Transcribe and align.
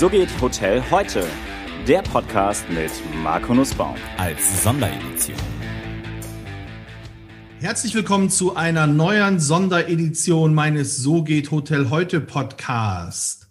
So 0.00 0.08
geht 0.08 0.30
Hotel 0.40 0.82
heute. 0.90 1.26
Der 1.86 2.00
Podcast 2.00 2.64
mit 2.70 2.90
Marco 3.22 3.52
Nussbaum. 3.52 3.96
Als 4.16 4.62
Sonderedition. 4.62 5.36
Herzlich 7.58 7.94
willkommen 7.94 8.30
zu 8.30 8.56
einer 8.56 8.86
neuen 8.86 9.40
Sonderedition 9.40 10.54
meines 10.54 10.96
So 10.96 11.22
geht 11.22 11.50
Hotel 11.50 11.90
heute 11.90 12.22
Podcast. 12.22 13.50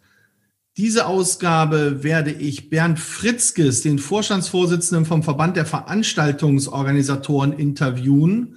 Diese 0.76 1.06
Ausgabe 1.06 2.02
werde 2.02 2.32
ich 2.32 2.72
Bernd 2.72 3.00
Fritzkes, 3.00 3.84
den 3.84 4.00
Vorstandsvorsitzenden 4.00 5.06
vom 5.06 5.22
Verband 5.22 5.56
der 5.56 5.68
Veranstaltungsorganisatoren, 5.68 7.54
interviewen. 7.54 8.56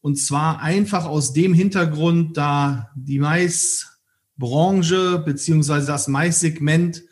Und 0.00 0.16
zwar 0.16 0.60
einfach 0.60 1.04
aus 1.04 1.34
dem 1.34 1.54
Hintergrund, 1.54 2.36
da 2.36 2.90
die 2.96 3.20
Maisbranche 3.20 5.22
beziehungsweise 5.24 5.86
das 5.86 6.08
Maissegment 6.08 7.04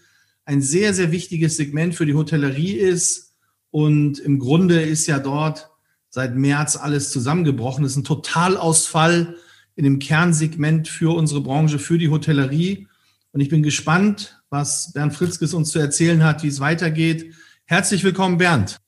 ein 0.46 0.62
sehr, 0.62 0.94
sehr 0.94 1.12
wichtiges 1.12 1.56
Segment 1.56 1.94
für 1.94 2.06
die 2.06 2.14
Hotellerie 2.14 2.72
ist. 2.72 3.34
Und 3.70 4.18
im 4.20 4.38
Grunde 4.38 4.80
ist 4.80 5.06
ja 5.06 5.18
dort 5.18 5.70
seit 6.08 6.34
März 6.34 6.76
alles 6.76 7.10
zusammengebrochen. 7.10 7.84
Es 7.84 7.92
ist 7.92 7.98
ein 7.98 8.04
Totalausfall 8.04 9.36
in 9.74 9.84
dem 9.84 9.98
Kernsegment 9.98 10.88
für 10.88 11.14
unsere 11.14 11.42
Branche, 11.42 11.78
für 11.78 11.98
die 11.98 12.08
Hotellerie. 12.08 12.86
Und 13.32 13.40
ich 13.40 13.50
bin 13.50 13.62
gespannt, 13.62 14.40
was 14.48 14.92
Bernd 14.94 15.14
Fritzkes 15.14 15.52
uns 15.52 15.70
zu 15.70 15.78
erzählen 15.78 16.24
hat, 16.24 16.42
wie 16.42 16.48
es 16.48 16.60
weitergeht. 16.60 17.34
Herzlich 17.66 18.02
willkommen, 18.04 18.38
Bernd. 18.38 18.78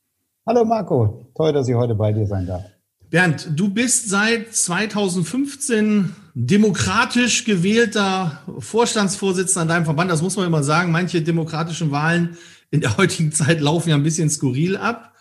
Hallo 0.46 0.64
Marco, 0.64 1.30
toll, 1.34 1.52
dass 1.52 1.68
ich 1.68 1.74
heute 1.74 1.94
bei 1.94 2.12
dir 2.12 2.26
sein 2.26 2.46
darf. 2.46 2.64
Bernd, 3.10 3.50
du 3.54 3.68
bist 3.68 4.08
seit 4.08 4.54
2015 4.54 6.14
demokratisch 6.40 7.44
gewählter 7.44 8.44
Vorstandsvorsitzender 8.60 9.62
an 9.62 9.68
deinem 9.68 9.84
Verband. 9.84 10.08
Das 10.08 10.22
muss 10.22 10.36
man 10.36 10.46
immer 10.46 10.62
sagen. 10.62 10.92
Manche 10.92 11.20
demokratischen 11.20 11.90
Wahlen 11.90 12.38
in 12.70 12.80
der 12.80 12.96
heutigen 12.96 13.32
Zeit 13.32 13.60
laufen 13.60 13.88
ja 13.88 13.96
ein 13.96 14.04
bisschen 14.04 14.30
skurril 14.30 14.76
ab. 14.76 15.16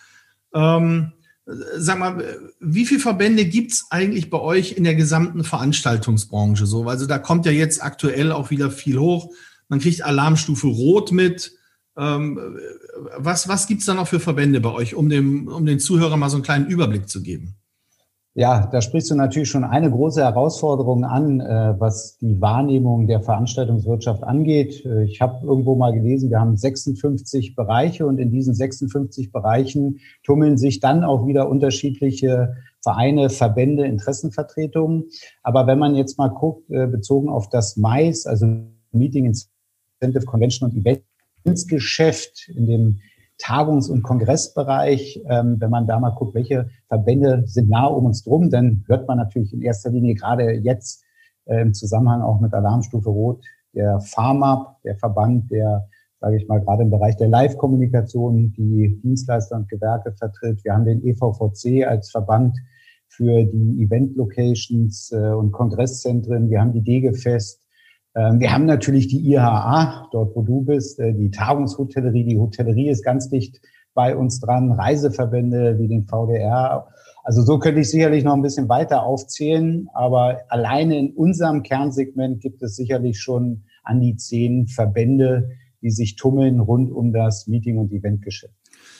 Ähm, 0.53 1.13
sag 1.75 1.97
mal, 1.97 2.23
wie 2.59 2.85
viele 2.85 2.99
Verbände 2.99 3.45
gibt's 3.45 3.87
eigentlich 3.89 4.29
bei 4.29 4.39
euch 4.39 4.73
in 4.73 4.83
der 4.83 4.93
gesamten 4.93 5.43
Veranstaltungsbranche 5.43 6.67
so? 6.67 6.87
Also 6.87 7.07
da 7.07 7.17
kommt 7.17 7.47
ja 7.47 7.51
jetzt 7.51 7.83
aktuell 7.83 8.31
auch 8.31 8.51
wieder 8.51 8.69
viel 8.69 8.99
hoch. 8.99 9.31
Man 9.69 9.79
kriegt 9.79 10.03
Alarmstufe 10.03 10.67
Rot 10.67 11.11
mit. 11.11 11.51
Ähm, 11.97 12.59
was 13.17 13.47
was 13.47 13.65
gibt's 13.65 13.85
da 13.85 13.95
noch 13.95 14.07
für 14.07 14.19
Verbände 14.19 14.61
bei 14.61 14.71
euch, 14.71 14.93
um, 14.93 15.09
dem, 15.09 15.47
um 15.47 15.65
den 15.65 15.79
Zuhörern 15.79 16.19
mal 16.19 16.29
so 16.29 16.37
einen 16.37 16.43
kleinen 16.43 16.67
Überblick 16.67 17.09
zu 17.09 17.23
geben? 17.23 17.55
Ja, 18.39 18.67
da 18.67 18.83
sprichst 18.83 19.09
du 19.09 19.15
natürlich 19.15 19.49
schon 19.49 19.63
eine 19.63 19.89
große 19.89 20.21
Herausforderung 20.21 21.03
an, 21.05 21.39
äh, 21.39 21.73
was 21.79 22.19
die 22.19 22.39
Wahrnehmung 22.39 23.07
der 23.07 23.23
Veranstaltungswirtschaft 23.23 24.23
angeht. 24.23 24.85
Äh, 24.85 25.05
ich 25.05 25.21
habe 25.21 25.43
irgendwo 25.43 25.73
mal 25.73 25.91
gelesen, 25.91 26.29
wir 26.29 26.39
haben 26.39 26.55
56 26.55 27.55
Bereiche 27.55 28.05
und 28.05 28.19
in 28.19 28.29
diesen 28.29 28.53
56 28.53 29.31
Bereichen 29.31 30.01
tummeln 30.21 30.59
sich 30.59 30.79
dann 30.79 31.03
auch 31.03 31.25
wieder 31.25 31.49
unterschiedliche 31.49 32.53
Vereine, 32.83 33.31
Verbände, 33.31 33.87
Interessenvertretungen. 33.87 35.05
Aber 35.41 35.65
wenn 35.65 35.79
man 35.79 35.95
jetzt 35.95 36.19
mal 36.19 36.29
guckt, 36.29 36.69
äh, 36.69 36.85
bezogen 36.85 37.29
auf 37.29 37.49
das 37.49 37.75
Mais, 37.75 38.27
also 38.27 38.45
Meeting 38.91 39.25
Incentive 39.25 40.25
Convention 40.27 40.69
und 40.69 40.85
Eventsgeschäft, 41.43 42.51
in 42.55 42.67
dem 42.67 42.99
Tagungs- 43.37 43.89
und 43.89 44.03
Kongressbereich, 44.03 45.21
ähm, 45.27 45.57
wenn 45.59 45.69
man 45.69 45.87
da 45.87 45.99
mal 45.99 46.11
guckt, 46.11 46.33
welche 46.33 46.69
Verbände 46.87 47.43
sind 47.45 47.69
nah 47.69 47.85
um 47.85 48.05
uns 48.05 48.23
drum, 48.23 48.49
dann 48.49 48.83
hört 48.87 49.07
man 49.07 49.17
natürlich 49.17 49.53
in 49.53 49.61
erster 49.61 49.91
Linie 49.91 50.15
gerade 50.15 50.51
jetzt 50.51 51.03
äh, 51.45 51.61
im 51.61 51.73
Zusammenhang 51.73 52.21
auch 52.21 52.39
mit 52.39 52.53
Alarmstufe 52.53 53.09
Rot 53.09 53.43
der 53.73 53.99
Pharma, 53.99 54.77
der 54.83 54.95
Verband, 54.95 55.51
der, 55.51 55.87
sage 56.19 56.37
ich 56.37 56.47
mal, 56.47 56.59
gerade 56.59 56.83
im 56.83 56.89
Bereich 56.89 57.15
der 57.17 57.27
Live-Kommunikation 57.27 58.53
die 58.53 58.99
Dienstleister 59.03 59.55
und 59.55 59.69
Gewerke 59.69 60.13
vertritt. 60.13 60.63
Wir 60.63 60.73
haben 60.73 60.85
den 60.85 61.05
EVVC 61.05 61.85
als 61.87 62.09
Verband 62.09 62.57
für 63.07 63.45
die 63.45 63.83
Event-Locations 63.83 65.11
äh, 65.11 65.31
und 65.31 65.51
Kongresszentren. 65.51 66.49
Wir 66.49 66.59
haben 66.59 66.73
die 66.73 66.83
DGFest, 66.83 67.61
wir 68.39 68.51
haben 68.51 68.65
natürlich 68.65 69.07
die 69.07 69.31
IHA, 69.31 70.09
dort 70.11 70.35
wo 70.35 70.41
du 70.41 70.61
bist, 70.61 70.99
äh, 70.99 71.13
die 71.13 71.31
Tagungshotellerie. 71.31 72.23
Die 72.23 72.37
Hotellerie 72.37 72.89
ist 72.89 73.03
ganz 73.03 73.29
dicht 73.29 73.61
bei 73.93 74.15
uns 74.15 74.39
dran, 74.39 74.71
Reiseverbände 74.71 75.77
wie 75.79 75.87
den 75.87 76.05
VDR. 76.05 76.87
Also 77.23 77.43
so 77.43 77.59
könnte 77.59 77.81
ich 77.81 77.89
sicherlich 77.89 78.23
noch 78.23 78.33
ein 78.33 78.41
bisschen 78.41 78.69
weiter 78.69 79.03
aufzählen, 79.03 79.89
aber 79.93 80.41
alleine 80.49 80.97
in 80.97 81.11
unserem 81.11 81.61
Kernsegment 81.61 82.41
gibt 82.41 82.61
es 82.61 82.75
sicherlich 82.75 83.19
schon 83.19 83.63
an 83.83 83.99
die 83.99 84.15
zehn 84.15 84.67
Verbände, 84.67 85.49
die 85.81 85.91
sich 85.91 86.15
tummeln 86.15 86.59
rund 86.59 86.91
um 86.91 87.13
das 87.13 87.47
Meeting- 87.47 87.77
und 87.77 87.91
Eventgeschäft. 87.91 88.53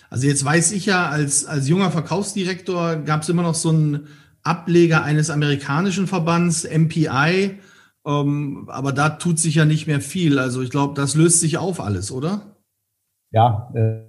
Also 0.10 0.28
jetzt 0.28 0.44
weiß 0.44 0.72
ich 0.74 0.86
ja, 0.86 1.10
als, 1.10 1.46
als 1.46 1.68
junger 1.68 1.92
Verkaufsdirektor 1.92 2.98
gab 2.98 3.22
es 3.22 3.30
immer 3.30 3.44
noch 3.44 3.56
so 3.56 3.70
einen 3.70 4.08
Ableger 4.44 5.04
eines 5.04 5.30
amerikanischen 5.30 6.08
Verbands, 6.08 6.68
MPI. 6.70 7.60
Ähm, 8.08 8.70
aber 8.70 8.94
da 8.94 9.10
tut 9.10 9.38
sich 9.38 9.56
ja 9.56 9.66
nicht 9.66 9.86
mehr 9.86 10.00
viel. 10.00 10.40
Also 10.40 10.62
ich 10.62 10.70
glaube, 10.70 10.94
das 10.94 11.16
löst 11.16 11.42
sich 11.42 11.58
auf 11.58 11.82
alles, 11.82 12.12
oder? 12.12 12.42
Ja, 13.32 13.70
äh, 13.76 14.06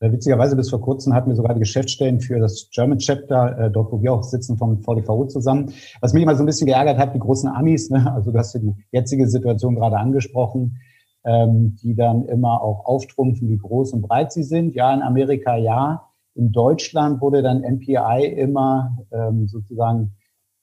witzigerweise 0.00 0.54
bis 0.54 0.70
vor 0.70 0.80
kurzem 0.80 1.14
hatten 1.14 1.30
wir 1.30 1.34
sogar 1.34 1.54
die 1.54 1.60
Geschäftsstellen 1.60 2.20
für 2.20 2.38
das 2.38 2.68
German 2.72 2.98
Chapter, 2.98 3.58
äh, 3.58 3.70
dort 3.72 3.90
wo 3.90 4.00
wir 4.00 4.12
auch 4.12 4.22
sitzen 4.22 4.56
vom 4.56 4.80
VDVO 4.82 5.26
zusammen. 5.26 5.72
Was 6.00 6.12
mich 6.12 6.22
immer 6.22 6.36
so 6.36 6.44
ein 6.44 6.46
bisschen 6.46 6.68
geärgert 6.68 6.98
hat, 6.98 7.14
die 7.14 7.18
großen 7.18 7.48
Amis, 7.48 7.90
ne? 7.90 8.12
also 8.12 8.30
du 8.30 8.38
hast 8.38 8.54
ja 8.54 8.60
die 8.60 8.74
jetzige 8.92 9.26
Situation 9.26 9.74
gerade 9.74 9.98
angesprochen, 9.98 10.78
ähm, 11.24 11.76
die 11.82 11.96
dann 11.96 12.26
immer 12.26 12.62
auch 12.62 12.84
auftrumpfen, 12.84 13.48
wie 13.48 13.58
groß 13.58 13.94
und 13.94 14.02
breit 14.02 14.32
sie 14.32 14.44
sind. 14.44 14.74
Ja, 14.74 14.94
in 14.94 15.02
Amerika 15.02 15.56
ja. 15.56 16.08
In 16.36 16.52
Deutschland 16.52 17.20
wurde 17.20 17.42
dann 17.42 17.62
MPI 17.62 18.26
immer 18.36 18.98
ähm, 19.10 19.48
sozusagen 19.48 20.12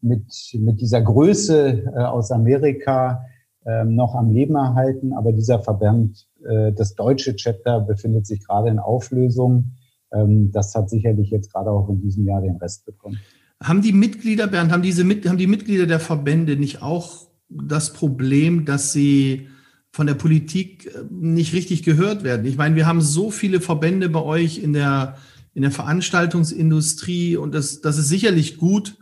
mit, 0.02 0.26
mit 0.54 0.82
dieser 0.82 1.02
Größe 1.02 1.84
äh, 1.86 2.00
aus 2.00 2.32
Amerika 2.32 3.26
äh, 3.66 3.86
noch 3.86 4.16
am 4.16 4.32
Leben 4.32 4.56
erhalten. 4.56 5.14
Aber 5.14 5.32
dieser 5.32 5.60
Verband, 5.60 6.28
äh, 6.44 6.72
das 6.74 6.96
deutsche 6.96 7.36
Chapter, 7.36 7.80
befindet 7.82 8.26
sich 8.26 8.46
gerade 8.46 8.70
in 8.70 8.80
Auflösung. 8.80 9.74
Ähm, 10.12 10.52
das 10.52 10.74
hat 10.76 10.90
sicherlich 10.90 11.30
jetzt 11.30 11.54
gerade 11.54 11.70
auch 11.70 11.90
in 11.90 12.02
diesem 12.02 12.26
Jahr 12.26 12.42
den 12.42 12.58
Rest 12.58 12.86
bekommen. 12.86 13.20
Haben 13.62 13.82
die 13.84 13.94
Mitglieder, 13.94 14.48
Bernd, 14.48 14.72
haben, 14.72 14.82
diese, 14.82 15.04
haben 15.04 15.38
die 15.38 15.48
Mitglieder 15.48 15.86
der 15.86 16.00
Verbände 16.00 16.58
nicht 16.58 16.82
auch 16.82 17.28
das 17.50 17.94
Problem, 17.94 18.66
dass 18.66 18.92
sie 18.94 19.48
von 19.92 20.08
der 20.08 20.16
Politik 20.16 20.88
äh, 20.88 21.04
nicht 21.12 21.54
richtig 21.54 21.84
gehört 21.84 22.24
werden? 22.24 22.46
Ich 22.46 22.58
meine, 22.58 22.76
wir 22.76 22.88
haben 22.88 23.02
so 23.02 23.30
viele 23.30 23.62
Verbände 23.62 24.10
bei 24.10 24.24
euch 24.24 24.58
in 24.58 24.74
der, 24.74 25.18
in 25.54 25.62
der 25.62 25.72
Veranstaltungsindustrie 25.72 27.38
und 27.38 27.54
das, 27.54 27.82
das 27.82 28.00
ist 28.00 28.10
sicherlich 28.10 28.58
gut, 28.58 28.98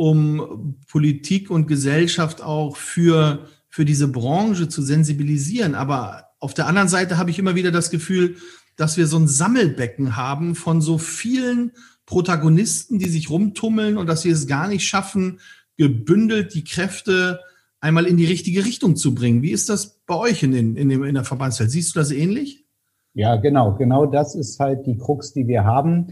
um 0.00 0.76
Politik 0.88 1.50
und 1.50 1.66
Gesellschaft 1.66 2.42
auch 2.42 2.78
für, 2.78 3.46
für 3.68 3.84
diese 3.84 4.08
Branche 4.08 4.66
zu 4.66 4.80
sensibilisieren. 4.80 5.74
Aber 5.74 6.30
auf 6.38 6.54
der 6.54 6.66
anderen 6.68 6.88
Seite 6.88 7.18
habe 7.18 7.28
ich 7.28 7.38
immer 7.38 7.54
wieder 7.54 7.70
das 7.70 7.90
Gefühl, 7.90 8.36
dass 8.76 8.96
wir 8.96 9.06
so 9.06 9.18
ein 9.18 9.28
Sammelbecken 9.28 10.16
haben 10.16 10.54
von 10.54 10.80
so 10.80 10.96
vielen 10.96 11.72
Protagonisten, 12.06 12.98
die 12.98 13.10
sich 13.10 13.28
rumtummeln 13.28 13.98
und 13.98 14.06
dass 14.06 14.24
wir 14.24 14.32
es 14.32 14.46
gar 14.46 14.68
nicht 14.68 14.88
schaffen, 14.88 15.38
gebündelt 15.76 16.54
die 16.54 16.64
Kräfte 16.64 17.40
einmal 17.82 18.06
in 18.06 18.16
die 18.16 18.24
richtige 18.24 18.64
Richtung 18.64 18.96
zu 18.96 19.14
bringen. 19.14 19.42
Wie 19.42 19.52
ist 19.52 19.68
das 19.68 20.00
bei 20.06 20.14
euch 20.14 20.42
in, 20.42 20.52
den, 20.52 20.76
in, 20.76 20.88
dem, 20.88 21.04
in 21.04 21.14
der 21.14 21.24
Verbandswelt? 21.24 21.70
Siehst 21.70 21.94
du 21.94 22.00
das 22.00 22.10
ähnlich? 22.10 22.64
Ja, 23.12 23.36
genau. 23.36 23.74
Genau 23.74 24.06
das 24.06 24.34
ist 24.34 24.60
halt 24.60 24.86
die 24.86 24.96
Krux, 24.96 25.34
die 25.34 25.46
wir 25.46 25.64
haben. 25.64 26.06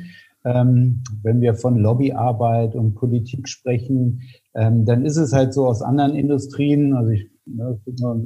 Ähm, 0.48 1.02
wenn 1.22 1.40
wir 1.40 1.54
von 1.54 1.76
Lobbyarbeit 1.76 2.74
und 2.74 2.94
Politik 2.94 3.48
sprechen, 3.48 4.22
ähm, 4.54 4.84
dann 4.84 5.04
ist 5.04 5.16
es 5.16 5.32
halt 5.32 5.52
so 5.52 5.66
aus 5.66 5.82
anderen 5.82 6.14
Industrien, 6.14 6.94
also 6.94 7.10
ich 7.10 7.28
ne, 7.46 7.78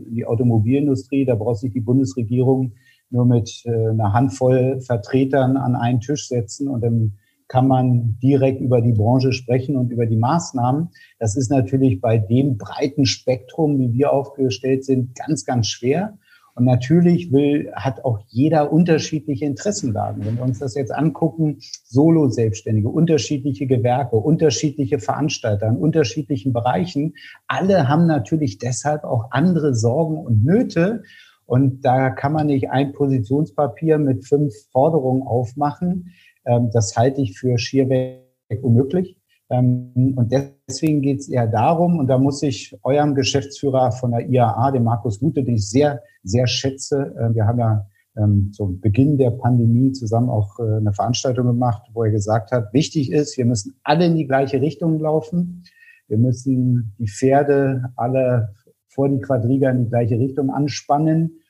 die 0.08 0.24
Automobilindustrie, 0.26 1.24
da 1.24 1.34
braucht 1.34 1.60
sich 1.60 1.72
die 1.72 1.80
Bundesregierung 1.80 2.72
nur 3.10 3.26
mit 3.26 3.62
äh, 3.64 3.88
einer 3.88 4.12
Handvoll 4.12 4.80
Vertretern 4.80 5.56
an 5.56 5.74
einen 5.74 6.00
Tisch 6.00 6.28
setzen 6.28 6.68
und 6.68 6.82
dann 6.82 7.18
kann 7.48 7.68
man 7.68 8.16
direkt 8.22 8.62
über 8.62 8.80
die 8.80 8.92
Branche 8.92 9.32
sprechen 9.32 9.76
und 9.76 9.92
über 9.92 10.06
die 10.06 10.16
Maßnahmen. 10.16 10.88
Das 11.18 11.36
ist 11.36 11.50
natürlich 11.50 12.00
bei 12.00 12.16
dem 12.16 12.56
breiten 12.56 13.04
Spektrum, 13.04 13.78
wie 13.78 13.92
wir 13.92 14.12
aufgestellt 14.12 14.84
sind, 14.84 15.14
ganz, 15.14 15.44
ganz 15.44 15.66
schwer. 15.66 16.16
Und 16.54 16.64
natürlich 16.64 17.32
will, 17.32 17.72
hat 17.74 18.04
auch 18.04 18.20
jeder 18.28 18.72
unterschiedliche 18.72 19.46
Interessenlagen. 19.46 20.24
Wenn 20.24 20.36
wir 20.36 20.42
uns 20.42 20.58
das 20.58 20.74
jetzt 20.74 20.92
angucken, 20.92 21.58
Solo-Selbstständige, 21.84 22.88
unterschiedliche 22.88 23.66
Gewerke, 23.66 24.16
unterschiedliche 24.16 24.98
Veranstalter 24.98 25.68
in 25.68 25.76
unterschiedlichen 25.76 26.52
Bereichen, 26.52 27.14
alle 27.46 27.88
haben 27.88 28.06
natürlich 28.06 28.58
deshalb 28.58 29.04
auch 29.04 29.30
andere 29.30 29.74
Sorgen 29.74 30.18
und 30.18 30.44
Nöte. 30.44 31.02
Und 31.46 31.84
da 31.84 32.10
kann 32.10 32.32
man 32.32 32.48
nicht 32.48 32.70
ein 32.70 32.92
Positionspapier 32.92 33.98
mit 33.98 34.26
fünf 34.26 34.52
Forderungen 34.70 35.22
aufmachen. 35.22 36.12
Ähm, 36.44 36.70
das 36.72 36.96
halte 36.96 37.22
ich 37.22 37.38
für 37.38 37.58
schierweg 37.58 38.22
unmöglich. 38.60 39.16
Ähm, 39.52 40.14
und 40.16 40.32
deswegen 40.32 41.02
geht 41.02 41.20
es 41.20 41.28
eher 41.28 41.46
darum, 41.46 41.98
und 41.98 42.08
da 42.08 42.18
muss 42.18 42.42
ich 42.42 42.74
eurem 42.82 43.14
Geschäftsführer 43.14 43.92
von 43.92 44.12
der 44.12 44.28
IAA, 44.28 44.72
dem 44.72 44.84
Markus 44.84 45.20
Gute, 45.20 45.44
den 45.44 45.56
ich 45.56 45.68
sehr, 45.68 46.02
sehr 46.22 46.46
schätze, 46.46 47.14
äh, 47.16 47.34
wir 47.34 47.46
haben 47.46 47.58
ja 47.58 47.86
ähm, 48.16 48.50
zum 48.52 48.80
Beginn 48.80 49.18
der 49.18 49.30
Pandemie 49.30 49.92
zusammen 49.92 50.30
auch 50.30 50.58
äh, 50.58 50.76
eine 50.76 50.92
Veranstaltung 50.92 51.46
gemacht, 51.46 51.82
wo 51.92 52.02
er 52.04 52.10
gesagt 52.10 52.50
hat, 52.50 52.72
wichtig 52.72 53.12
ist, 53.12 53.36
wir 53.36 53.44
müssen 53.44 53.74
alle 53.82 54.06
in 54.06 54.16
die 54.16 54.26
gleiche 54.26 54.60
Richtung 54.60 55.00
laufen. 55.00 55.64
Wir 56.08 56.18
müssen 56.18 56.94
die 56.98 57.08
Pferde 57.08 57.90
alle 57.96 58.54
vor 58.88 59.08
die 59.08 59.20
Quadriga 59.20 59.70
in 59.70 59.84
die 59.84 59.88
gleiche 59.88 60.18
Richtung 60.18 60.50
anspannen 60.50 61.41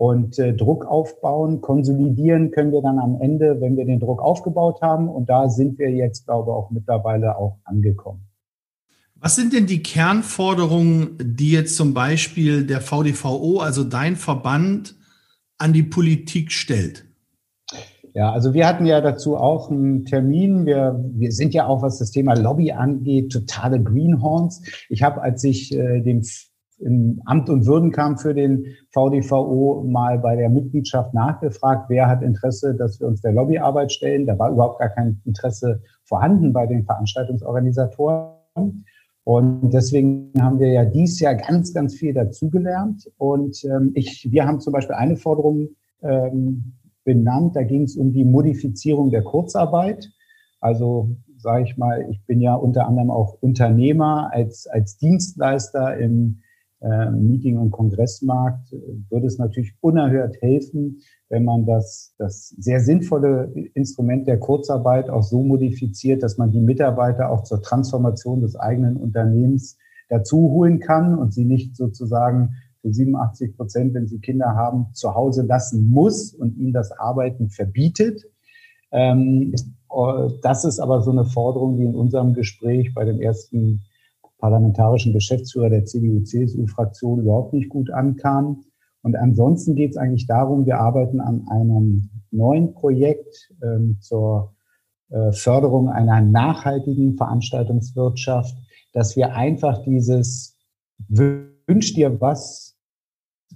und 0.00 0.38
äh, 0.38 0.54
Druck 0.54 0.86
aufbauen. 0.86 1.60
Konsolidieren 1.60 2.52
können 2.52 2.72
wir 2.72 2.80
dann 2.80 2.98
am 2.98 3.20
Ende, 3.20 3.60
wenn 3.60 3.76
wir 3.76 3.84
den 3.84 4.00
Druck 4.00 4.22
aufgebaut 4.22 4.80
haben. 4.80 5.10
Und 5.10 5.28
da 5.28 5.50
sind 5.50 5.78
wir 5.78 5.90
jetzt, 5.90 6.24
glaube 6.24 6.50
ich, 6.50 6.54
auch 6.54 6.70
mittlerweile 6.70 7.36
auch 7.36 7.58
angekommen. 7.64 8.22
Was 9.16 9.36
sind 9.36 9.52
denn 9.52 9.66
die 9.66 9.82
Kernforderungen, 9.82 11.18
die 11.20 11.50
jetzt 11.50 11.76
zum 11.76 11.92
Beispiel 11.92 12.64
der 12.64 12.80
VDVO, 12.80 13.58
also 13.58 13.84
dein 13.84 14.16
Verband, 14.16 14.96
an 15.58 15.74
die 15.74 15.82
Politik 15.82 16.50
stellt? 16.50 17.04
Ja, 18.14 18.32
also 18.32 18.54
wir 18.54 18.66
hatten 18.66 18.86
ja 18.86 19.02
dazu 19.02 19.36
auch 19.36 19.70
einen 19.70 20.06
Termin. 20.06 20.64
Wir, 20.64 20.98
wir 21.12 21.30
sind 21.30 21.52
ja 21.52 21.66
auch, 21.66 21.82
was 21.82 21.98
das 21.98 22.10
Thema 22.10 22.32
Lobby 22.32 22.72
angeht, 22.72 23.32
totale 23.32 23.82
Greenhorns. 23.82 24.62
Ich 24.88 25.02
habe, 25.02 25.20
als 25.20 25.44
ich 25.44 25.76
äh, 25.76 26.00
dem 26.00 26.22
im 26.80 27.20
Amt 27.24 27.48
und 27.50 27.66
Würden 27.66 27.92
kam 27.92 28.16
für 28.16 28.34
den 28.34 28.64
VDVO 28.90 29.84
mal 29.86 30.18
bei 30.18 30.36
der 30.36 30.48
Mitgliedschaft 30.48 31.14
nachgefragt, 31.14 31.86
wer 31.88 32.08
hat 32.08 32.22
Interesse, 32.22 32.74
dass 32.74 33.00
wir 33.00 33.06
uns 33.06 33.20
der 33.20 33.32
Lobbyarbeit 33.32 33.92
stellen. 33.92 34.26
Da 34.26 34.38
war 34.38 34.50
überhaupt 34.50 34.78
gar 34.78 34.88
kein 34.88 35.20
Interesse 35.24 35.82
vorhanden 36.04 36.52
bei 36.52 36.66
den 36.66 36.84
Veranstaltungsorganisatoren. 36.84 38.84
Und 39.24 39.70
deswegen 39.70 40.32
haben 40.40 40.58
wir 40.58 40.72
ja 40.72 40.84
dies 40.84 41.20
Jahr 41.20 41.34
ganz, 41.34 41.74
ganz 41.74 41.94
viel 41.94 42.14
dazugelernt. 42.14 43.10
Und 43.18 43.62
ähm, 43.64 43.92
ich, 43.94 44.28
wir 44.30 44.46
haben 44.46 44.60
zum 44.60 44.72
Beispiel 44.72 44.96
eine 44.96 45.16
Forderung 45.16 45.68
ähm, 46.02 46.72
benannt, 47.04 47.56
da 47.56 47.62
ging 47.62 47.82
es 47.82 47.96
um 47.96 48.12
die 48.12 48.24
Modifizierung 48.24 49.10
der 49.10 49.22
Kurzarbeit. 49.22 50.10
Also 50.60 51.16
sage 51.38 51.64
ich 51.64 51.76
mal, 51.76 52.06
ich 52.10 52.24
bin 52.26 52.40
ja 52.40 52.54
unter 52.54 52.86
anderem 52.86 53.10
auch 53.10 53.34
Unternehmer 53.40 54.30
als, 54.32 54.66
als 54.66 54.98
Dienstleister 54.98 55.96
im 55.96 56.40
äh, 56.80 57.10
Meeting- 57.10 57.58
und 57.58 57.70
Kongressmarkt 57.70 58.72
würde 59.10 59.26
es 59.26 59.38
natürlich 59.38 59.74
unerhört 59.80 60.40
helfen, 60.40 61.00
wenn 61.28 61.44
man 61.44 61.66
das, 61.66 62.14
das 62.18 62.48
sehr 62.58 62.80
sinnvolle 62.80 63.52
Instrument 63.74 64.26
der 64.26 64.38
Kurzarbeit 64.38 65.10
auch 65.10 65.22
so 65.22 65.42
modifiziert, 65.42 66.22
dass 66.22 66.38
man 66.38 66.50
die 66.50 66.60
Mitarbeiter 66.60 67.30
auch 67.30 67.44
zur 67.44 67.62
Transformation 67.62 68.40
des 68.40 68.56
eigenen 68.56 68.96
Unternehmens 68.96 69.76
dazu 70.08 70.38
holen 70.50 70.80
kann 70.80 71.16
und 71.16 71.34
sie 71.34 71.44
nicht 71.44 71.76
sozusagen 71.76 72.54
für 72.80 72.92
87 72.92 73.56
Prozent, 73.56 73.94
wenn 73.94 74.06
sie 74.06 74.20
Kinder 74.20 74.54
haben, 74.54 74.86
zu 74.94 75.14
Hause 75.14 75.42
lassen 75.42 75.90
muss 75.90 76.34
und 76.34 76.56
ihnen 76.56 76.72
das 76.72 76.92
Arbeiten 76.92 77.50
verbietet. 77.50 78.24
Ähm, 78.90 79.54
das 80.42 80.64
ist 80.64 80.80
aber 80.80 81.02
so 81.02 81.10
eine 81.10 81.24
Forderung, 81.24 81.76
die 81.76 81.84
in 81.84 81.94
unserem 81.94 82.32
Gespräch 82.32 82.94
bei 82.94 83.04
dem 83.04 83.20
ersten 83.20 83.82
parlamentarischen 84.40 85.12
Geschäftsführer 85.12 85.70
der 85.70 85.84
CDU-CSU-Fraktion 85.84 87.20
überhaupt 87.20 87.52
nicht 87.52 87.68
gut 87.68 87.90
ankam. 87.90 88.64
Und 89.02 89.16
ansonsten 89.16 89.74
geht 89.74 89.92
es 89.92 89.96
eigentlich 89.96 90.26
darum, 90.26 90.66
wir 90.66 90.78
arbeiten 90.78 91.20
an 91.20 91.46
einem 91.48 92.10
neuen 92.30 92.74
Projekt 92.74 93.50
ähm, 93.62 93.98
zur 94.00 94.54
äh, 95.10 95.32
Förderung 95.32 95.88
einer 95.88 96.20
nachhaltigen 96.20 97.16
Veranstaltungswirtschaft, 97.16 98.56
dass 98.92 99.16
wir 99.16 99.34
einfach 99.34 99.82
dieses 99.82 100.56
Wünsch 101.08 101.94
dir 101.94 102.20
was 102.20 102.76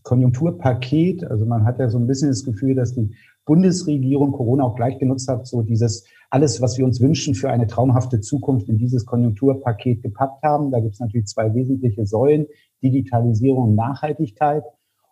Konjunkturpaket, 0.02 1.24
also 1.24 1.46
man 1.46 1.64
hat 1.64 1.78
ja 1.78 1.88
so 1.88 1.98
ein 1.98 2.06
bisschen 2.06 2.28
das 2.28 2.44
Gefühl, 2.44 2.74
dass 2.74 2.94
die 2.94 3.14
Bundesregierung 3.46 4.32
Corona 4.32 4.64
auch 4.64 4.76
gleich 4.76 4.98
genutzt 4.98 5.28
hat, 5.28 5.46
so 5.46 5.62
dieses 5.62 6.06
alles, 6.30 6.60
was 6.60 6.78
wir 6.78 6.84
uns 6.84 7.00
wünschen 7.00 7.34
für 7.34 7.50
eine 7.50 7.66
traumhafte 7.66 8.20
Zukunft 8.20 8.68
in 8.68 8.78
dieses 8.78 9.06
Konjunkturpaket 9.06 10.02
gepackt 10.02 10.42
haben. 10.42 10.70
Da 10.70 10.80
gibt 10.80 10.94
es 10.94 11.00
natürlich 11.00 11.26
zwei 11.26 11.54
wesentliche 11.54 12.06
Säulen, 12.06 12.46
Digitalisierung 12.82 13.70
und 13.70 13.74
Nachhaltigkeit. 13.76 14.64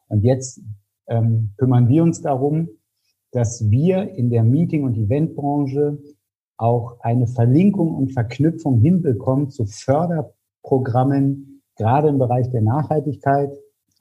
Und 0.08 0.24
jetzt 0.24 0.60
ähm, 1.06 1.52
kümmern 1.58 1.88
wir 1.88 2.02
uns 2.02 2.22
darum, 2.22 2.68
dass 3.30 3.70
wir 3.70 4.14
in 4.16 4.30
der 4.30 4.42
Meeting- 4.42 4.84
und 4.84 4.96
Eventbranche 4.96 5.98
auch 6.56 6.98
eine 7.00 7.26
Verlinkung 7.26 7.94
und 7.94 8.12
Verknüpfung 8.12 8.80
hinbekommen 8.80 9.50
zu 9.50 9.64
Förderprogrammen, 9.64 11.62
gerade 11.76 12.08
im 12.08 12.18
Bereich 12.18 12.50
der 12.50 12.62
Nachhaltigkeit, 12.62 13.50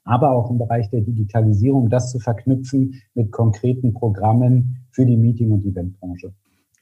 aber 0.04 0.32
auch 0.32 0.50
im 0.50 0.58
Bereich 0.58 0.90
der 0.90 1.00
Digitalisierung, 1.02 1.88
das 1.88 2.10
zu 2.10 2.18
verknüpfen 2.18 3.02
mit 3.14 3.30
konkreten 3.32 3.94
Programmen 3.94 4.78
für 4.90 5.06
die 5.06 5.16
Meeting- 5.16 5.50
und 5.50 5.64
Eventbranche. 5.64 6.32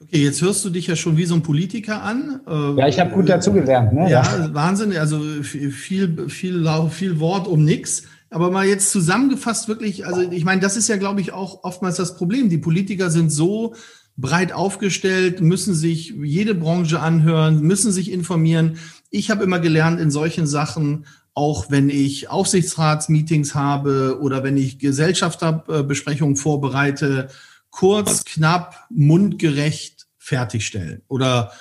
Okay, 0.01 0.23
jetzt 0.23 0.41
hörst 0.41 0.65
du 0.65 0.71
dich 0.71 0.87
ja 0.87 0.95
schon 0.95 1.15
wie 1.17 1.25
so 1.25 1.35
ein 1.35 1.43
Politiker 1.43 2.01
an. 2.01 2.41
Ja, 2.75 2.87
ich 2.87 2.99
habe 2.99 3.11
gut 3.11 3.29
dazugelernt. 3.29 3.93
Ne? 3.93 4.09
Ja, 4.09 4.23
ja, 4.23 4.53
Wahnsinn. 4.53 4.97
Also 4.97 5.19
viel, 5.43 5.71
viel, 5.71 6.27
viel 6.29 7.19
Wort 7.19 7.47
um 7.47 7.63
nichts. 7.63 8.03
Aber 8.31 8.49
mal 8.49 8.65
jetzt 8.65 8.91
zusammengefasst 8.91 9.67
wirklich, 9.67 10.07
also 10.07 10.21
ich 10.21 10.45
meine, 10.45 10.61
das 10.61 10.77
ist 10.77 10.87
ja, 10.87 10.95
glaube 10.97 11.21
ich, 11.21 11.33
auch 11.33 11.63
oftmals 11.63 11.97
das 11.97 12.15
Problem. 12.15 12.49
Die 12.49 12.57
Politiker 12.57 13.11
sind 13.11 13.29
so 13.29 13.75
breit 14.17 14.53
aufgestellt, 14.53 15.41
müssen 15.41 15.75
sich 15.75 16.15
jede 16.23 16.55
Branche 16.55 16.99
anhören, 16.99 17.61
müssen 17.61 17.91
sich 17.91 18.11
informieren. 18.11 18.77
Ich 19.09 19.29
habe 19.29 19.43
immer 19.43 19.59
gelernt, 19.59 19.99
in 19.99 20.11
solchen 20.11 20.47
Sachen 20.47 21.05
auch 21.33 21.71
wenn 21.71 21.89
ich 21.89 22.29
Aufsichtsratsmeetings 22.29 23.55
habe 23.55 24.19
oder 24.21 24.43
wenn 24.43 24.57
ich 24.57 24.79
Gesellschafterbesprechungen 24.79 26.35
vorbereite, 26.35 27.29
kurz, 27.69 28.25
knapp, 28.25 28.85
mundgerecht 28.89 30.07
fertigstellen 30.17 31.01
oder 31.07 31.51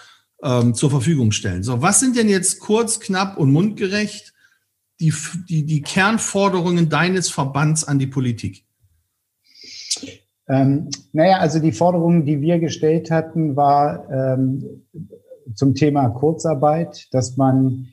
ähm, 0.43 0.75
zur 0.75 0.91
Verfügung 0.91 1.33
stellen. 1.33 1.63
So, 1.63 1.83
was 1.83 2.01
sind 2.01 2.17
denn 2.17 2.29
jetzt 2.29 2.61
kurz, 2.61 3.01
knapp 3.01 3.39
und 3.39 3.53
mundgerecht 3.53 4.33
die, 4.99 5.15
die, 5.49 5.65
die 5.65 5.83
Kernforderungen 5.83 6.89
deines 6.89 7.31
Verbands 7.31 7.85
an 7.85 7.99
die 7.99 8.07
Politik? 8.07 8.65
Ähm, 10.49 10.91
naja, 11.13 11.39
also 11.39 11.61
die 11.61 11.73
Forderung, 11.73 12.25
die 12.25 12.41
wir 12.41 12.59
gestellt 12.59 13.11
hatten, 13.11 13.57
war 13.57 14.11
ähm, 14.11 14.85
zum 15.55 15.75
Thema 15.75 16.09
Kurzarbeit, 16.09 17.07
dass 17.13 17.37
man 17.37 17.89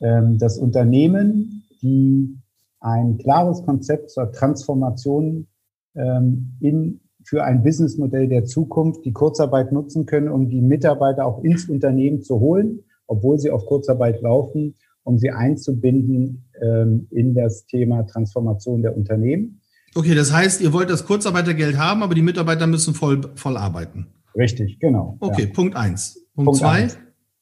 ähm, 0.00 0.38
das 0.38 0.58
Unternehmen, 0.58 1.64
die 1.82 2.38
ein 2.80 3.18
klares 3.18 3.64
Konzept 3.64 4.10
zur 4.10 4.30
Transformation 4.32 5.46
ähm, 5.94 6.56
in, 6.60 7.00
für 7.24 7.44
ein 7.44 7.62
Businessmodell 7.62 8.28
der 8.28 8.44
Zukunft 8.44 9.04
die 9.04 9.12
Kurzarbeit 9.12 9.72
nutzen 9.72 10.06
können, 10.06 10.28
um 10.28 10.48
die 10.48 10.60
Mitarbeiter 10.60 11.26
auch 11.26 11.42
ins 11.42 11.68
Unternehmen 11.68 12.22
zu 12.22 12.40
holen, 12.40 12.80
obwohl 13.06 13.38
sie 13.38 13.50
auf 13.50 13.66
Kurzarbeit 13.66 14.20
laufen, 14.22 14.74
um 15.02 15.18
sie 15.18 15.30
einzubinden 15.30 16.44
ähm, 16.60 17.08
in 17.10 17.34
das 17.34 17.66
Thema 17.66 18.02
Transformation 18.06 18.82
der 18.82 18.96
Unternehmen. 18.96 19.60
Okay, 19.94 20.14
das 20.14 20.32
heißt, 20.32 20.60
ihr 20.60 20.72
wollt 20.72 20.90
das 20.90 21.06
Kurzarbeitergeld 21.06 21.78
haben, 21.78 22.02
aber 22.02 22.14
die 22.14 22.22
Mitarbeiter 22.22 22.66
müssen 22.66 22.92
voll, 22.92 23.20
voll 23.34 23.56
arbeiten. 23.56 24.08
Richtig, 24.36 24.78
genau. 24.78 25.16
Okay, 25.20 25.44
ja. 25.44 25.54
Punkt 25.54 25.74
eins. 25.74 26.26
Punkt, 26.34 26.46
Punkt 26.46 26.60
zwei. 26.60 26.82
Eins. 26.82 26.98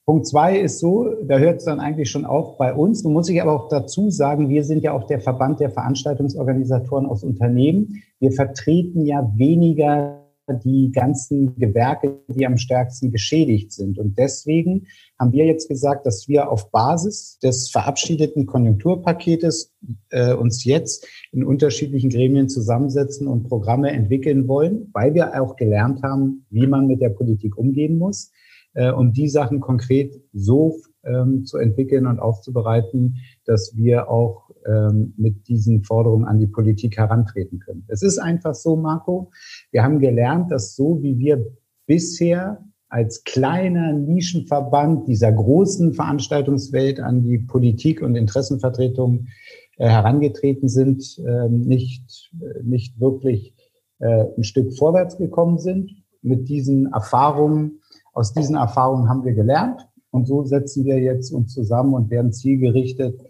Punkt 0.06 0.26
zwei 0.26 0.58
ist 0.58 0.80
so, 0.80 1.14
da 1.25 1.38
hört 1.38 1.58
es 1.58 1.64
dann 1.64 1.80
eigentlich 1.80 2.11
schon 2.11 2.26
auf 2.26 2.58
bei 2.58 2.75
uns. 2.75 3.02
Du 3.02 3.08
musst 3.08 3.30
ich 3.30 3.40
aber 3.40 3.52
auch 3.52 3.68
dazu 3.68 4.11
sagen, 4.11 4.50
wir 4.50 4.62
sind 4.62 4.82
ja 4.82 4.92
auch 4.92 5.04
der 5.04 5.20
Verband 5.20 5.61
der 5.61 5.70
Veranstaltungsorganisatoren 5.70 7.06
aus 7.06 7.25
Unternehmen. 7.25 8.02
Wir 8.20 8.32
vertreten 8.32 9.06
ja 9.06 9.32
weniger 9.34 10.20
die 10.62 10.92
ganzen 10.92 11.56
Gewerke, 11.56 12.20
die 12.28 12.46
am 12.46 12.58
stärksten 12.58 13.11
geschädigt 13.11 13.73
sind. 13.73 13.99
Und 13.99 14.18
deswegen 14.18 14.87
haben 15.18 15.32
wir 15.32 15.46
jetzt 15.46 15.68
gesagt, 15.68 16.04
dass 16.04 16.28
wir 16.28 16.50
auf 16.50 16.70
Basis 16.70 17.38
des 17.42 17.70
verabschiedeten 17.70 18.44
Konjunkturpaketes 18.44 19.73
äh, 20.11 20.34
uns 20.34 20.64
jetzt 20.64 21.06
in 21.32 21.44
unterschiedlichen 21.44 22.11
Gremien 22.11 22.50
zusammensetzen 22.50 23.26
und 23.26 23.49
Programme 23.49 23.90
entwickeln 23.90 24.46
wollen, 24.49 24.90
weil 24.92 25.14
wir 25.14 25.40
auch 25.40 25.56
gelernt 25.56 26.02
haben, 26.02 26.44
wie 26.50 26.66
man 26.66 26.88
mit 26.88 27.00
der 27.00 27.08
Politik 27.08 27.56
umgehen 27.56 27.96
muss 27.96 28.30
äh, 28.75 28.90
um 28.90 29.12
die 29.12 29.28
Sachen 29.28 29.61
konkret 29.61 30.21
so 30.33 30.76
ähm, 31.04 31.45
zu 31.45 31.59
entwickeln 31.59 32.07
und 32.07 32.19
aufzubereiten, 32.19 33.16
dass 33.45 33.76
wir 33.76 34.11
auch 34.11 34.50
ähm, 34.66 35.14
mit 35.16 35.49
diesen 35.49 35.83
Forderungen 35.85 36.25
an 36.25 36.38
die 36.38 36.47
Politik 36.47 36.97
herantreten 36.97 37.59
können. 37.59 37.85
Es 37.88 38.02
ist 38.02 38.19
einfach 38.19 38.54
so, 38.54 38.76
Marco, 38.76 39.31
wir 39.71 39.83
haben 39.83 39.99
gelernt, 39.99 40.50
dass 40.50 40.75
so 40.75 41.02
wie 41.02 41.19
wir 41.19 41.45
bisher 41.87 42.64
als 42.88 43.25
kleiner 43.25 43.93
Nischenverband 43.93 45.09
dieser 45.09 45.33
großen 45.33 45.95
Veranstaltungswelt 45.95 47.00
an 47.00 47.23
die 47.23 47.38
Politik 47.38 48.00
und 48.02 48.14
Interessenvertretung 48.14 49.26
äh, 49.78 49.88
herangetreten 49.88 50.69
sind, 50.69 51.19
äh, 51.26 51.49
nicht, 51.49 52.31
äh, 52.40 52.62
nicht 52.62 53.00
wirklich 53.00 53.52
äh, 53.99 54.26
ein 54.37 54.45
Stück 54.45 54.73
vorwärts 54.76 55.19
gekommen 55.19 55.59
sind. 55.59 55.90
Mit 56.23 56.49
diesen 56.49 56.93
Erfahrungen 56.93 57.81
aus 58.14 58.33
diesen 58.33 58.56
Erfahrungen 58.56 59.09
haben 59.09 59.25
wir 59.25 59.35
gelernt 59.35 59.87
Und 60.11 60.26
so 60.26 60.44
setzen 60.44 60.85
wir 60.85 60.99
jetzt 60.99 61.33
uns 61.33 61.52
zusammen 61.52 61.92
und 61.94 62.09
werden 62.11 62.33
zielgerichtet 62.33 63.21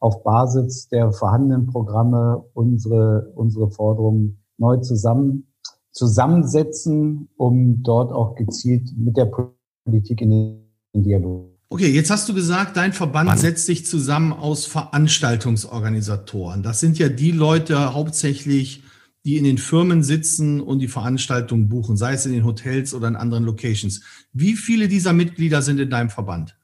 auf 0.00 0.24
Basis 0.24 0.88
der 0.88 1.12
vorhandenen 1.12 1.66
Programme 1.66 2.42
unsere, 2.54 3.30
unsere 3.34 3.70
Forderungen 3.70 4.42
neu 4.56 4.78
zusammen, 4.78 5.52
zusammensetzen, 5.92 7.28
um 7.36 7.82
dort 7.82 8.12
auch 8.12 8.34
gezielt 8.34 8.90
mit 8.96 9.18
der 9.18 9.30
Politik 9.84 10.22
in 10.22 10.30
den 10.30 11.02
Dialog. 11.02 11.50
Okay, 11.72 11.88
jetzt 11.88 12.10
hast 12.10 12.28
du 12.28 12.34
gesagt, 12.34 12.76
dein 12.76 12.92
Verband 12.92 13.38
setzt 13.38 13.66
sich 13.66 13.86
zusammen 13.86 14.32
aus 14.32 14.66
Veranstaltungsorganisatoren. 14.66 16.64
Das 16.64 16.80
sind 16.80 16.98
ja 16.98 17.08
die 17.08 17.30
Leute 17.30 17.94
hauptsächlich, 17.94 18.82
die 19.24 19.36
in 19.36 19.44
den 19.44 19.58
Firmen 19.58 20.02
sitzen 20.02 20.60
und 20.60 20.78
die 20.78 20.88
Veranstaltungen 20.88 21.68
buchen, 21.68 21.96
sei 21.96 22.14
es 22.14 22.26
in 22.26 22.32
den 22.32 22.44
Hotels 22.44 22.94
oder 22.94 23.08
in 23.08 23.16
anderen 23.16 23.44
Locations. 23.44 24.02
Wie 24.32 24.54
viele 24.54 24.88
dieser 24.88 25.12
Mitglieder 25.12 25.62
sind 25.62 25.78
in 25.78 25.90
deinem 25.90 26.10
Verband? 26.10 26.56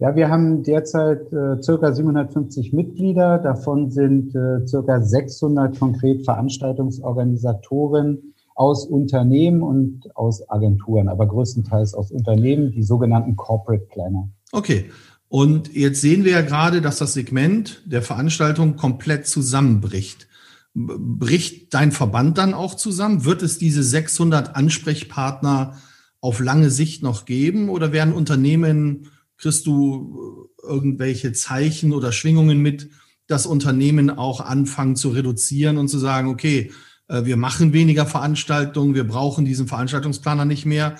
Ja, 0.00 0.16
wir 0.16 0.28
haben 0.28 0.64
derzeit 0.64 1.32
äh, 1.32 1.62
circa 1.62 1.92
750 1.92 2.72
Mitglieder. 2.72 3.38
Davon 3.38 3.90
sind 3.90 4.34
äh, 4.34 4.66
circa 4.66 5.00
600 5.00 5.78
konkret 5.78 6.24
Veranstaltungsorganisatoren 6.24 8.34
aus 8.56 8.86
Unternehmen 8.86 9.62
und 9.62 10.14
aus 10.16 10.48
Agenturen, 10.50 11.08
aber 11.08 11.26
größtenteils 11.26 11.94
aus 11.94 12.10
Unternehmen, 12.10 12.72
die 12.72 12.82
sogenannten 12.82 13.36
Corporate 13.36 13.86
Planner. 13.86 14.28
Okay. 14.52 14.90
Und 15.28 15.74
jetzt 15.74 16.00
sehen 16.00 16.24
wir 16.24 16.32
ja 16.32 16.42
gerade, 16.42 16.80
dass 16.80 16.98
das 16.98 17.14
Segment 17.14 17.82
der 17.86 18.02
Veranstaltung 18.02 18.76
komplett 18.76 19.26
zusammenbricht. 19.26 20.28
Bricht 20.74 21.72
dein 21.72 21.92
Verband 21.92 22.36
dann 22.36 22.52
auch 22.52 22.74
zusammen? 22.74 23.24
Wird 23.24 23.42
es 23.42 23.58
diese 23.58 23.82
600 23.82 24.56
Ansprechpartner 24.56 25.78
auf 26.20 26.40
lange 26.40 26.70
Sicht 26.70 27.02
noch 27.02 27.26
geben 27.26 27.68
oder 27.68 27.92
werden 27.92 28.12
Unternehmen 28.12 29.08
kriegst 29.36 29.66
du 29.66 30.48
äh, 30.62 30.66
irgendwelche 30.66 31.32
Zeichen 31.32 31.92
oder 31.92 32.12
Schwingungen 32.12 32.60
mit, 32.60 32.88
dass 33.26 33.46
Unternehmen 33.46 34.10
auch 34.10 34.40
anfangen 34.40 34.96
zu 34.96 35.10
reduzieren 35.10 35.76
und 35.76 35.88
zu 35.88 35.98
sagen, 35.98 36.28
okay, 36.28 36.72
äh, 37.08 37.24
wir 37.24 37.36
machen 37.36 37.72
weniger 37.72 38.06
Veranstaltungen, 38.06 38.94
wir 38.94 39.06
brauchen 39.06 39.44
diesen 39.44 39.66
Veranstaltungsplaner 39.66 40.44
nicht 40.44 40.66
mehr 40.66 40.96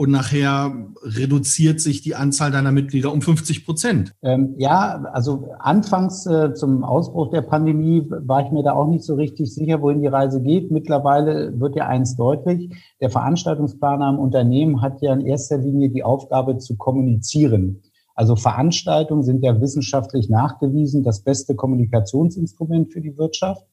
und 0.00 0.10
nachher 0.10 0.72
reduziert 1.02 1.78
sich 1.78 2.00
die 2.00 2.14
Anzahl 2.14 2.50
deiner 2.50 2.72
Mitglieder 2.72 3.12
um 3.12 3.20
50 3.20 3.66
Prozent. 3.66 4.14
Ähm, 4.22 4.54
ja, 4.56 5.04
also 5.12 5.50
anfangs 5.58 6.24
äh, 6.24 6.54
zum 6.54 6.84
Ausbruch 6.84 7.28
der 7.28 7.42
Pandemie 7.42 8.06
war 8.08 8.46
ich 8.46 8.50
mir 8.50 8.62
da 8.62 8.72
auch 8.72 8.86
nicht 8.86 9.04
so 9.04 9.16
richtig 9.16 9.52
sicher, 9.52 9.82
wohin 9.82 10.00
die 10.00 10.06
Reise 10.06 10.40
geht. 10.40 10.70
Mittlerweile 10.70 11.60
wird 11.60 11.76
ja 11.76 11.86
eins 11.86 12.16
deutlich. 12.16 12.70
Der 13.02 13.10
Veranstaltungsplaner 13.10 14.08
im 14.08 14.18
Unternehmen 14.18 14.80
hat 14.80 15.02
ja 15.02 15.12
in 15.12 15.20
erster 15.20 15.58
Linie 15.58 15.90
die 15.90 16.02
Aufgabe 16.02 16.56
zu 16.56 16.78
kommunizieren. 16.78 17.82
Also 18.20 18.36
Veranstaltungen 18.36 19.22
sind 19.22 19.42
ja 19.42 19.62
wissenschaftlich 19.62 20.28
nachgewiesen 20.28 21.02
das 21.02 21.20
beste 21.20 21.54
Kommunikationsinstrument 21.54 22.92
für 22.92 23.00
die 23.00 23.16
Wirtschaft. 23.16 23.64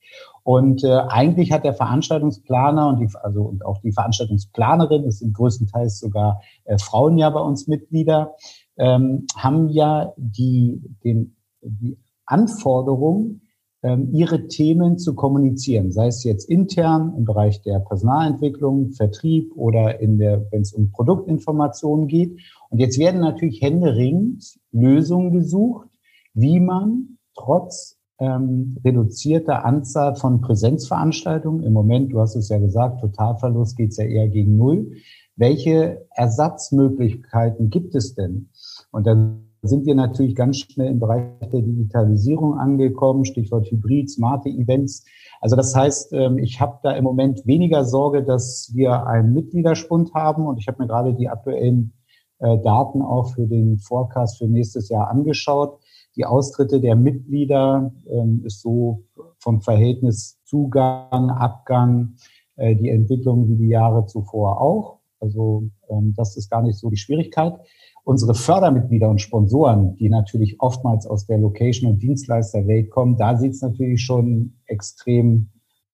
Und 0.44 0.86
äh, 0.86 1.00
eigentlich 1.10 1.52
hat 1.52 1.66
der 1.66 1.74
Veranstaltungsplaner 1.74 2.88
und 2.88 3.02
die, 3.02 3.10
also 3.22 3.42
und 3.42 3.66
auch 3.66 3.82
die 3.82 3.92
Veranstaltungsplanerin, 3.92 5.04
das 5.04 5.20
sind 5.20 5.36
größtenteils 5.36 6.00
sogar 6.00 6.40
äh, 6.64 6.78
Frauen 6.78 7.18
ja 7.18 7.30
bei 7.30 7.42
uns 7.42 7.68
Mitglieder, 7.68 8.36
ähm, 8.78 9.28
haben 9.36 9.68
ja 9.68 10.14
die, 10.16 10.82
den, 11.04 11.36
die 11.62 11.98
Anforderung, 12.26 13.42
ähm, 13.84 14.10
ihre 14.12 14.48
Themen 14.48 14.98
zu 14.98 15.14
kommunizieren, 15.14 15.92
sei 15.92 16.08
es 16.08 16.24
jetzt 16.24 16.50
intern 16.50 17.14
im 17.18 17.26
Bereich 17.26 17.62
der 17.62 17.80
Personalentwicklung, 17.80 18.92
Vertrieb 18.92 19.52
oder 19.56 20.00
in 20.00 20.18
der, 20.18 20.50
wenn 20.52 20.62
es 20.62 20.74
um 20.74 20.92
Produktinformationen 20.92 22.08
geht. 22.08 22.40
Und 22.70 22.80
jetzt 22.80 23.00
werden 23.00 23.22
natürlich 23.22 23.62
händeringend 23.62 24.58
Lösungen 24.72 25.32
gesucht, 25.32 25.88
wie 26.34 26.60
man 26.60 27.18
trotz 27.36 27.98
ähm, 28.20 28.78
reduzierter 28.84 29.64
Anzahl 29.66 30.16
von 30.16 30.42
Präsenzveranstaltungen, 30.42 31.64
im 31.64 31.74
Moment, 31.74 32.12
du 32.12 32.20
hast 32.20 32.36
es 32.36 32.50
ja 32.50 32.58
gesagt, 32.58 33.02
Totalverlust 33.02 33.78
geht 33.78 33.92
es 33.92 33.98
ja 33.98 34.06
eher 34.06 34.28
gegen 34.28 34.58
Null. 34.58 34.92
Welche 35.36 36.08
Ersatzmöglichkeiten 36.16 37.70
gibt 37.70 37.94
es 37.96 38.16
denn? 38.16 38.50
Und 38.92 39.06
dann 39.06 39.44
sind 39.62 39.86
wir 39.86 39.96
natürlich 39.96 40.36
ganz 40.36 40.60
schnell 40.60 40.92
im 40.92 41.00
Bereich 41.00 41.24
der 41.52 41.62
Digitalisierung 41.62 42.58
angekommen, 42.58 43.26
Stichwort 43.26 43.70
Hybrid, 43.70 44.10
smarte 44.10 44.50
Events. 44.50 45.06
Also 45.42 45.56
das 45.56 45.76
heißt, 45.76 46.14
ähm, 46.14 46.38
ich 46.38 46.60
habe 46.60 46.80
da 46.84 46.92
im 46.92 47.04
Moment 47.04 47.46
weniger 47.46 47.84
Sorge, 47.84 48.24
dass 48.24 48.72
wir 48.74 49.06
einen 49.08 49.34
Mitgliederspund 49.34 50.14
haben 50.14 50.46
und 50.46 50.58
ich 50.60 50.68
habe 50.68 50.82
mir 50.82 50.88
gerade 50.88 51.14
die 51.14 51.30
aktuellen 51.30 51.94
äh, 52.40 52.58
Daten 52.60 53.02
auch 53.02 53.34
für 53.34 53.48
den 53.48 53.78
Forecast 53.80 54.38
für 54.38 54.48
nächstes 54.48 54.90
Jahr 54.90 55.10
angeschaut. 55.10 55.80
Die 56.16 56.26
Austritte 56.26 56.80
der 56.82 56.96
Mitglieder 56.96 57.92
ähm, 58.10 58.42
ist 58.46 58.62
so 58.62 59.04
vom 59.40 59.62
Verhältnis 59.62 60.40
Zugang, 60.44 61.30
Abgang, 61.30 62.16
äh, 62.56 62.76
die 62.76 62.90
Entwicklung 62.90 63.48
wie 63.48 63.56
die 63.56 63.70
Jahre 63.70 64.06
zuvor 64.06 64.62
auch. 64.62 65.00
Also 65.20 65.70
ähm, 65.90 66.14
das 66.16 66.38
ist 66.38 66.50
gar 66.50 66.62
nicht 66.62 66.78
so 66.78 66.90
die 66.90 66.98
Schwierigkeit 66.98 67.60
unsere 68.08 68.36
Fördermitglieder 68.36 69.10
und 69.10 69.20
Sponsoren, 69.20 69.98
die 69.98 70.08
natürlich 70.08 70.62
oftmals 70.62 71.06
aus 71.06 71.26
der 71.26 71.40
Location- 71.40 71.92
und 71.92 72.02
Dienstleisterwelt 72.02 72.90
kommen, 72.90 73.18
da 73.18 73.36
sieht 73.36 73.52
es 73.52 73.62
natürlich 73.62 74.02
schon 74.02 74.54
extrem 74.66 75.50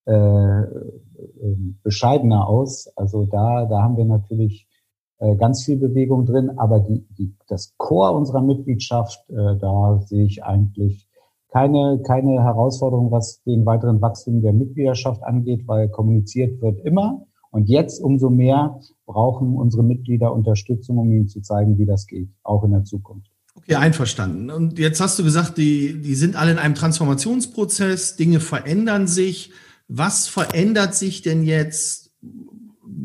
äh, 0.06 0.14
äh, 0.14 0.68
bescheidener 1.82 2.48
aus. 2.48 2.88
Also 2.96 3.26
da, 3.26 3.66
da 3.66 3.82
haben 3.82 3.98
wir 3.98 4.06
natürlich 4.06 4.68
ganz 5.38 5.64
viel 5.64 5.78
Bewegung 5.78 6.26
drin, 6.26 6.52
aber 6.58 6.80
die, 6.80 7.06
die, 7.18 7.34
das 7.48 7.74
Core 7.78 8.12
unserer 8.12 8.42
Mitgliedschaft, 8.42 9.30
äh, 9.30 9.58
da 9.58 10.02
sehe 10.06 10.26
ich 10.26 10.44
eigentlich 10.44 11.08
keine, 11.50 12.02
keine 12.06 12.44
Herausforderung, 12.44 13.12
was 13.12 13.42
den 13.44 13.66
weiteren 13.66 14.02
Wachstum 14.02 14.42
der 14.42 14.54
Mitgliedschaft 14.54 15.24
angeht, 15.24 15.68
weil 15.68 15.88
kommuniziert 15.88 16.62
wird 16.62 16.80
immer. 16.84 17.26
Und 17.52 17.70
jetzt 17.70 18.02
umso 18.02 18.32
mehr 18.32 18.80
brauchen 19.06 19.56
unsere 19.56 19.84
Mitglieder 19.84 20.34
Unterstützung, 20.34 20.98
um 20.98 21.12
ihnen 21.12 21.28
zu 21.28 21.42
zeigen, 21.42 21.78
wie 21.78 21.86
das 21.86 22.08
geht, 22.08 22.30
auch 22.42 22.64
in 22.64 22.72
der 22.72 22.84
Zukunft. 22.84 23.30
Okay, 23.56 23.76
einverstanden. 23.76 24.50
Und 24.50 24.80
jetzt 24.80 25.00
hast 25.00 25.20
du 25.20 25.24
gesagt, 25.24 25.60
die, 25.60 26.02
die 26.02 26.16
sind 26.16 26.36
alle 26.36 26.52
in 26.52 26.58
einem 26.58 26.74
Transformationsprozess, 26.74 28.16
Dinge 28.16 28.40
verändern 28.40 29.06
sich. 29.06 29.52
Was 29.88 30.28
verändert 30.28 30.96
sich 30.96 31.22
denn 31.22 31.44
jetzt 31.44 32.12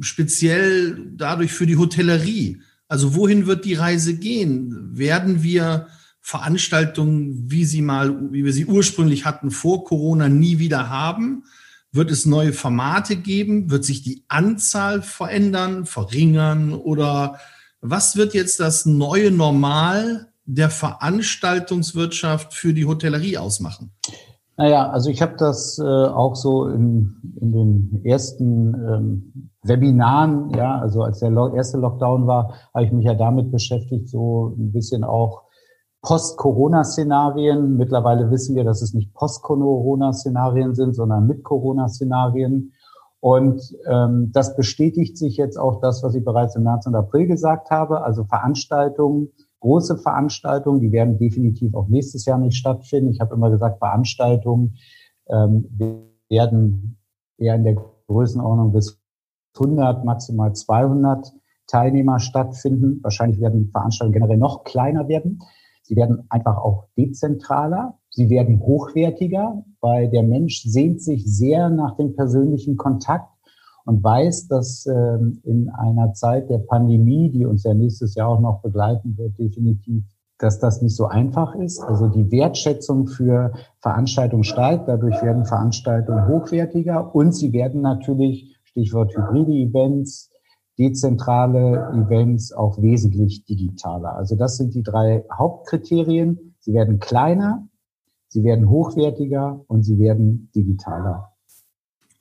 speziell 0.01 1.11
dadurch 1.17 1.53
für 1.53 1.67
die 1.67 1.77
Hotellerie? 1.77 2.63
Also 2.89 3.15
wohin 3.15 3.47
wird 3.47 3.65
die 3.65 3.75
Reise 3.75 4.15
gehen? 4.15 4.97
Werden 4.97 5.43
wir 5.43 5.89
Veranstaltungen, 6.21 7.51
wie 7.51 7.65
sie 7.65 7.83
mal, 7.83 8.33
wie 8.33 8.45
wir 8.45 8.53
sie 8.53 8.67
ursprünglich 8.67 9.25
hatten 9.25 9.51
vor 9.51 9.85
Corona, 9.85 10.29
nie 10.29 10.59
wieder 10.59 10.89
haben? 10.89 11.45
Wird 11.93 12.11
es 12.11 12.27
neue 12.27 12.53
Formate 12.53 13.17
geben? 13.17 13.71
Wird 13.71 13.85
sich 13.85 14.03
die 14.03 14.25
Anzahl 14.29 15.03
verändern, 15.03 15.87
verringern? 15.87 16.75
Oder 16.75 17.39
was 17.81 18.17
wird 18.17 18.35
jetzt 18.35 18.61
das 18.61 18.85
neue 18.87 19.31
Normal 19.31 20.29
der 20.45 20.71
Veranstaltungswirtschaft 20.71 22.55
für 22.55 22.73
die 22.73 22.87
Hotellerie 22.87 23.39
ausmachen? 23.39 23.93
Naja, 24.57 24.91
also 24.91 25.09
ich 25.09 25.23
habe 25.23 25.37
das 25.39 25.79
äh, 25.79 25.85
auch 25.85 26.35
so 26.35 26.67
in, 26.67 27.15
in 27.41 27.53
den 27.53 28.01
ersten 28.05 28.75
ähm, 28.75 29.51
Webinaren, 29.69 30.51
ja, 30.51 30.79
also 30.79 31.03
als 31.03 31.21
der 31.21 31.33
erste 31.55 31.79
Lockdown 31.79 32.27
war, 32.27 32.55
habe 32.75 32.85
ich 32.85 32.93
mich 32.93 33.05
ja 33.05 33.15
damit 33.15 33.51
beschäftigt, 33.51 34.09
so 34.09 34.55
ein 34.57 34.73
bisschen 34.73 35.05
auch 35.05 35.43
Post-Corona-Szenarien. 36.03 37.77
Mittlerweile 37.77 38.31
wissen 38.31 38.57
wir, 38.57 38.65
dass 38.65 38.83
es 38.83 38.95
nicht 38.95 39.13
Post-Corona-Szenarien 39.15 40.75
sind, 40.75 40.95
sondern 40.95 41.27
Mit-Corona-Szenarien. 41.27 42.73
Und 43.21 43.61
ähm, 43.87 44.31
das 44.33 44.57
bestätigt 44.57 45.19
sich 45.19 45.37
jetzt 45.37 45.59
auch 45.59 45.81
das, 45.81 46.03
was 46.05 46.15
ich 46.15 46.25
bereits 46.25 46.55
im 46.55 46.63
März 46.63 46.87
und 46.87 46.95
April 46.95 47.27
gesagt 47.27 47.71
habe. 47.71 48.03
Also 48.03 48.25
Veranstaltungen, 48.25 49.31
große 49.61 49.99
Veranstaltungen, 49.99 50.81
die 50.81 50.93
werden 50.93 51.19
definitiv 51.19 51.75
auch 51.75 51.89
nächstes 51.89 52.25
Jahr 52.27 52.39
nicht 52.39 52.57
stattfinden. 52.57 53.11
Ich 53.11 53.21
habe 53.21 53.35
immer 53.35 53.51
gesagt, 53.51 53.79
Veranstaltungen 53.79 54.77
ähm, 55.29 56.07
werden 56.29 56.97
eher 57.39 57.57
in 57.57 57.65
der 57.65 57.77
Größenordnung 58.07 58.73
bis 58.73 59.01
100, 59.55 60.05
maximal 60.05 60.53
200 60.53 61.33
Teilnehmer 61.67 62.19
stattfinden. 62.19 63.01
Wahrscheinlich 63.03 63.41
werden 63.41 63.71
Veranstaltungen 63.71 64.15
generell 64.15 64.39
noch 64.39 64.65
kleiner 64.65 65.09
werden. 65.09 65.41
Sie 65.83 65.97
werden 65.97 66.27
einfach 66.29 66.59
auch 66.59 66.85
dezentraler. 66.97 67.99
Sie 68.11 68.29
werden 68.31 68.61
hochwertiger, 68.61 69.65
weil 69.81 70.11
der 70.11 70.23
Mensch 70.23 70.63
sehnt 70.63 71.01
sich 71.01 71.25
sehr 71.25 71.71
nach 71.71 71.97
dem 71.97 72.15
persönlichen 72.15 72.77
Kontakt 72.77 73.31
und 73.85 74.05
weiß, 74.05 74.49
dass 74.49 74.87
ähm, 74.87 75.41
in 75.45 75.71
einer 75.71 76.13
Zeit 76.13 76.51
der 76.51 76.59
Pandemie, 76.59 77.31
die 77.31 77.47
uns 77.47 77.65
ja 77.65 77.73
nächstes 77.73 78.15
Jahr 78.15 78.29
auch 78.29 78.41
noch 78.41 78.61
begleiten 78.61 79.17
wird, 79.17 79.39
definitiv, 79.39 80.05
dass 80.39 80.59
das 80.59 80.83
nicht 80.83 80.95
so 80.95 81.07
einfach 81.07 81.55
ist. 81.55 81.83
Also 81.83 82.09
die 82.09 82.31
Wertschätzung 82.31 83.07
für 83.07 83.53
Veranstaltungen 83.81 84.45
steigt. 84.45 84.89
Dadurch 84.89 85.23
werden 85.23 85.47
Veranstaltungen 85.47 86.29
hochwertiger 86.29 87.15
und 87.15 87.33
sie 87.33 87.55
werden 87.55 87.81
natürlich, 87.81 88.58
Stichwort 88.79 89.13
hybride 89.17 89.53
Events, 89.53 90.31
dezentrale 90.79 91.91
Events 91.95 92.53
auch 92.53 92.81
wesentlich 92.81 93.45
digitaler. 93.45 94.15
Also 94.15 94.37
das 94.37 94.57
sind 94.57 94.75
die 94.75 94.85
drei 94.85 95.25
Hauptkriterien. 95.37 96.55
Sie 96.61 96.73
werden 96.73 97.01
kleiner, 97.01 97.69
sie 98.29 98.45
werden 98.45 98.69
hochwertiger 98.69 99.65
und 99.67 99.83
sie 99.83 99.99
werden 99.99 100.51
digitaler. 100.55 101.33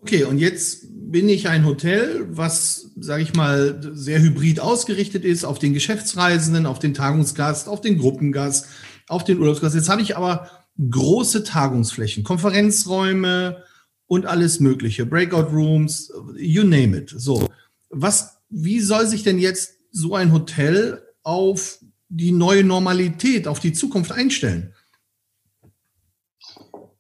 Okay, 0.02 0.24
und 0.24 0.40
jetzt 0.40 0.88
bin 0.92 1.30
ich 1.30 1.48
ein 1.48 1.66
Hotel, 1.66 2.28
was, 2.30 2.92
sage 3.00 3.22
ich 3.22 3.36
mal, 3.36 3.80
sehr 3.94 4.20
hybrid 4.20 4.60
ausgerichtet 4.60 5.26
ist 5.26 5.44
auf 5.44 5.60
den 5.60 5.74
Geschäftsreisenden, 5.74 6.66
auf 6.66 6.80
den 6.80 6.94
Tagungsgast, 6.96 7.70
auf 7.70 7.82
den 7.82 8.00
Gruppengast, 8.00 8.68
auf 9.08 9.24
den 9.24 9.40
Urlaubsgast. 9.40 9.76
Jetzt 9.76 9.90
habe 9.90 10.02
ich 10.02 10.18
aber 10.18 10.48
große 10.80 11.44
Tagungsflächen, 11.44 12.24
Konferenzräume 12.24 13.64
und 14.08 14.26
alles 14.26 14.60
Mögliche, 14.60 15.06
Breakout 15.06 15.54
Rooms, 15.54 16.12
you 16.38 16.64
name 16.64 16.98
it. 16.98 17.14
So, 17.16 17.48
was, 17.90 18.40
wie 18.50 18.80
soll 18.80 19.06
sich 19.06 19.24
denn 19.24 19.38
jetzt 19.38 19.80
so 19.92 20.16
ein 20.16 20.34
Hotel 20.34 21.02
auf 21.24 21.80
die 22.10 22.32
neue 22.32 22.64
Normalität, 22.64 23.48
auf 23.48 23.60
die 23.60 23.74
Zukunft 23.74 24.12
einstellen? 24.12 24.74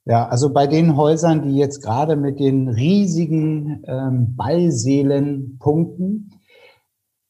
Ja, 0.05 0.27
also 0.27 0.53
bei 0.53 0.67
den 0.67 0.95
Häusern, 0.95 1.43
die 1.43 1.57
jetzt 1.57 1.81
gerade 1.81 2.15
mit 2.15 2.39
den 2.39 2.69
riesigen 2.69 3.83
ähm, 3.87 4.35
Ballseelen 4.37 5.57
punkten, 5.59 6.31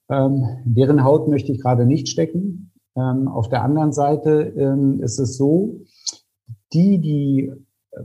ähm, 0.09 0.43
deren 0.63 1.03
Haut 1.03 1.27
möchte 1.27 1.51
ich 1.51 1.59
gerade 1.59 1.85
nicht 1.85 2.07
stecken. 2.07 2.71
Ähm, 2.95 3.27
auf 3.27 3.49
der 3.49 3.63
anderen 3.63 3.93
Seite 3.93 4.53
ähm, 4.55 5.01
ist 5.01 5.19
es 5.19 5.37
so, 5.37 5.81
die, 6.71 6.99
die 6.99 7.51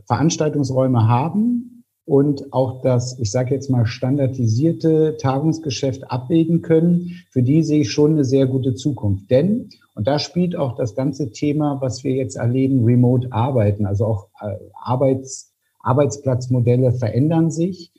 Veranstaltungsräume 0.06 1.08
haben 1.08 1.84
und 2.04 2.52
auch 2.52 2.82
das, 2.82 3.18
ich 3.20 3.30
sage 3.30 3.54
jetzt 3.54 3.70
mal, 3.70 3.86
standardisierte 3.86 5.16
Tagungsgeschäft 5.18 6.10
abbilden 6.10 6.62
können, 6.62 7.12
für 7.30 7.42
die 7.42 7.62
sehe 7.62 7.82
ich 7.82 7.92
schon 7.92 8.12
eine 8.12 8.24
sehr 8.24 8.46
gute 8.46 8.74
Zukunft. 8.74 9.30
Denn, 9.30 9.68
und 9.94 10.08
da 10.08 10.18
spielt 10.18 10.56
auch 10.56 10.74
das 10.74 10.94
ganze 10.94 11.30
Thema, 11.30 11.78
was 11.80 12.02
wir 12.02 12.12
jetzt 12.12 12.36
erleben, 12.36 12.84
Remote 12.84 13.32
Arbeiten, 13.32 13.86
also 13.86 14.06
auch 14.06 14.28
äh, 14.40 14.56
Arbeits, 14.74 15.54
Arbeitsplatzmodelle 15.80 16.92
verändern 16.92 17.50
sich, 17.50 17.92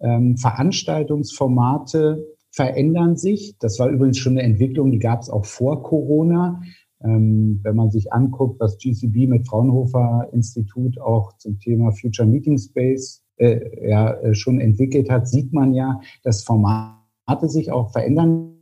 ähm, 0.00 0.36
Veranstaltungsformate 0.36 2.24
verändern 2.50 3.16
sich. 3.16 3.56
Das 3.58 3.78
war 3.78 3.88
übrigens 3.88 4.18
schon 4.18 4.32
eine 4.32 4.42
Entwicklung, 4.42 4.90
die 4.90 4.98
gab 4.98 5.20
es 5.22 5.30
auch 5.30 5.44
vor 5.44 5.82
Corona. 5.82 6.62
Ähm, 7.04 7.60
wenn 7.62 7.76
man 7.76 7.90
sich 7.90 8.12
anguckt, 8.12 8.58
was 8.60 8.78
GCB 8.78 9.28
mit 9.28 9.46
Fraunhofer 9.46 10.28
Institut 10.32 11.00
auch 11.00 11.36
zum 11.38 11.58
Thema 11.60 11.92
Future 11.92 12.26
Meeting 12.26 12.58
Space 12.58 13.22
äh, 13.36 13.88
ja, 13.88 14.14
äh, 14.14 14.34
schon 14.34 14.60
entwickelt 14.60 15.08
hat, 15.10 15.28
sieht 15.28 15.52
man 15.52 15.74
ja, 15.74 16.00
dass 16.24 16.42
Formate 16.42 17.48
sich 17.48 17.70
auch 17.70 17.92
verändern 17.92 18.54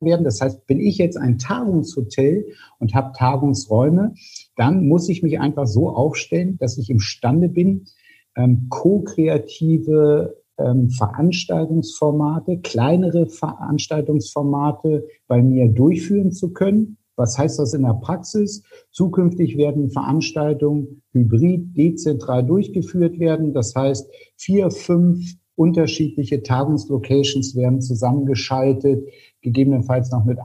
werden. 0.00 0.24
Das 0.24 0.40
heißt, 0.40 0.66
bin 0.66 0.80
ich 0.80 0.98
jetzt 0.98 1.16
ein 1.16 1.38
Tagungshotel 1.38 2.46
und 2.78 2.94
habe 2.94 3.12
Tagungsräume, 3.16 4.14
dann 4.56 4.86
muss 4.88 5.08
ich 5.08 5.22
mich 5.22 5.38
einfach 5.38 5.66
so 5.66 5.90
aufstellen, 5.90 6.56
dass 6.58 6.78
ich 6.78 6.90
imstande 6.90 7.48
bin, 7.48 7.84
ähm, 8.36 8.66
ko-kreative 8.70 10.36
ähm, 10.58 10.90
Veranstaltungsformate, 10.90 12.58
kleinere 12.58 13.26
Veranstaltungsformate 13.26 15.06
bei 15.26 15.42
mir 15.42 15.68
durchführen 15.68 16.32
zu 16.32 16.52
können. 16.52 16.96
Was 17.22 17.38
heißt 17.38 17.60
das 17.60 17.72
in 17.72 17.82
der 17.82 17.94
Praxis? 17.94 18.64
Zukünftig 18.90 19.56
werden 19.56 19.90
Veranstaltungen 19.90 21.02
hybrid, 21.12 21.76
dezentral 21.76 22.44
durchgeführt 22.44 23.20
werden. 23.20 23.54
Das 23.54 23.76
heißt, 23.76 24.10
vier, 24.36 24.72
fünf 24.72 25.20
unterschiedliche 25.54 26.42
Tagungslocations 26.42 27.54
werden 27.54 27.80
zusammengeschaltet, 27.80 29.08
gegebenenfalls 29.40 30.10
noch 30.10 30.24
mit 30.24 30.40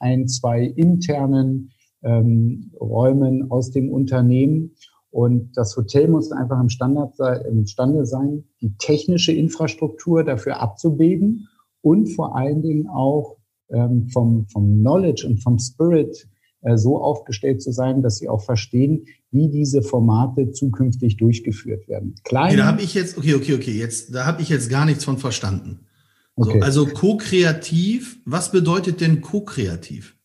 ein, 0.00 0.26
zwei 0.26 0.64
internen 0.64 1.72
ähm, 2.02 2.70
Räumen 2.80 3.50
aus 3.50 3.70
dem 3.70 3.90
Unternehmen. 3.90 4.76
Und 5.10 5.54
das 5.58 5.76
Hotel 5.76 6.08
muss 6.08 6.32
einfach 6.32 6.58
im 6.58 6.70
Standard 6.70 7.16
imstande 7.50 8.06
sein, 8.06 8.44
die 8.62 8.74
technische 8.78 9.32
Infrastruktur 9.32 10.24
dafür 10.24 10.62
abzubilden 10.62 11.48
und 11.82 12.06
vor 12.06 12.34
allen 12.34 12.62
Dingen 12.62 12.88
auch 12.88 13.36
ähm, 13.70 14.08
vom, 14.08 14.46
vom 14.48 14.80
Knowledge 14.80 15.26
und 15.26 15.42
vom 15.42 15.58
Spirit 15.58 16.28
äh, 16.62 16.76
so 16.76 17.00
aufgestellt 17.00 17.62
zu 17.62 17.72
sein, 17.72 18.02
dass 18.02 18.16
sie 18.16 18.28
auch 18.28 18.42
verstehen, 18.42 19.06
wie 19.30 19.48
diese 19.48 19.82
Formate 19.82 20.52
zukünftig 20.52 21.16
durchgeführt 21.16 21.88
werden. 21.88 22.14
Kleine, 22.24 22.48
okay, 22.48 22.56
da 22.56 22.66
habe 22.66 22.82
ich 22.82 22.94
jetzt, 22.94 23.18
okay, 23.18 23.34
okay, 23.34 23.54
okay, 23.54 23.72
jetzt, 23.78 24.14
da 24.14 24.26
habe 24.26 24.42
ich 24.42 24.48
jetzt 24.48 24.70
gar 24.70 24.84
nichts 24.86 25.04
von 25.04 25.18
verstanden. 25.18 25.80
Okay. 26.36 26.58
So, 26.58 26.64
also 26.64 26.86
ko-kreativ, 26.86 28.18
was 28.24 28.50
bedeutet 28.50 29.00
denn 29.00 29.20
ko-kreativ? 29.20 30.16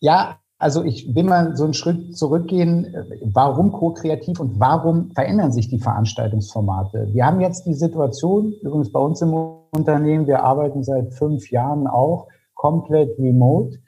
Ja, 0.00 0.40
also 0.58 0.82
ich 0.82 1.14
will 1.14 1.24
mal 1.24 1.54
so 1.56 1.64
einen 1.64 1.74
Schritt 1.74 2.16
zurückgehen. 2.16 2.94
Warum 3.22 3.72
ko-kreativ 3.72 4.40
und 4.40 4.58
warum 4.58 5.10
verändern 5.10 5.52
sich 5.52 5.68
die 5.68 5.78
Veranstaltungsformate? 5.78 7.10
Wir 7.12 7.26
haben 7.26 7.40
jetzt 7.40 7.66
die 7.66 7.74
Situation, 7.74 8.54
übrigens 8.62 8.90
bei 8.90 9.00
uns 9.00 9.20
im 9.20 9.34
Unternehmen, 9.70 10.26
wir 10.26 10.44
arbeiten 10.44 10.82
seit 10.82 11.12
fünf 11.12 11.50
Jahren 11.50 11.86
auch 11.86 12.28
komplett 12.54 13.18
remote. 13.18 13.78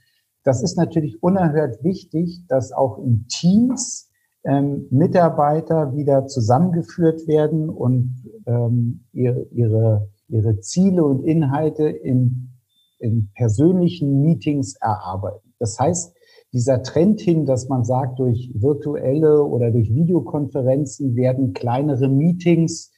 Das 0.44 0.62
ist 0.62 0.76
natürlich 0.76 1.22
unerhört 1.22 1.82
wichtig, 1.82 2.46
dass 2.48 2.72
auch 2.72 2.98
in 2.98 3.26
Teams 3.28 4.10
ähm, 4.44 4.86
Mitarbeiter 4.90 5.94
wieder 5.94 6.26
zusammengeführt 6.26 7.26
werden 7.26 7.70
und 7.70 8.14
ähm, 8.46 9.04
ihre, 9.12 9.46
ihre, 9.52 10.08
ihre 10.28 10.60
Ziele 10.60 11.04
und 11.04 11.24
Inhalte 11.24 11.88
in, 11.88 12.50
in 12.98 13.30
persönlichen 13.34 14.22
Meetings 14.22 14.76
erarbeiten. 14.76 15.54
Das 15.58 15.78
heißt, 15.78 16.14
dieser 16.52 16.82
Trend 16.82 17.20
hin, 17.20 17.44
dass 17.44 17.68
man 17.68 17.84
sagt, 17.84 18.18
durch 18.18 18.50
virtuelle 18.54 19.44
oder 19.44 19.70
durch 19.70 19.92
Videokonferenzen 19.94 21.14
werden 21.14 21.52
kleinere 21.52 22.08
Meetings 22.08 22.90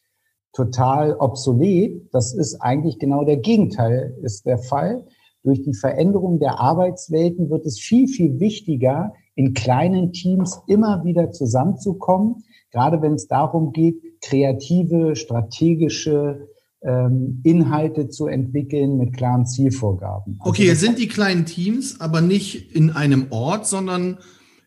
total 0.52 1.16
obsolet. 1.16 2.08
Das 2.12 2.32
ist 2.32 2.60
eigentlich 2.60 2.98
genau 2.98 3.24
der 3.24 3.38
Gegenteil 3.38 4.16
ist 4.22 4.46
der 4.46 4.58
Fall. 4.58 5.06
Durch 5.42 5.62
die 5.62 5.74
Veränderung 5.74 6.38
der 6.38 6.60
Arbeitswelten 6.60 7.50
wird 7.50 7.64
es 7.64 7.80
viel, 7.80 8.08
viel 8.08 8.40
wichtiger, 8.40 9.12
in 9.34 9.54
kleinen 9.54 10.12
Teams 10.12 10.60
immer 10.66 11.02
wieder 11.04 11.30
zusammenzukommen, 11.30 12.44
gerade 12.70 13.00
wenn 13.00 13.14
es 13.14 13.26
darum 13.26 13.72
geht, 13.72 14.20
kreative, 14.20 15.16
strategische 15.16 16.48
ähm, 16.82 17.40
Inhalte 17.44 18.08
zu 18.08 18.26
entwickeln 18.26 18.96
mit 18.96 19.16
klaren 19.16 19.46
Zielvorgaben. 19.46 20.36
Also 20.40 20.50
okay, 20.50 20.66
jetzt 20.66 20.80
sind 20.80 20.98
die 20.98 21.08
kleinen 21.08 21.44
Teams 21.44 22.00
aber 22.00 22.20
nicht 22.20 22.74
in 22.74 22.90
einem 22.90 23.26
Ort, 23.30 23.66
sondern 23.66 24.18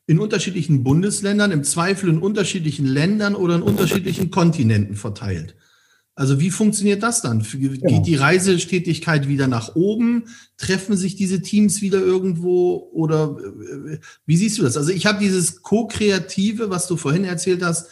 in 0.06 0.20
unterschiedlichen 0.20 0.84
Bundesländern, 0.84 1.52
im 1.52 1.64
Zweifel 1.64 2.10
in 2.10 2.20
unterschiedlichen 2.20 2.86
Ländern 2.86 3.36
oder 3.36 3.56
in 3.56 3.62
unterschiedlichen 3.62 4.32
Kontinenten 4.32 4.96
verteilt. 4.96 5.56
Also 6.16 6.40
wie 6.40 6.52
funktioniert 6.52 7.02
das 7.02 7.22
dann? 7.22 7.40
Geht 7.40 7.82
genau. 7.82 8.04
die 8.04 8.16
Reisestetigkeit 8.16 9.28
wieder 9.28 9.48
nach 9.48 9.76
oben? 9.76 10.26
Treffen 10.58 10.96
sich 10.96 11.16
diese 11.16 11.42
Teams 11.42 11.82
wieder 11.82 12.00
irgendwo? 12.00 12.90
Oder 12.94 13.36
äh, 13.40 13.98
wie 14.28 14.38
siehst 14.38 14.60
du 14.60 14.64
das? 14.64 14.78
Also 14.78 14.92
ich 14.92 15.08
habe 15.08 15.20
dieses 15.20 15.64
Co-Kreative, 15.64 16.70
was 16.70 16.86
du 16.88 16.98
vorhin 16.98 17.24
erzählt 17.24 17.64
hast, 17.64 17.88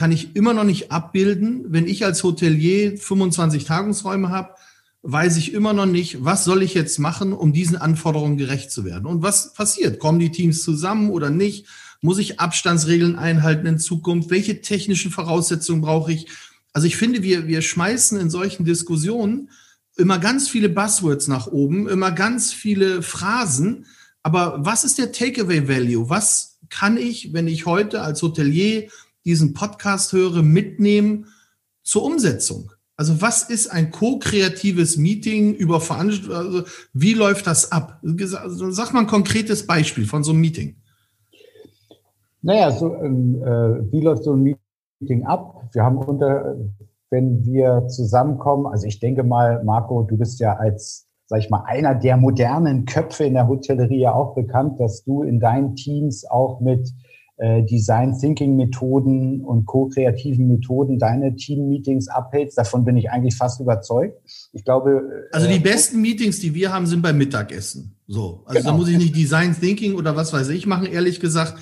kann 0.00 0.12
ich 0.12 0.34
immer 0.34 0.54
noch 0.54 0.64
nicht 0.64 0.90
abbilden. 0.90 1.66
Wenn 1.68 1.86
ich 1.86 2.06
als 2.06 2.24
Hotelier 2.24 2.96
25 2.96 3.66
Tagungsräume 3.66 4.30
habe, 4.30 4.54
weiß 5.02 5.36
ich 5.36 5.52
immer 5.52 5.74
noch 5.74 5.84
nicht, 5.84 6.24
was 6.24 6.44
soll 6.44 6.62
ich 6.62 6.72
jetzt 6.72 6.98
machen, 6.98 7.34
um 7.34 7.52
diesen 7.52 7.76
Anforderungen 7.76 8.38
gerecht 8.38 8.70
zu 8.70 8.86
werden. 8.86 9.04
Und 9.04 9.20
was 9.20 9.52
passiert? 9.52 9.98
Kommen 9.98 10.18
die 10.18 10.30
Teams 10.30 10.62
zusammen 10.62 11.10
oder 11.10 11.28
nicht? 11.28 11.66
Muss 12.00 12.16
ich 12.16 12.40
Abstandsregeln 12.40 13.16
einhalten 13.16 13.66
in 13.66 13.78
Zukunft? 13.78 14.30
Welche 14.30 14.62
technischen 14.62 15.10
Voraussetzungen 15.10 15.82
brauche 15.82 16.12
ich? 16.12 16.28
Also 16.72 16.86
ich 16.86 16.96
finde, 16.96 17.22
wir, 17.22 17.46
wir 17.46 17.60
schmeißen 17.60 18.18
in 18.18 18.30
solchen 18.30 18.64
Diskussionen 18.64 19.50
immer 19.98 20.18
ganz 20.18 20.48
viele 20.48 20.70
Buzzwords 20.70 21.28
nach 21.28 21.46
oben, 21.46 21.86
immer 21.86 22.10
ganz 22.10 22.54
viele 22.54 23.02
Phrasen. 23.02 23.84
Aber 24.22 24.64
was 24.64 24.84
ist 24.84 24.96
der 24.96 25.12
Takeaway-Value? 25.12 26.08
Was 26.08 26.56
kann 26.70 26.96
ich, 26.96 27.34
wenn 27.34 27.48
ich 27.48 27.66
heute 27.66 28.00
als 28.00 28.22
Hotelier 28.22 28.88
diesen 29.30 29.54
Podcast 29.54 30.12
höre, 30.12 30.42
mitnehmen 30.42 31.26
zur 31.82 32.04
Umsetzung? 32.04 32.72
Also 32.96 33.22
was 33.22 33.44
ist 33.48 33.68
ein 33.68 33.90
ko-kreatives 33.90 34.98
Meeting 34.98 35.54
über 35.54 35.80
Veranstaltungen? 35.80 36.36
Also 36.36 36.64
wie 36.92 37.14
läuft 37.14 37.46
das 37.46 37.72
ab? 37.72 37.98
Sag 38.02 38.92
mal 38.92 39.00
ein 39.00 39.06
konkretes 39.06 39.66
Beispiel 39.66 40.04
von 40.04 40.22
so 40.22 40.32
einem 40.32 40.40
Meeting. 40.42 40.76
Naja, 42.42 42.70
so, 42.70 42.94
ähm, 42.96 43.42
äh, 43.42 43.92
wie 43.92 44.00
läuft 44.00 44.24
so 44.24 44.34
ein 44.34 44.42
Meeting 44.42 45.24
ab? 45.24 45.62
Wir 45.72 45.82
haben 45.82 45.96
unter, 45.96 46.56
wenn 47.08 47.44
wir 47.44 47.86
zusammenkommen, 47.88 48.66
also 48.66 48.86
ich 48.86 49.00
denke 49.00 49.22
mal, 49.22 49.64
Marco, 49.64 50.02
du 50.02 50.18
bist 50.18 50.40
ja 50.40 50.56
als, 50.56 51.08
sag 51.26 51.38
ich 51.40 51.48
mal, 51.48 51.64
einer 51.66 51.94
der 51.94 52.18
modernen 52.18 52.84
Köpfe 52.84 53.24
in 53.24 53.32
der 53.32 53.48
Hotellerie 53.48 54.00
ja 54.00 54.12
auch 54.12 54.34
bekannt, 54.34 54.78
dass 54.80 55.04
du 55.04 55.22
in 55.22 55.40
deinen 55.40 55.74
Teams 55.74 56.24
auch 56.26 56.60
mit 56.60 56.92
Design 57.64 58.18
Thinking 58.18 58.56
Methoden 58.56 59.42
und 59.42 59.64
co-kreativen 59.64 60.46
Methoden 60.46 60.98
deine 60.98 61.34
Team-Meetings 61.36 62.08
abhältst. 62.08 62.58
Davon 62.58 62.84
bin 62.84 62.98
ich 62.98 63.10
eigentlich 63.10 63.36
fast 63.36 63.60
überzeugt. 63.60 64.20
Ich 64.52 64.64
glaube. 64.64 65.28
Also 65.32 65.46
die 65.46 65.54
äh, 65.54 65.60
besten 65.60 66.02
Meetings, 66.02 66.40
die 66.40 66.54
wir 66.54 66.72
haben, 66.72 66.86
sind 66.86 67.00
beim 67.00 67.16
Mittagessen. 67.16 67.96
So. 68.06 68.42
Also 68.44 68.60
genau. 68.60 68.72
da 68.72 68.76
muss 68.76 68.88
ich 68.88 68.98
nicht 68.98 69.16
Design 69.16 69.56
Thinking 69.58 69.94
oder 69.94 70.16
was 70.16 70.32
weiß 70.32 70.50
ich 70.50 70.66
machen, 70.66 70.86
ehrlich 70.86 71.20
gesagt. 71.20 71.54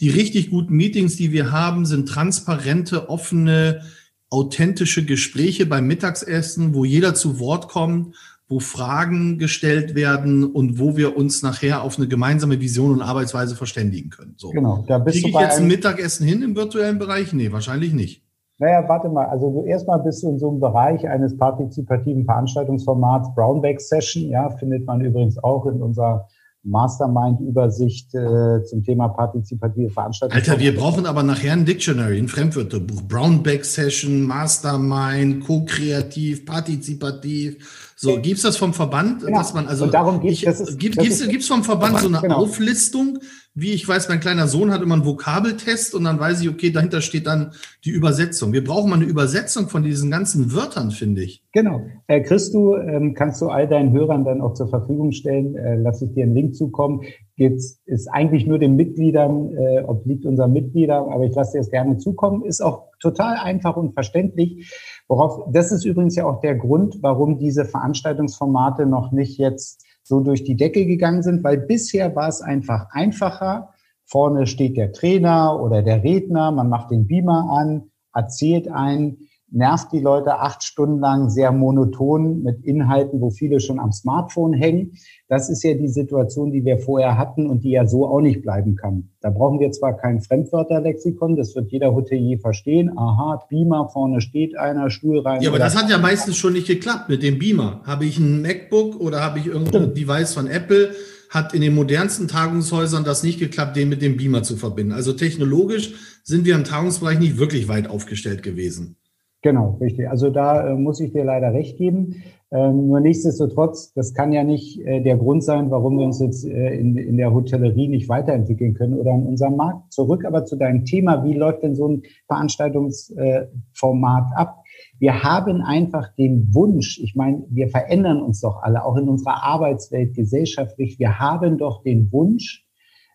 Die 0.00 0.08
richtig 0.08 0.50
guten 0.50 0.74
Meetings, 0.74 1.16
die 1.16 1.30
wir 1.30 1.52
haben, 1.52 1.86
sind 1.86 2.08
transparente, 2.08 3.08
offene, 3.08 3.82
authentische 4.30 5.04
Gespräche 5.04 5.66
beim 5.66 5.86
Mittagsessen, 5.86 6.74
wo 6.74 6.84
jeder 6.84 7.14
zu 7.14 7.38
Wort 7.38 7.68
kommt, 7.68 8.16
wo 8.50 8.58
Fragen 8.58 9.38
gestellt 9.38 9.94
werden 9.94 10.44
und 10.44 10.80
wo 10.80 10.96
wir 10.96 11.16
uns 11.16 11.42
nachher 11.42 11.82
auf 11.82 11.98
eine 11.98 12.08
gemeinsame 12.08 12.60
Vision 12.60 12.90
und 12.90 13.00
Arbeitsweise 13.00 13.54
verständigen 13.54 14.10
können. 14.10 14.34
So. 14.36 14.50
Genau, 14.50 14.84
da 14.88 14.98
bist 14.98 15.18
Kriege 15.18 15.28
du 15.28 15.34
bei 15.34 15.44
ich 15.44 15.48
jetzt 15.48 15.60
ein 15.60 15.68
Mittagessen 15.68 16.26
hin 16.26 16.42
im 16.42 16.56
virtuellen 16.56 16.98
Bereich? 16.98 17.32
Nee, 17.32 17.52
wahrscheinlich 17.52 17.94
nicht. 17.94 18.24
Naja, 18.58 18.86
warte 18.88 19.08
mal, 19.08 19.26
also 19.26 19.50
du 19.52 19.64
erstmal 19.64 20.00
bist 20.00 20.24
du 20.24 20.30
in 20.30 20.38
so 20.38 20.50
einem 20.50 20.60
Bereich 20.60 21.08
eines 21.08 21.36
partizipativen 21.36 22.24
Veranstaltungsformats 22.24 23.32
Brownback 23.34 23.80
Session, 23.80 24.28
ja, 24.28 24.50
findet 24.50 24.84
man 24.84 25.00
übrigens 25.00 25.42
auch 25.42 25.64
in 25.66 25.80
unserer 25.80 26.28
Mastermind-Übersicht 26.62 28.14
äh, 28.14 28.62
zum 28.64 28.82
Thema 28.82 29.08
partizipative 29.08 29.90
Veranstaltungen. 29.90 30.40
Alter, 30.40 30.60
wir 30.60 30.76
brauchen 30.76 31.06
aber 31.06 31.22
nachher 31.22 31.54
ein 31.54 31.64
Dictionary, 31.64 32.18
ein 32.18 32.28
Fremdwörterbuch. 32.28 33.02
Brownback-Session, 33.02 34.22
Mastermind, 34.22 35.44
ko-kreativ, 35.44 36.44
partizipativ. 36.44 37.92
So, 37.96 38.20
gibt's 38.20 38.42
das 38.42 38.56
vom 38.56 38.74
Verband, 38.74 39.24
genau. 39.24 39.38
dass 39.38 39.54
man 39.54 39.66
also 39.66 39.84
Und 39.84 39.94
darum 39.94 40.20
geht, 40.20 40.42
ist, 40.42 40.78
gibt, 40.78 40.98
gibt's 40.98 41.48
vom 41.48 41.64
Verband, 41.64 41.98
Verband 41.98 42.00
so 42.00 42.08
eine 42.08 42.20
genau. 42.20 42.42
Auflistung, 42.42 43.18
wie 43.54 43.72
ich 43.72 43.86
weiß, 43.86 44.08
mein 44.08 44.20
kleiner 44.20 44.46
Sohn 44.46 44.70
hat 44.70 44.80
immer 44.80 44.94
einen 44.94 45.04
Vokabeltest 45.04 45.94
und 45.94 46.04
dann 46.04 46.20
weiß 46.20 46.40
ich, 46.40 46.48
okay, 46.48 46.70
dahinter 46.70 47.00
steht 47.00 47.26
dann 47.26 47.50
die 47.84 47.90
Übersetzung. 47.90 48.52
Wir 48.52 48.62
brauchen 48.62 48.90
mal 48.90 48.96
eine 48.96 49.06
Übersetzung 49.06 49.68
von 49.68 49.82
diesen 49.82 50.10
ganzen 50.10 50.54
Wörtern, 50.54 50.92
finde 50.92 51.22
ich. 51.22 51.44
Genau. 51.52 51.80
Äh, 52.06 52.22
du, 52.52 52.76
ähm, 52.76 53.14
kannst 53.14 53.42
du 53.42 53.48
all 53.48 53.66
deinen 53.66 53.92
Hörern 53.92 54.24
dann 54.24 54.40
auch 54.40 54.54
zur 54.54 54.68
Verfügung 54.68 55.10
stellen, 55.10 55.56
äh, 55.56 55.74
lass 55.76 56.00
ich 56.00 56.12
dir 56.12 56.24
einen 56.24 56.34
Link 56.34 56.54
zukommen. 56.54 57.02
Jetzt 57.34 57.80
ist 57.86 58.06
eigentlich 58.06 58.46
nur 58.46 58.60
den 58.60 58.76
Mitgliedern, 58.76 59.50
äh, 59.56 59.82
obliegt 59.82 60.26
unseren 60.26 60.52
Mitgliedern, 60.52 61.08
aber 61.10 61.24
ich 61.24 61.34
lasse 61.34 61.52
dir 61.52 61.58
das 61.58 61.70
gerne 61.70 61.96
zukommen. 61.96 62.44
Ist 62.44 62.62
auch 62.62 62.84
total 63.00 63.36
einfach 63.36 63.76
und 63.76 63.94
verständlich. 63.94 64.72
Worauf, 65.08 65.50
das 65.52 65.72
ist 65.72 65.84
übrigens 65.84 66.14
ja 66.14 66.24
auch 66.24 66.40
der 66.40 66.54
Grund, 66.54 66.98
warum 67.00 67.38
diese 67.38 67.64
Veranstaltungsformate 67.64 68.86
noch 68.86 69.10
nicht 69.10 69.38
jetzt 69.38 69.84
so 70.10 70.18
durch 70.18 70.42
die 70.42 70.56
Decke 70.56 70.86
gegangen 70.86 71.22
sind, 71.22 71.44
weil 71.44 71.56
bisher 71.56 72.16
war 72.16 72.28
es 72.28 72.42
einfach 72.42 72.88
einfacher. 72.90 73.72
Vorne 74.04 74.48
steht 74.48 74.76
der 74.76 74.92
Trainer 74.92 75.60
oder 75.62 75.82
der 75.82 76.02
Redner, 76.02 76.50
man 76.50 76.68
macht 76.68 76.90
den 76.90 77.06
Beamer 77.06 77.48
an, 77.48 77.92
erzählt 78.12 78.68
ein, 78.68 79.18
nervt 79.52 79.92
die 79.92 80.00
Leute 80.00 80.38
acht 80.38 80.62
Stunden 80.62 81.00
lang 81.00 81.28
sehr 81.28 81.52
monoton 81.52 82.42
mit 82.42 82.64
Inhalten, 82.64 83.20
wo 83.20 83.30
viele 83.30 83.60
schon 83.60 83.78
am 83.78 83.92
Smartphone 83.92 84.52
hängen. 84.52 84.92
Das 85.28 85.48
ist 85.48 85.62
ja 85.62 85.74
die 85.74 85.88
Situation, 85.88 86.50
die 86.50 86.64
wir 86.64 86.78
vorher 86.78 87.18
hatten 87.18 87.48
und 87.48 87.64
die 87.64 87.70
ja 87.70 87.86
so 87.86 88.06
auch 88.06 88.20
nicht 88.20 88.42
bleiben 88.42 88.76
kann. 88.76 89.10
Da 89.20 89.30
brauchen 89.30 89.60
wir 89.60 89.70
zwar 89.72 89.96
kein 89.96 90.20
Fremdwörterlexikon, 90.20 91.36
das 91.36 91.54
wird 91.54 91.70
jeder 91.70 91.94
Hotelier 91.94 92.38
verstehen. 92.38 92.96
Aha, 92.96 93.44
Beamer, 93.48 93.88
vorne 93.88 94.20
steht 94.20 94.56
einer, 94.56 94.90
Stuhl 94.90 95.20
rein. 95.20 95.42
Ja, 95.42 95.50
aber 95.50 95.58
das 95.58 95.76
hat 95.76 95.90
ja 95.90 95.98
meistens 95.98 96.36
schon 96.36 96.52
nicht 96.52 96.66
geklappt 96.66 97.08
mit 97.08 97.22
dem 97.22 97.38
Beamer. 97.38 97.82
Habe 97.84 98.04
ich 98.04 98.18
ein 98.18 98.42
MacBook 98.42 99.00
oder 99.00 99.20
habe 99.20 99.38
ich 99.38 99.46
irgendein 99.46 99.94
Device 99.94 100.34
von 100.34 100.46
Apple? 100.46 100.90
Hat 101.28 101.54
in 101.54 101.60
den 101.60 101.76
modernsten 101.76 102.26
Tagungshäusern 102.26 103.04
das 103.04 103.22
nicht 103.22 103.38
geklappt, 103.38 103.76
den 103.76 103.88
mit 103.88 104.02
dem 104.02 104.16
Beamer 104.16 104.42
zu 104.42 104.56
verbinden. 104.56 104.92
Also 104.92 105.12
technologisch 105.12 105.94
sind 106.24 106.44
wir 106.44 106.56
im 106.56 106.64
Tagungsbereich 106.64 107.20
nicht 107.20 107.38
wirklich 107.38 107.68
weit 107.68 107.88
aufgestellt 107.88 108.42
gewesen. 108.42 108.96
Genau, 109.42 109.78
richtig. 109.80 110.08
Also 110.08 110.28
da 110.28 110.68
äh, 110.68 110.74
muss 110.74 111.00
ich 111.00 111.12
dir 111.12 111.24
leider 111.24 111.54
recht 111.54 111.78
geben. 111.78 112.22
Ähm, 112.52 112.88
nur 112.88 113.00
nichtsdestotrotz, 113.00 113.94
das 113.94 114.12
kann 114.12 114.32
ja 114.32 114.44
nicht 114.44 114.80
äh, 114.80 115.00
der 115.00 115.16
Grund 115.16 115.42
sein, 115.42 115.70
warum 115.70 115.98
wir 115.98 116.04
uns 116.04 116.20
jetzt 116.20 116.44
äh, 116.44 116.74
in, 116.74 116.96
in 116.96 117.16
der 117.16 117.32
Hotellerie 117.32 117.88
nicht 117.88 118.10
weiterentwickeln 118.10 118.74
können 118.74 118.98
oder 118.98 119.12
in 119.12 119.24
unserem 119.24 119.56
Markt. 119.56 119.92
Zurück 119.92 120.26
aber 120.26 120.44
zu 120.44 120.56
deinem 120.56 120.84
Thema, 120.84 121.24
wie 121.24 121.32
läuft 121.32 121.62
denn 121.62 121.74
so 121.74 121.88
ein 121.88 122.02
Veranstaltungsformat 122.26 124.30
äh, 124.30 124.34
ab? 124.34 124.62
Wir 124.98 125.22
haben 125.22 125.62
einfach 125.62 126.14
den 126.16 126.52
Wunsch, 126.52 127.00
ich 127.02 127.14
meine, 127.14 127.44
wir 127.48 127.68
verändern 127.68 128.20
uns 128.20 128.40
doch 128.40 128.62
alle, 128.62 128.84
auch 128.84 128.96
in 128.96 129.08
unserer 129.08 129.42
Arbeitswelt 129.42 130.14
gesellschaftlich, 130.14 130.98
wir 130.98 131.18
haben 131.18 131.56
doch 131.56 131.82
den 131.82 132.12
Wunsch, 132.12 132.66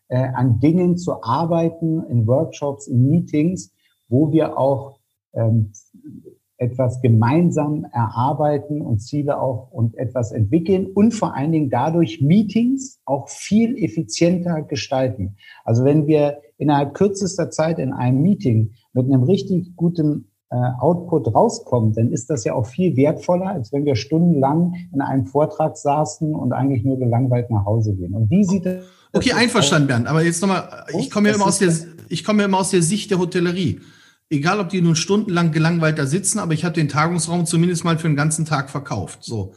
äh, 0.08 0.28
an 0.34 0.60
Dingen 0.60 0.98
zu 0.98 1.24
arbeiten, 1.24 2.04
in 2.10 2.26
Workshops, 2.26 2.88
in 2.88 3.10
Meetings, 3.10 3.72
wo 4.08 4.32
wir 4.32 4.58
auch 4.58 5.00
ähm, 5.34 5.72
etwas 6.58 7.02
gemeinsam 7.02 7.86
erarbeiten 7.92 8.82
und 8.82 9.00
Ziele 9.00 9.40
auch 9.42 9.72
und 9.72 9.98
etwas 9.98 10.32
entwickeln 10.32 10.88
und 10.94 11.14
vor 11.14 11.36
allen 11.36 11.52
Dingen 11.52 11.70
dadurch 11.70 12.22
Meetings 12.22 13.00
auch 13.06 13.28
viel 13.30 13.76
effizienter 13.84 14.62
gestalten. 14.62 15.36
Also 15.66 15.84
wenn 15.84 16.08
wir 16.08 16.38
innerhalb 16.58 16.94
kürzester 16.94 17.50
Zeit 17.50 17.80
in 17.80 17.92
einem 17.92 18.22
Meeting 18.22 18.72
mit 18.94 19.06
einem 19.06 19.24
richtig 19.24 19.76
guten 19.76 20.32
äh, 20.50 20.56
Output 20.80 21.34
rauskommen, 21.36 21.94
dann 21.94 22.12
ist 22.12 22.30
das 22.30 22.46
ja 22.46 22.54
auch 22.54 22.68
viel 22.68 22.96
wertvoller, 22.96 23.48
als 23.48 23.74
wenn 23.74 23.84
wir 23.84 23.96
stundenlang 23.96 24.76
in 24.94 25.02
einem 25.02 25.26
Vortrag 25.26 25.76
saßen 25.76 26.34
und 26.34 26.54
eigentlich 26.54 26.86
nur 26.86 26.98
gelangweilt 26.98 27.50
nach 27.50 27.66
Hause 27.66 27.94
gehen. 27.96 28.14
Und 28.14 28.30
wie 28.30 28.46
sieht 28.46 28.66
das? 28.66 28.86
Okay, 29.12 29.34
einverstanden, 29.34 29.88
Bernd. 29.88 30.08
Aber 30.08 30.24
jetzt 30.24 30.42
nochmal, 30.42 30.86
ich 30.98 31.10
komme 31.10 31.30
ja 31.30 31.36
immer 31.36 31.48
aus 31.48 31.60
der, 31.60 31.74
ich 32.10 32.24
komme 32.24 32.44
ja 32.44 32.46
immer 32.46 32.60
aus 32.60 32.70
der 32.70 32.82
Sicht 32.82 33.12
der 33.12 33.20
Hotellerie 33.20 33.80
egal 34.30 34.60
ob 34.60 34.70
die 34.70 34.82
nun 34.82 34.96
stundenlang 34.96 35.52
gelangweilt 35.52 35.98
da 35.98 36.06
sitzen, 36.06 36.40
aber 36.40 36.54
ich 36.54 36.66
habe 36.66 36.76
den 36.76 36.90
Tagungsraum 36.90 37.46
zumindest 37.46 37.84
mal 37.84 37.98
für 37.98 38.08
den 38.08 38.16
ganzen 38.16 38.46
Tag 38.46 38.70
verkauft. 38.70 39.24
So. 39.24 39.54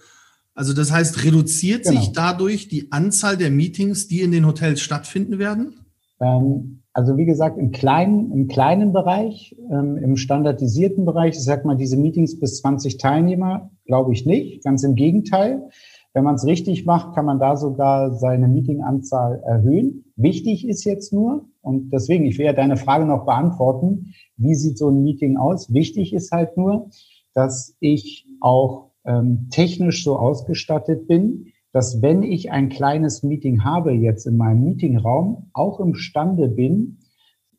Also 0.54 0.72
das 0.72 0.92
heißt, 0.92 1.24
reduziert 1.24 1.84
genau. 1.84 2.00
sich 2.00 2.12
dadurch 2.12 2.68
die 2.68 2.90
Anzahl 2.90 3.36
der 3.36 3.50
Meetings, 3.50 4.08
die 4.08 4.22
in 4.22 4.32
den 4.32 4.46
Hotels 4.46 4.80
stattfinden 4.80 5.38
werden? 5.38 5.74
Ähm, 6.20 6.82
also 6.92 7.16
wie 7.16 7.26
gesagt, 7.26 7.58
im 7.58 7.70
kleinen, 7.70 8.32
im 8.32 8.48
kleinen 8.48 8.92
Bereich, 8.92 9.54
ähm, 9.70 9.96
im 9.98 10.16
standardisierten 10.16 11.04
Bereich, 11.04 11.36
ich 11.36 11.44
sag 11.44 11.64
mal, 11.64 11.76
diese 11.76 11.96
Meetings 11.96 12.40
bis 12.40 12.58
20 12.60 12.98
Teilnehmer, 12.98 13.70
glaube 13.86 14.12
ich 14.12 14.26
nicht. 14.26 14.64
Ganz 14.64 14.82
im 14.82 14.96
Gegenteil. 14.96 15.68
Wenn 16.12 16.24
man 16.24 16.34
es 16.34 16.44
richtig 16.44 16.84
macht, 16.84 17.14
kann 17.14 17.24
man 17.24 17.38
da 17.38 17.56
sogar 17.56 18.16
seine 18.16 18.48
Meetinganzahl 18.48 19.40
erhöhen. 19.46 20.06
Wichtig 20.16 20.66
ist 20.66 20.82
jetzt 20.82 21.12
nur, 21.12 21.44
und 21.68 21.90
deswegen, 21.90 22.24
ich 22.24 22.38
will 22.38 22.46
ja 22.46 22.54
deine 22.54 22.78
Frage 22.78 23.04
noch 23.04 23.26
beantworten, 23.26 24.14
wie 24.38 24.54
sieht 24.54 24.78
so 24.78 24.88
ein 24.88 25.02
Meeting 25.02 25.36
aus? 25.36 25.72
Wichtig 25.72 26.14
ist 26.14 26.32
halt 26.32 26.56
nur, 26.56 26.88
dass 27.34 27.76
ich 27.78 28.26
auch 28.40 28.92
ähm, 29.04 29.48
technisch 29.50 30.02
so 30.02 30.16
ausgestattet 30.16 31.06
bin, 31.06 31.52
dass 31.72 32.00
wenn 32.00 32.22
ich 32.22 32.50
ein 32.50 32.70
kleines 32.70 33.22
Meeting 33.22 33.64
habe 33.64 33.92
jetzt 33.92 34.26
in 34.26 34.38
meinem 34.38 34.64
Meetingraum, 34.64 35.50
auch 35.52 35.78
imstande 35.78 36.48
bin, 36.48 37.00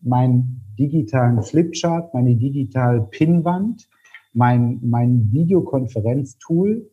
meinen 0.02 0.74
digitalen 0.80 1.43
Flipchart, 1.43 2.12
meine 2.15 2.36
digitale 2.36 3.02
Pinwand, 3.02 3.88
mein, 4.34 4.80
mein 4.82 5.32
Videokonferenztool 5.32 6.89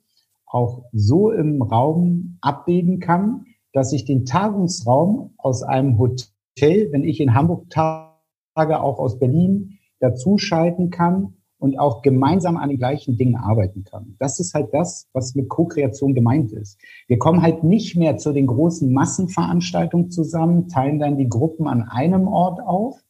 auch 0.47 0.85
so 0.93 1.31
im 1.31 1.63
Raum 1.63 2.37
abbilden 2.43 3.01
kann, 3.01 3.47
dass 3.73 3.93
ich 3.95 4.05
den 4.05 4.27
Tagungsraum 4.27 5.35
aus 5.39 5.63
einem 5.63 5.99
Hotel, 5.99 6.29
wenn 6.61 7.05
ich 7.05 7.21
in 7.21 7.35
Hamburg 7.35 7.69
tage, 7.71 8.81
auch 8.81 8.99
aus 8.99 9.19
Berlin, 9.19 9.79
dazuschalten 10.01 10.91
kann 10.91 11.35
und 11.59 11.79
auch 11.79 12.03
gemeinsam 12.03 12.57
an 12.57 12.69
den 12.69 12.79
gleichen 12.79 13.17
Dingen 13.17 13.37
arbeiten 13.37 13.85
kann. 13.85 14.17
Das 14.19 14.41
ist 14.41 14.55
halt 14.55 14.73
das, 14.73 15.09
was 15.13 15.35
mit 15.35 15.49
Co-Kreation 15.49 16.15
gemeint 16.15 16.53
ist. 16.53 16.79
Wir 17.09 17.19
kommen 17.19 17.43
halt 17.43 17.65
nicht 17.65 17.97
mehr 17.97 18.19
zu 18.19 18.33
den 18.33 18.47
großen 18.47 18.93
Massenveranstaltungen 18.93 20.11
zusammen, 20.11 20.69
teilen 20.69 20.99
dann 20.99 21.17
die 21.17 21.29
Gruppen 21.29 21.67
an 21.67 21.83
einem 21.83 22.29
Ort 22.29 22.61
auf, 22.61 23.01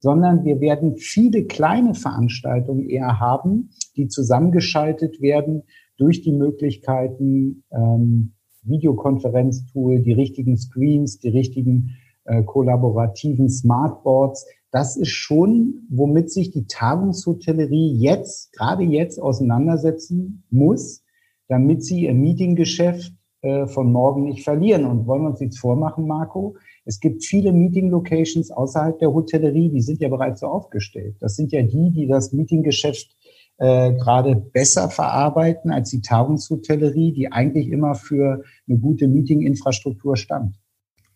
sondern 0.00 0.44
wir 0.44 0.60
werden 0.60 0.96
viele 0.96 1.44
kleine 1.44 1.94
Veranstaltungen 1.94 2.88
eher 2.88 3.20
haben, 3.20 3.70
die 3.96 4.08
zusammengeschaltet 4.08 5.20
werden 5.20 5.62
durch 5.96 6.22
die 6.22 6.32
Möglichkeiten 6.32 7.62
ähm, 7.70 8.32
Videokonferenztool, 8.64 10.00
die 10.00 10.12
richtigen 10.12 10.56
Screens, 10.56 11.18
die 11.20 11.28
richtigen 11.28 11.96
äh, 12.24 12.42
kollaborativen 12.42 13.48
Smartboards, 13.48 14.46
das 14.70 14.96
ist 14.96 15.10
schon, 15.10 15.86
womit 15.90 16.30
sich 16.30 16.50
die 16.50 16.66
Tagungshotellerie 16.66 17.94
jetzt, 17.94 18.52
gerade 18.54 18.84
jetzt 18.84 19.20
auseinandersetzen 19.20 20.44
muss, 20.50 21.04
damit 21.48 21.84
sie 21.84 22.04
ihr 22.04 22.14
Meetinggeschäft 22.14 23.12
äh, 23.42 23.66
von 23.66 23.92
morgen 23.92 24.24
nicht 24.24 24.44
verlieren. 24.44 24.86
Und 24.86 25.06
wollen 25.06 25.22
wir 25.22 25.30
uns 25.30 25.40
nichts 25.40 25.58
vormachen, 25.58 26.06
Marco? 26.06 26.56
Es 26.86 27.00
gibt 27.00 27.22
viele 27.22 27.52
Meeting-Locations 27.52 28.50
außerhalb 28.50 28.98
der 28.98 29.12
Hotellerie, 29.12 29.68
die 29.68 29.82
sind 29.82 30.00
ja 30.00 30.08
bereits 30.08 30.40
so 30.40 30.46
aufgestellt. 30.46 31.16
Das 31.20 31.36
sind 31.36 31.52
ja 31.52 31.62
die, 31.62 31.90
die 31.90 32.06
das 32.06 32.32
Meetinggeschäft 32.32 33.14
äh, 33.58 33.92
gerade 33.92 34.36
besser 34.36 34.88
verarbeiten 34.88 35.70
als 35.70 35.90
die 35.90 36.00
Tagungshotellerie, 36.00 37.12
die 37.12 37.30
eigentlich 37.30 37.68
immer 37.68 37.94
für 37.94 38.42
eine 38.66 38.78
gute 38.78 39.06
Meeting-Infrastruktur 39.06 40.16
stand. 40.16 40.58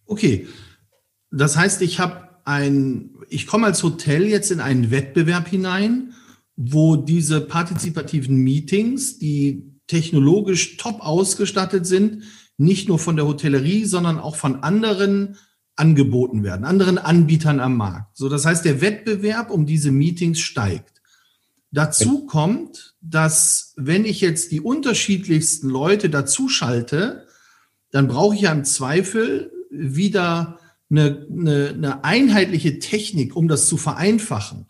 Okay, 0.07 0.47
das 1.39 1.57
heißt, 1.57 1.83
ich 1.83 2.01
habe 2.01 2.29
ein, 2.45 3.11
ich 3.29 3.47
komme 3.47 3.67
als 3.67 3.83
Hotel 3.83 4.25
jetzt 4.27 4.51
in 4.51 4.61
einen 4.61 4.91
Wettbewerb 4.91 5.49
hinein, 5.49 6.15
wo 6.57 6.97
diese 6.97 7.41
partizipativen 7.41 8.37
Meetings, 8.37 9.19
die 9.19 9.73
technologisch 9.87 10.77
top 10.77 11.01
ausgestattet 11.01 11.87
sind, 11.87 12.23
nicht 12.57 12.89
nur 12.89 12.99
von 12.99 13.17
der 13.17 13.27
Hotellerie, 13.27 13.85
sondern 13.85 14.19
auch 14.19 14.37
von 14.37 14.63
anderen 14.63 15.37
angeboten 15.77 16.43
werden, 16.43 16.65
anderen 16.65 16.99
Anbietern 16.99 17.61
am 17.61 17.77
Markt. 17.77 18.17
So, 18.17 18.29
das 18.29 18.47
heißt, 18.47 18.65
der 18.65 18.81
Wettbewerb 18.81 19.51
um 19.51 19.67
diese 19.67 19.91
Meetings 19.91 20.41
steigt. 20.41 21.03
Dazu 21.71 22.25
kommt, 22.25 22.95
dass 23.03 23.75
wenn 23.77 24.07
ich 24.07 24.23
jetzt 24.23 24.53
die 24.53 24.63
unterschiedlichsten 24.63 25.69
Leute 25.69 26.09
dazu 26.09 26.49
schalte, 26.49 27.27
dann 27.91 28.09
brauche 28.09 28.35
ich 28.35 28.43
ja 28.43 28.53
im 28.53 28.65
Zweifel 28.65 29.53
wieder 29.71 30.59
eine, 30.91 31.27
eine, 31.31 31.69
eine 31.71 32.05
einheitliche 32.05 32.79
Technik, 32.79 33.35
um 33.37 33.49
das 33.49 33.67
zu 33.67 33.77
vereinfachen. 33.77 34.67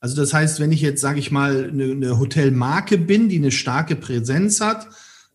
Also 0.00 0.16
das 0.16 0.32
heißt, 0.32 0.60
wenn 0.60 0.72
ich 0.72 0.80
jetzt, 0.80 1.00
sage 1.00 1.18
ich 1.18 1.30
mal, 1.30 1.68
eine, 1.70 1.84
eine 1.84 2.18
Hotelmarke 2.18 2.98
bin, 2.98 3.28
die 3.28 3.36
eine 3.36 3.50
starke 3.50 3.96
Präsenz 3.96 4.60
hat, 4.60 4.88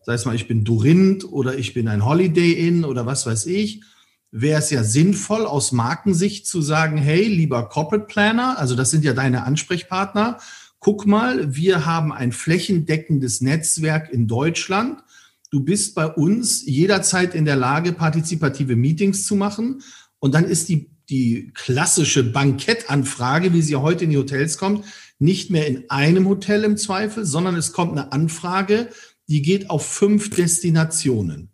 sei 0.04 0.14
es 0.14 0.24
mal, 0.24 0.34
ich 0.34 0.48
bin 0.48 0.64
Dorint 0.64 1.24
oder 1.24 1.56
ich 1.56 1.74
bin 1.74 1.88
ein 1.88 2.04
Holiday 2.04 2.52
Inn 2.52 2.84
oder 2.84 3.06
was 3.06 3.26
weiß 3.26 3.46
ich, 3.46 3.82
wäre 4.30 4.58
es 4.58 4.70
ja 4.70 4.82
sinnvoll, 4.82 5.46
aus 5.46 5.72
Markensicht 5.72 6.46
zu 6.46 6.60
sagen, 6.60 6.96
hey, 6.96 7.24
lieber 7.24 7.68
Corporate 7.68 8.06
Planner, 8.06 8.58
also 8.58 8.74
das 8.74 8.90
sind 8.90 9.04
ja 9.04 9.12
deine 9.12 9.44
Ansprechpartner, 9.44 10.38
guck 10.80 11.06
mal, 11.06 11.54
wir 11.54 11.86
haben 11.86 12.12
ein 12.12 12.32
flächendeckendes 12.32 13.40
Netzwerk 13.40 14.12
in 14.12 14.26
Deutschland. 14.26 15.02
Du 15.50 15.60
bist 15.60 15.94
bei 15.94 16.06
uns 16.06 16.66
jederzeit 16.66 17.34
in 17.34 17.44
der 17.44 17.56
Lage, 17.56 17.92
partizipative 17.92 18.76
Meetings 18.76 19.26
zu 19.26 19.36
machen. 19.36 19.82
Und 20.24 20.32
dann 20.32 20.46
ist 20.46 20.70
die 20.70 20.88
die 21.10 21.50
klassische 21.52 22.24
Bankettanfrage, 22.24 23.52
wie 23.52 23.60
sie 23.60 23.76
heute 23.76 24.04
in 24.04 24.10
die 24.10 24.16
Hotels 24.16 24.56
kommt, 24.56 24.86
nicht 25.18 25.50
mehr 25.50 25.66
in 25.66 25.90
einem 25.90 26.26
Hotel 26.26 26.64
im 26.64 26.78
Zweifel, 26.78 27.26
sondern 27.26 27.56
es 27.56 27.72
kommt 27.74 27.92
eine 27.92 28.10
Anfrage, 28.10 28.88
die 29.28 29.42
geht 29.42 29.68
auf 29.68 29.86
fünf 29.86 30.30
Destinationen. 30.30 31.50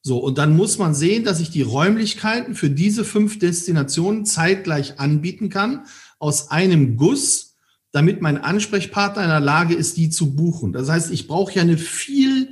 So, 0.00 0.18
und 0.18 0.38
dann 0.38 0.54
muss 0.54 0.78
man 0.78 0.94
sehen, 0.94 1.24
dass 1.24 1.40
ich 1.40 1.50
die 1.50 1.62
Räumlichkeiten 1.62 2.54
für 2.54 2.70
diese 2.70 3.04
fünf 3.04 3.40
Destinationen 3.40 4.24
zeitgleich 4.26 5.00
anbieten 5.00 5.48
kann, 5.48 5.86
aus 6.20 6.52
einem 6.52 6.96
Guss, 6.96 7.56
damit 7.90 8.22
mein 8.22 8.38
Ansprechpartner 8.38 9.24
in 9.24 9.28
der 9.28 9.40
Lage 9.40 9.74
ist, 9.74 9.96
die 9.96 10.08
zu 10.08 10.36
buchen. 10.36 10.72
Das 10.72 10.88
heißt, 10.88 11.10
ich 11.10 11.26
brauche 11.26 11.54
ja 11.54 11.62
eine 11.62 11.78
viel 11.78 12.50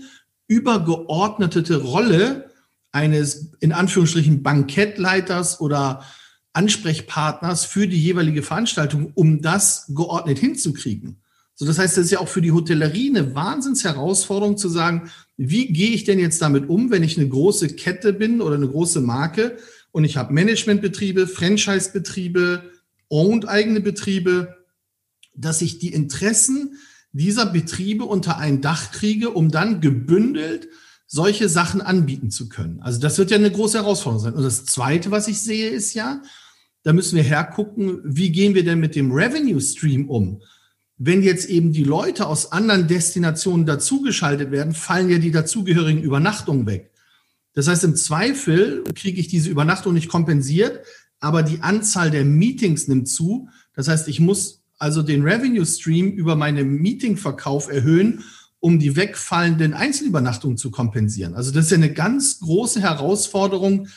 übergeordnete 0.48 1.83
Rolle 1.83 2.51
eines, 2.92 3.52
in 3.61 3.72
Anführungsstrichen, 3.72 4.42
Bankettleiters 4.42 5.61
oder 5.61 6.05
Ansprechpartners 6.52 7.64
für 7.64 7.88
die 7.88 8.00
jeweilige 8.00 8.42
Veranstaltung, 8.42 9.12
um 9.14 9.40
das 9.40 9.87
geordnet 9.94 10.38
hinzukriegen. 10.38 11.16
So, 11.55 11.66
das 11.66 11.78
heißt, 11.78 11.96
das 11.96 12.07
ist 12.07 12.11
ja 12.11 12.20
auch 12.20 12.28
für 12.28 12.42
die 12.42 12.52
Hotellerie 12.52 13.11
eine 13.11 13.35
Wahnsinnsherausforderung 13.35 14.57
zu 14.57 14.68
sagen, 14.68 15.11
wie 15.37 15.72
gehe 15.72 15.90
ich 15.90 16.05
denn 16.05 16.18
jetzt 16.18 16.42
damit 16.42 16.68
um, 16.68 16.90
wenn 16.90 17.02
ich 17.02 17.18
eine 17.18 17.28
große 17.28 17.68
Kette 17.68 18.12
bin 18.12 18.40
oder 18.40 18.57
eine 18.57 18.68
große 18.68 19.00
Marke 19.00 19.57
und 19.90 20.05
ich 20.05 20.16
habe 20.16 20.33
Managementbetriebe, 20.33 21.26
Franchise-Betriebe, 21.26 22.70
owned 23.09 23.48
eigene 23.48 23.81
Betriebe, 23.81 24.57
dass 25.35 25.62
ich 25.62 25.78
die 25.78 25.92
Interessen 25.92 26.78
dieser 27.12 27.46
Betriebe 27.46 28.05
unter 28.05 28.38
ein 28.38 28.61
Dach 28.61 28.90
kriege, 28.90 29.31
um 29.31 29.50
dann 29.50 29.81
gebündelt 29.81 30.68
solche 31.12 31.51
Sachen 31.51 31.83
anbieten 31.83 32.31
zu 32.31 32.48
können. 32.48 32.81
Also 32.81 32.98
das 32.98 33.18
wird 33.18 33.31
ja 33.31 33.37
eine 33.37 33.51
große 33.51 33.77
Herausforderung 33.77 34.25
sein. 34.25 34.33
Und 34.33 34.44
das 34.44 34.64
Zweite, 34.64 35.11
was 35.11 35.29
ich 35.29 35.42
sehe, 35.42 35.68
ist 35.68 35.92
ja, 35.92 36.22
da 36.85 36.94
müssen 36.94 37.16
wir 37.16 37.22
hergucken, 37.22 38.01
wie 38.03 38.33
gehen 38.33 38.55
wir 38.55 38.64
denn 38.64 38.81
mit 38.81 38.96
dem 38.96 39.12
Revenue 39.12 39.61
Stream 39.61 40.09
um? 40.09 40.40
Wenn 40.96 41.22
jetzt 41.22 41.51
eben 41.51 41.70
die 41.72 41.85
Leute 41.85 42.27
aus 42.27 42.51
anderen 42.51 42.88
Destinationen 42.88 43.66
dazugeschaltet 43.66 44.51
werden, 44.51 44.72
fallen 44.72 45.11
ja 45.11 45.18
die 45.18 45.31
dazugehörigen 45.31 46.03
Übernachtungen 46.03 46.64
weg. 46.64 46.92
Das 47.53 47.68
heißt, 47.68 47.85
im 47.85 47.94
Zweifel 47.94 48.83
kriege 48.94 49.20
ich 49.20 49.29
diese 49.29 49.51
Übernachtung 49.51 49.92
nicht 49.92 50.09
kompensiert, 50.09 50.81
aber 51.20 51.42
die 51.42 51.61
Anzahl 51.61 52.11
der 52.11 52.25
Meetings 52.25 52.88
nimmt 52.88 53.07
zu. 53.07 53.51
Das 53.75 53.87
heißt, 53.87 54.09
ich 54.09 54.18
muss 54.18 54.62
also 54.79 55.03
den 55.03 55.25
Revenue 55.25 55.66
Stream 55.66 56.11
über 56.11 56.37
meinen 56.37 56.77
Meetingverkauf 56.77 57.70
erhöhen, 57.70 58.25
um 58.62 58.79
die 58.79 58.94
wegfallenden 58.94 59.75
Einzelübernachtungen 59.75 60.57
zu 60.57 60.70
kompensieren. 60.70 61.35
Also 61.35 61.51
das 61.51 61.64
ist 61.64 61.72
ja 61.72 61.79
eine 61.79 61.92
ganz 61.92 62.38
große 62.38 62.81
Herausforderung, 62.81 63.88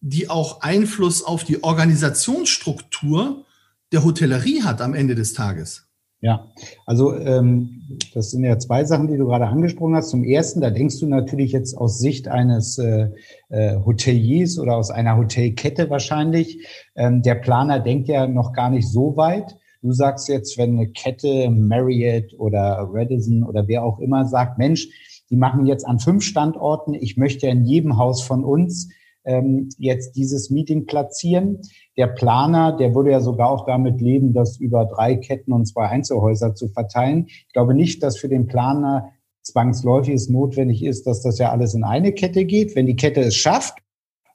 die 0.00 0.28
auch 0.28 0.60
Einfluss 0.60 1.22
auf 1.22 1.44
die 1.44 1.62
Organisationsstruktur 1.62 3.44
der 3.92 4.04
Hotellerie 4.04 4.62
hat 4.64 4.80
am 4.80 4.94
Ende 4.94 5.14
des 5.14 5.34
Tages. 5.34 5.84
Ja, 6.20 6.48
also 6.84 7.14
ähm, 7.14 7.82
das 8.12 8.32
sind 8.32 8.42
ja 8.42 8.58
zwei 8.58 8.84
Sachen, 8.84 9.06
die 9.06 9.16
du 9.16 9.26
gerade 9.26 9.46
angesprochen 9.46 9.94
hast. 9.94 10.10
Zum 10.10 10.24
ersten, 10.24 10.60
da 10.60 10.70
denkst 10.70 10.98
du 10.98 11.06
natürlich 11.06 11.52
jetzt 11.52 11.78
aus 11.78 12.00
Sicht 12.00 12.26
eines 12.26 12.76
äh, 12.78 13.10
äh, 13.50 13.76
Hoteliers 13.84 14.58
oder 14.58 14.76
aus 14.76 14.90
einer 14.90 15.16
Hotelkette 15.16 15.90
wahrscheinlich. 15.90 16.66
Ähm, 16.96 17.22
der 17.22 17.36
Planer 17.36 17.78
denkt 17.78 18.08
ja 18.08 18.26
noch 18.26 18.52
gar 18.52 18.68
nicht 18.68 18.88
so 18.88 19.16
weit. 19.16 19.58
Du 19.80 19.92
sagst 19.92 20.28
jetzt, 20.28 20.58
wenn 20.58 20.72
eine 20.72 20.88
Kette 20.88 21.50
Marriott 21.50 22.34
oder 22.38 22.88
Radisson 22.90 23.44
oder 23.44 23.68
wer 23.68 23.84
auch 23.84 24.00
immer 24.00 24.26
sagt, 24.26 24.58
Mensch, 24.58 24.88
die 25.30 25.36
machen 25.36 25.66
jetzt 25.66 25.86
an 25.86 25.98
fünf 25.98 26.24
Standorten, 26.24 26.94
ich 26.94 27.16
möchte 27.16 27.46
in 27.46 27.64
jedem 27.64 27.96
Haus 27.96 28.22
von 28.22 28.44
uns 28.44 28.88
ähm, 29.24 29.68
jetzt 29.78 30.16
dieses 30.16 30.50
Meeting 30.50 30.86
platzieren. 30.86 31.60
Der 31.96 32.06
Planer, 32.08 32.76
der 32.76 32.94
würde 32.94 33.10
ja 33.10 33.20
sogar 33.20 33.50
auch 33.50 33.66
damit 33.66 34.00
leben, 34.00 34.32
das 34.32 34.58
über 34.58 34.86
drei 34.86 35.16
Ketten 35.16 35.52
und 35.52 35.66
zwei 35.66 35.86
Einzelhäuser 35.86 36.54
zu 36.54 36.68
verteilen. 36.68 37.26
Ich 37.28 37.52
glaube 37.52 37.74
nicht, 37.74 38.02
dass 38.02 38.18
für 38.18 38.28
den 38.28 38.46
Planer 38.46 39.12
zwangsläufig 39.42 40.14
es 40.14 40.28
notwendig 40.28 40.82
ist, 40.82 41.06
dass 41.06 41.22
das 41.22 41.38
ja 41.38 41.52
alles 41.52 41.74
in 41.74 41.84
eine 41.84 42.12
Kette 42.12 42.44
geht. 42.46 42.74
Wenn 42.74 42.86
die 42.86 42.96
Kette 42.96 43.20
es 43.20 43.36
schafft 43.36 43.78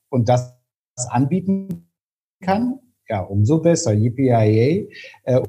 und 0.10 0.30
das 0.30 0.54
anbieten 1.10 1.90
kann, 2.42 2.80
ja, 3.10 3.22
umso 3.22 3.60
besser. 3.60 3.94
YPIA, 3.94 4.88
äh, 5.24 5.42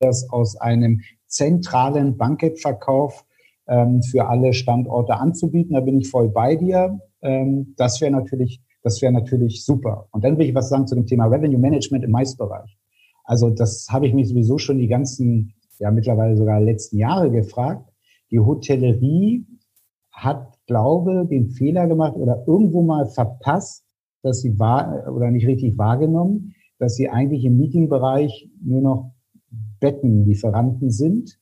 das 0.00 0.28
aus 0.30 0.56
einem 0.56 1.00
zentralen 1.26 2.16
Bankettverkauf 2.16 3.24
ähm, 3.66 4.02
für 4.02 4.26
alle 4.26 4.52
Standorte 4.52 5.14
anzubieten. 5.14 5.74
Da 5.74 5.80
bin 5.80 6.00
ich 6.00 6.10
voll 6.10 6.28
bei 6.28 6.56
dir. 6.56 6.98
Ähm, 7.22 7.74
das 7.76 8.00
wäre 8.00 8.12
natürlich, 8.12 8.60
das 8.82 9.02
wäre 9.02 9.12
natürlich 9.12 9.64
super. 9.64 10.08
Und 10.12 10.24
dann 10.24 10.38
will 10.38 10.46
ich 10.46 10.54
was 10.54 10.68
sagen 10.68 10.86
zu 10.86 10.94
dem 10.94 11.06
Thema 11.06 11.26
Revenue 11.26 11.58
Management 11.58 12.04
im 12.04 12.10
Maisbereich. 12.10 12.78
Also 13.24 13.50
das 13.50 13.88
habe 13.90 14.06
ich 14.06 14.14
mich 14.14 14.28
sowieso 14.28 14.58
schon 14.58 14.78
die 14.78 14.88
ganzen, 14.88 15.54
ja 15.78 15.90
mittlerweile 15.90 16.36
sogar 16.36 16.60
letzten 16.60 16.96
Jahre 16.96 17.30
gefragt. 17.30 17.92
Die 18.30 18.40
Hotellerie 18.40 19.46
hat, 20.10 20.58
glaube, 20.66 21.26
den 21.26 21.50
Fehler 21.50 21.86
gemacht 21.86 22.16
oder 22.16 22.44
irgendwo 22.46 22.82
mal 22.82 23.06
verpasst, 23.06 23.84
dass 24.22 24.40
sie 24.40 24.58
wahr 24.58 25.04
oder 25.14 25.30
nicht 25.30 25.46
richtig 25.46 25.78
wahrgenommen, 25.78 26.54
dass 26.78 26.96
sie 26.96 27.08
eigentlich 27.08 27.44
im 27.44 27.56
Meetingbereich 27.56 28.50
nur 28.62 28.80
noch 28.80 29.12
Bettenlieferanten 29.80 30.90
sind 30.90 31.38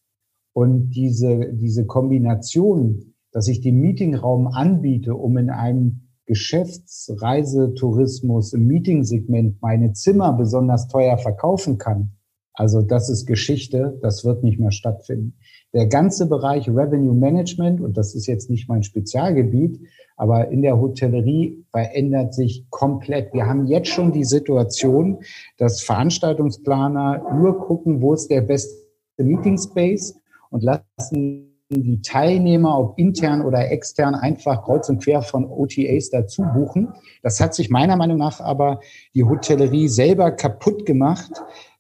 und 0.53 0.91
diese, 0.91 1.53
diese 1.53 1.87
Kombination, 1.87 3.15
dass 3.33 3.49
ich 3.49 3.61
den 3.61 3.81
Meetingraum 3.81 4.47
anbiete, 4.47 5.15
um 5.15 5.37
in 5.37 5.51
einem 5.51 6.07
Geschäftsreisetourismus 6.27 8.53
im 8.53 8.67
Meetingsegment 8.67 9.62
meine 9.62 9.93
Zimmer 9.93 10.33
besonders 10.33 10.89
teuer 10.89 11.19
verkaufen 11.19 11.79
kann. 11.79 12.17
Also 12.53 12.83
das 12.83 13.09
ist 13.11 13.27
Geschichte, 13.27 13.97
das 14.03 14.25
wird 14.25 14.43
nicht 14.43 14.59
mehr 14.59 14.73
stattfinden. 14.73 15.39
Der 15.73 15.87
ganze 15.87 16.27
Bereich 16.27 16.69
Revenue 16.69 17.15
Management, 17.15 17.81
und 17.81 17.97
das 17.97 18.15
ist 18.15 18.27
jetzt 18.27 18.49
nicht 18.49 18.69
mein 18.69 18.83
Spezialgebiet, 18.83 19.81
aber 20.17 20.49
in 20.49 20.63
der 20.63 20.81
Hotellerie 20.81 21.65
verändert 21.71 22.35
sich 22.35 22.65
komplett. 22.71 23.35
Wir 23.35 23.47
haben 23.47 23.67
jetzt 23.67 23.89
schon 23.89 24.13
die 24.13 24.25
Situation, 24.25 25.19
dass 25.59 25.83
Veranstaltungsplaner 25.83 27.35
nur 27.39 27.59
gucken, 27.59 28.01
wo 28.01 28.15
ist 28.15 28.31
der 28.31 28.41
beste 28.41 28.75
Meeting 29.19 29.59
Space 29.59 30.19
und 30.51 30.63
lassen 30.63 31.53
die 31.69 32.01
Teilnehmer, 32.01 32.79
ob 32.79 32.99
intern 32.99 33.43
oder 33.43 33.71
extern, 33.71 34.15
einfach 34.15 34.63
kreuz 34.65 34.89
und 34.89 35.03
quer 35.03 35.23
von 35.23 35.45
OTAs 35.45 36.11
dazu 36.11 36.43
buchen. 36.55 36.93
Das 37.23 37.41
hat 37.41 37.55
sich 37.55 37.71
meiner 37.71 37.97
Meinung 37.97 38.19
nach 38.19 38.41
aber 38.41 38.81
die 39.15 39.25
Hotellerie 39.25 39.89
selber 39.89 40.31
kaputt 40.31 40.87
gemacht, 40.87 41.33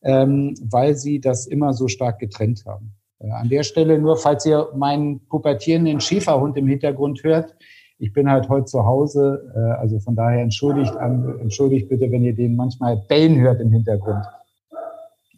ähm, 0.02 0.54
weil 0.60 0.96
sie 0.96 1.20
das 1.20 1.46
immer 1.46 1.72
so 1.72 1.86
stark 1.86 2.18
getrennt 2.18 2.64
haben. 2.66 2.95
Äh, 3.18 3.30
an 3.30 3.48
der 3.48 3.62
Stelle 3.62 3.98
nur, 3.98 4.16
falls 4.16 4.46
ihr 4.46 4.68
meinen 4.74 5.20
pubertierenden 5.26 6.00
Schäferhund 6.00 6.56
im 6.56 6.68
Hintergrund 6.68 7.22
hört, 7.22 7.54
ich 7.98 8.12
bin 8.12 8.30
halt 8.30 8.48
heute 8.48 8.66
zu 8.66 8.84
Hause, 8.84 9.52
äh, 9.54 9.80
also 9.80 9.98
von 10.00 10.14
daher 10.14 10.42
entschuldigt, 10.42 10.92
entschuldigt 11.40 11.88
bitte, 11.88 12.10
wenn 12.10 12.24
ihr 12.24 12.34
den 12.34 12.56
manchmal 12.56 12.96
bellen 13.08 13.40
hört 13.40 13.60
im 13.60 13.72
Hintergrund. 13.72 14.24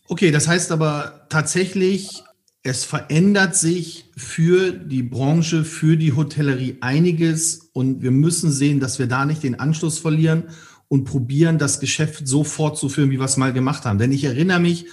Okay, 0.08 0.30
das 0.30 0.48
heißt 0.48 0.72
aber 0.72 1.26
tatsächlich, 1.28 2.24
es 2.64 2.84
verändert 2.84 3.54
sich 3.54 4.10
für 4.16 4.72
die 4.72 5.02
Branche, 5.02 5.64
für 5.64 5.96
die 5.96 6.14
Hotellerie 6.14 6.78
einiges 6.80 7.70
und 7.72 8.02
wir 8.02 8.10
müssen 8.10 8.50
sehen, 8.50 8.80
dass 8.80 8.98
wir 8.98 9.06
da 9.06 9.24
nicht 9.24 9.42
den 9.42 9.60
Anschluss 9.60 9.98
verlieren 9.98 10.44
und 10.88 11.04
probieren, 11.04 11.58
das 11.58 11.78
Geschäft 11.78 12.26
so 12.26 12.42
fortzuführen, 12.42 13.10
wie 13.10 13.18
wir 13.18 13.24
es 13.26 13.36
mal 13.36 13.52
gemacht 13.52 13.84
haben. 13.84 13.98
Denn 13.98 14.10
ich 14.10 14.24
erinnere 14.24 14.58
mich, 14.58 14.86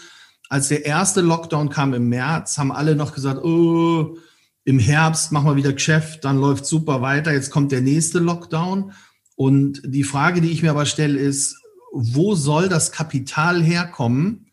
als 0.49 0.67
der 0.67 0.85
erste 0.85 1.21
Lockdown 1.21 1.69
kam 1.69 1.93
im 1.93 2.09
März, 2.09 2.57
haben 2.57 2.71
alle 2.71 2.95
noch 2.95 3.13
gesagt, 3.13 3.43
oh, 3.43 4.17
im 4.63 4.79
Herbst 4.79 5.31
machen 5.31 5.47
wir 5.47 5.55
wieder 5.55 5.73
Geschäft, 5.73 6.25
dann 6.25 6.39
läuft 6.39 6.65
super 6.65 7.01
weiter, 7.01 7.31
jetzt 7.33 7.51
kommt 7.51 7.71
der 7.71 7.81
nächste 7.81 8.19
Lockdown. 8.19 8.91
Und 9.35 9.81
die 9.85 10.03
Frage, 10.03 10.41
die 10.41 10.51
ich 10.51 10.63
mir 10.63 10.71
aber 10.71 10.85
stelle, 10.85 11.19
ist, 11.19 11.57
wo 11.91 12.35
soll 12.35 12.67
das 12.67 12.91
Kapital 12.91 13.61
herkommen, 13.61 14.47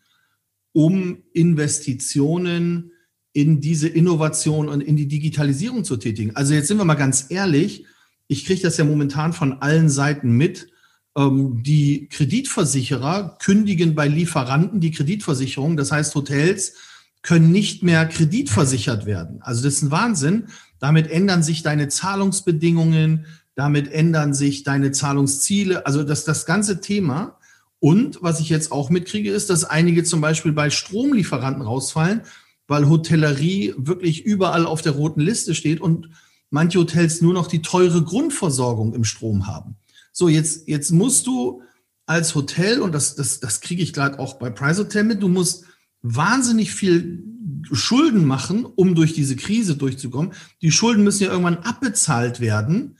um 0.72 1.22
Investitionen 1.32 2.92
in 3.32 3.60
diese 3.60 3.88
Innovation 3.88 4.68
und 4.68 4.80
in 4.80 4.96
die 4.96 5.08
Digitalisierung 5.08 5.84
zu 5.84 5.96
tätigen? 5.96 6.36
Also 6.36 6.54
jetzt 6.54 6.68
sind 6.68 6.78
wir 6.78 6.84
mal 6.84 6.94
ganz 6.94 7.26
ehrlich, 7.30 7.86
ich 8.28 8.44
kriege 8.44 8.62
das 8.62 8.76
ja 8.76 8.84
momentan 8.84 9.32
von 9.32 9.60
allen 9.60 9.88
Seiten 9.88 10.32
mit. 10.36 10.71
Ähm, 11.16 11.62
die 11.62 12.08
Kreditversicherer 12.08 13.36
kündigen 13.40 13.94
bei 13.94 14.08
Lieferanten 14.08 14.80
die 14.80 14.90
Kreditversicherung. 14.90 15.76
Das 15.76 15.92
heißt, 15.92 16.14
Hotels 16.14 16.74
können 17.22 17.52
nicht 17.52 17.82
mehr 17.82 18.06
kreditversichert 18.06 19.06
werden. 19.06 19.40
Also 19.42 19.62
das 19.62 19.74
ist 19.74 19.82
ein 19.82 19.90
Wahnsinn. 19.90 20.48
Damit 20.78 21.10
ändern 21.10 21.42
sich 21.42 21.62
deine 21.62 21.88
Zahlungsbedingungen, 21.88 23.26
damit 23.54 23.92
ändern 23.92 24.34
sich 24.34 24.64
deine 24.64 24.90
Zahlungsziele. 24.90 25.86
Also 25.86 26.02
das, 26.02 26.24
das 26.24 26.46
ganze 26.46 26.80
Thema. 26.80 27.38
Und 27.78 28.22
was 28.22 28.40
ich 28.40 28.48
jetzt 28.48 28.72
auch 28.72 28.90
mitkriege, 28.90 29.30
ist, 29.30 29.50
dass 29.50 29.64
einige 29.64 30.04
zum 30.04 30.20
Beispiel 30.20 30.52
bei 30.52 30.70
Stromlieferanten 30.70 31.62
rausfallen, 31.62 32.22
weil 32.66 32.88
Hotellerie 32.88 33.74
wirklich 33.76 34.24
überall 34.24 34.66
auf 34.66 34.82
der 34.82 34.92
roten 34.92 35.20
Liste 35.20 35.54
steht 35.54 35.80
und 35.80 36.08
manche 36.50 36.78
Hotels 36.78 37.20
nur 37.20 37.34
noch 37.34 37.46
die 37.46 37.62
teure 37.62 38.02
Grundversorgung 38.02 38.94
im 38.94 39.04
Strom 39.04 39.46
haben. 39.46 39.76
So, 40.12 40.28
jetzt, 40.28 40.68
jetzt 40.68 40.92
musst 40.92 41.26
du 41.26 41.62
als 42.06 42.34
Hotel, 42.34 42.80
und 42.80 42.92
das, 42.92 43.14
das, 43.14 43.40
das 43.40 43.60
kriege 43.60 43.82
ich 43.82 43.92
gerade 43.92 44.18
auch 44.18 44.34
bei 44.34 44.50
Price 44.50 44.78
Hotel 44.78 45.04
mit, 45.04 45.22
du 45.22 45.28
musst 45.28 45.64
wahnsinnig 46.02 46.74
viel 46.74 47.24
Schulden 47.70 48.24
machen, 48.24 48.64
um 48.64 48.94
durch 48.94 49.14
diese 49.14 49.36
Krise 49.36 49.76
durchzukommen. 49.76 50.32
Die 50.60 50.72
Schulden 50.72 51.04
müssen 51.04 51.24
ja 51.24 51.30
irgendwann 51.30 51.58
abbezahlt 51.58 52.40
werden. 52.40 52.98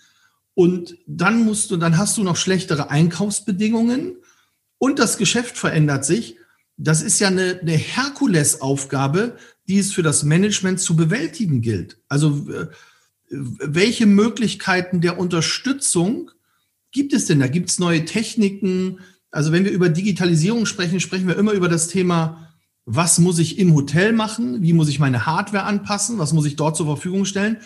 Und 0.55 0.97
dann 1.07 1.45
musst 1.45 1.71
du, 1.71 1.77
dann 1.77 1.99
hast 1.99 2.17
du 2.17 2.23
noch 2.23 2.37
schlechtere 2.37 2.91
Einkaufsbedingungen 2.91 4.17
und 4.79 4.99
das 4.99 5.17
Geschäft 5.17 5.57
verändert 5.57 6.05
sich. 6.05 6.37
Das 6.77 7.03
ist 7.03 7.21
ja 7.21 7.29
eine, 7.29 7.61
eine 7.61 7.73
Herkulesaufgabe, 7.73 9.37
die 9.69 9.79
es 9.79 9.93
für 9.93 10.03
das 10.03 10.25
Management 10.25 10.81
zu 10.81 10.97
bewältigen 10.97 11.63
gilt. 11.63 11.99
Also 12.09 12.49
äh, 12.51 12.67
welche 13.29 14.07
Möglichkeiten 14.07 15.01
der 15.01 15.19
Unterstützung 15.19 16.31
gibt 16.93 17.13
es 17.13 17.27
denn? 17.27 17.41
Da 17.41 17.49
gibt 17.49 17.71
es 17.71 17.79
neue 17.79 18.05
Techniken. 18.05 19.01
Also 19.31 19.51
wenn 19.51 19.65
wir 19.65 19.73
über 19.73 19.89
Digitalisierung 19.89 20.67
sprechen, 20.67 21.01
sprechen 21.01 21.27
wir 21.27 21.37
immer 21.37 21.53
über 21.53 21.69
das 21.69 21.89
Thema, 21.89 22.53
was 22.85 23.19
muss 23.19 23.39
ich 23.39 23.59
im 23.59 23.75
Hotel 23.75 24.13
machen? 24.13 24.63
Wie 24.63 24.73
muss 24.73 24.89
ich 24.89 24.99
meine 24.99 25.27
Hardware 25.27 25.65
anpassen? 25.65 26.19
Was 26.19 26.33
muss 26.33 26.47
ich 26.47 26.57
dort 26.57 26.77
zur 26.77 26.87
Verfügung 26.87 27.25
stellen? 27.25 27.59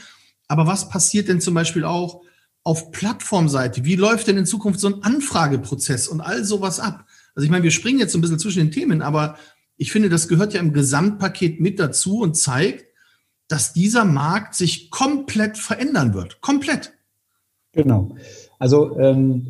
Aber 0.48 0.66
was 0.66 0.88
passiert 0.88 1.28
denn 1.28 1.40
zum 1.40 1.54
Beispiel 1.54 1.84
auch 1.84 2.22
auf 2.62 2.90
Plattformseite? 2.90 3.84
Wie 3.84 3.96
läuft 3.96 4.26
denn 4.26 4.36
in 4.36 4.46
Zukunft 4.46 4.80
so 4.80 4.88
ein 4.88 5.02
Anfrageprozess 5.02 6.08
und 6.08 6.20
all 6.20 6.44
sowas 6.44 6.80
ab? 6.80 7.06
Also 7.34 7.44
ich 7.44 7.50
meine, 7.50 7.64
wir 7.64 7.70
springen 7.70 7.98
jetzt 7.98 8.14
ein 8.14 8.20
bisschen 8.20 8.38
zwischen 8.38 8.58
den 8.58 8.70
Themen, 8.70 9.02
aber 9.02 9.36
ich 9.76 9.92
finde, 9.92 10.08
das 10.08 10.28
gehört 10.28 10.54
ja 10.54 10.60
im 10.60 10.72
Gesamtpaket 10.72 11.60
mit 11.60 11.78
dazu 11.78 12.20
und 12.20 12.36
zeigt, 12.36 12.86
dass 13.48 13.72
dieser 13.72 14.04
Markt 14.04 14.54
sich 14.54 14.90
komplett 14.90 15.58
verändern 15.58 16.14
wird. 16.14 16.40
Komplett. 16.40 16.92
Genau. 17.72 18.16
Also 18.58 18.98
ähm, 18.98 19.46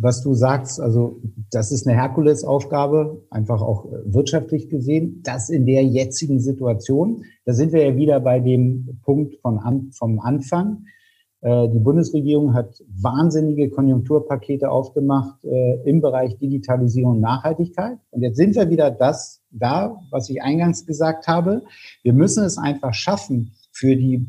was 0.00 0.22
du 0.22 0.34
sagst, 0.34 0.80
also 0.80 1.20
das 1.50 1.72
ist 1.72 1.86
eine 1.86 1.96
Herkulesaufgabe, 1.96 3.22
einfach 3.30 3.60
auch 3.60 3.86
äh, 3.86 4.14
wirtschaftlich 4.14 4.68
gesehen. 4.68 5.20
Das 5.24 5.50
in 5.50 5.66
der 5.66 5.84
jetzigen 5.84 6.40
Situation, 6.40 7.24
da 7.44 7.52
sind 7.52 7.72
wir 7.72 7.84
ja 7.84 7.96
wieder 7.96 8.20
bei 8.20 8.40
dem 8.40 9.00
Punkt 9.02 9.36
von, 9.40 9.90
vom 9.92 10.20
Anfang. 10.20 10.84
Äh, 11.40 11.68
die 11.68 11.78
Bundesregierung 11.78 12.54
hat 12.54 12.82
wahnsinnige 13.00 13.70
Konjunkturpakete 13.70 14.70
aufgemacht 14.70 15.44
äh, 15.44 15.82
im 15.84 16.00
Bereich 16.00 16.38
Digitalisierung 16.38 17.16
und 17.16 17.20
Nachhaltigkeit. 17.20 17.98
Und 18.10 18.22
jetzt 18.22 18.36
sind 18.36 18.54
wir 18.54 18.70
wieder 18.70 18.90
das 18.90 19.40
da, 19.50 20.00
was 20.10 20.28
ich 20.30 20.42
eingangs 20.42 20.86
gesagt 20.86 21.26
habe. 21.26 21.62
Wir 22.02 22.12
müssen 22.12 22.44
es 22.44 22.58
einfach 22.58 22.94
schaffen, 22.94 23.52
für 23.72 23.94
die 23.94 24.26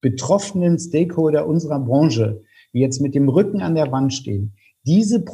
betroffenen 0.00 0.78
Stakeholder 0.78 1.46
unserer 1.46 1.80
Branche, 1.80 2.42
die 2.72 2.80
jetzt 2.80 3.00
mit 3.00 3.14
dem 3.14 3.28
Rücken 3.28 3.60
an 3.62 3.74
der 3.74 3.92
Wand 3.92 4.14
stehen, 4.14 4.54
diese 4.84 5.24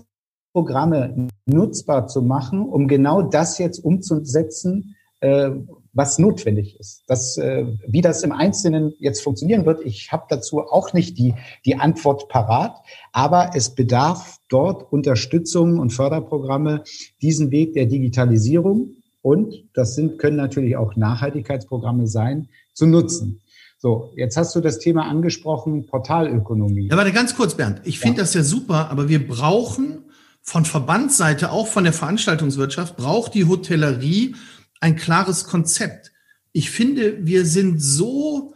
Programme 0.53 1.29
nutzbar 1.47 2.07
zu 2.07 2.23
machen, 2.23 2.63
um 2.63 2.89
genau 2.89 3.23
das 3.23 3.59
jetzt 3.59 3.79
umzusetzen, 3.79 4.97
äh, 5.21 5.51
was 5.93 6.19
notwendig 6.19 6.79
ist. 6.79 7.03
Das, 7.07 7.37
äh, 7.39 7.67
wie 7.87 8.01
das 8.03 8.23
im 8.23 8.33
Einzelnen 8.33 8.95
jetzt 8.99 9.21
funktionieren 9.21 9.67
wird, 9.67 9.85
ich 9.85 10.13
habe 10.13 10.27
dazu 10.29 10.61
auch 10.61 10.93
nicht 10.93 11.19
die, 11.19 11.35
die 11.65 11.77
Antwort 11.77 12.29
parat, 12.29 12.77
aber 13.13 13.51
es 13.55 13.75
bedarf 13.75 14.39
dort 14.49 14.93
Unterstützung 14.93 15.79
und 15.79 15.91
Förderprogramme, 15.91 16.85
diesen 17.21 17.51
Weg 17.51 17.73
der 17.75 17.87
Digitalisierung 17.87 18.97
und 19.23 19.65
das 19.75 19.95
sind, 19.95 20.19
können 20.19 20.37
natürlich 20.37 20.77
auch 20.77 20.95
Nachhaltigkeitsprogramme 20.95 22.07
sein, 22.07 22.49
zu 22.75 22.87
nutzen. 22.87 23.41
So, 23.81 24.13
jetzt 24.17 24.37
hast 24.37 24.57
du 24.57 24.61
das 24.61 24.81
Thema 24.81 25.07
angesprochen, 25.07 25.87
Portalökonomie. 25.87 26.89
Ja, 26.91 26.97
warte 26.97 27.13
ganz 27.13 27.37
kurz, 27.37 27.55
Bernd. 27.55 27.81
Ich 27.85 28.01
finde 28.01 28.19
ja. 28.19 28.23
das 28.25 28.35
ja 28.35 28.43
super, 28.43 28.91
aber 28.91 29.09
wir 29.09 29.27
brauchen 29.27 30.05
von 30.43 30.65
Verbandsseite, 30.65 31.53
auch 31.53 31.69
von 31.69 31.85
der 31.85 31.93
Veranstaltungswirtschaft, 31.93 32.97
braucht 32.97 33.35
die 33.35 33.45
Hotellerie 33.45 34.35
ein 34.81 34.97
klares 34.97 35.45
Konzept. 35.45 36.11
Ich 36.51 36.71
finde, 36.71 37.25
wir 37.25 37.45
sind 37.45 37.81
so 37.81 38.53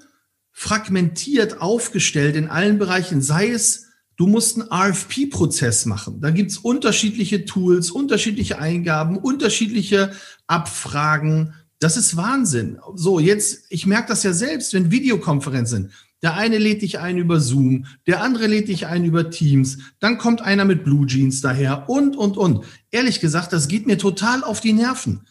fragmentiert 0.50 1.60
aufgestellt 1.60 2.34
in 2.34 2.48
allen 2.48 2.78
Bereichen, 2.78 3.22
sei 3.22 3.50
es, 3.50 3.86
du 4.16 4.26
musst 4.26 4.60
einen 4.60 4.72
RFP-Prozess 4.72 5.86
machen. 5.86 6.20
Da 6.20 6.30
gibt's 6.30 6.58
unterschiedliche 6.58 7.44
Tools, 7.44 7.92
unterschiedliche 7.92 8.58
Eingaben, 8.58 9.18
unterschiedliche 9.18 10.12
Abfragen. 10.48 11.54
Das 11.82 11.96
ist 11.96 12.16
Wahnsinn. 12.16 12.78
So, 12.94 13.18
jetzt, 13.18 13.64
ich 13.68 13.86
merke 13.86 14.06
das 14.06 14.22
ja 14.22 14.32
selbst, 14.32 14.72
wenn 14.72 14.92
Videokonferenzen. 14.92 15.90
Der 16.22 16.34
eine 16.34 16.58
lädt 16.58 16.82
dich 16.82 17.00
ein 17.00 17.18
über 17.18 17.40
Zoom, 17.40 17.86
der 18.06 18.22
andere 18.22 18.46
lädt 18.46 18.68
dich 18.68 18.86
ein 18.86 19.04
über 19.04 19.30
Teams, 19.30 19.78
dann 19.98 20.16
kommt 20.16 20.42
einer 20.42 20.64
mit 20.64 20.84
Blue 20.84 21.08
Jeans 21.08 21.40
daher 21.40 21.88
und, 21.90 22.16
und, 22.16 22.36
und. 22.36 22.64
Ehrlich 22.92 23.18
gesagt, 23.18 23.52
das 23.52 23.66
geht 23.66 23.88
mir 23.88 23.98
total 23.98 24.44
auf 24.44 24.60
die 24.60 24.72
Nerven. 24.72 25.26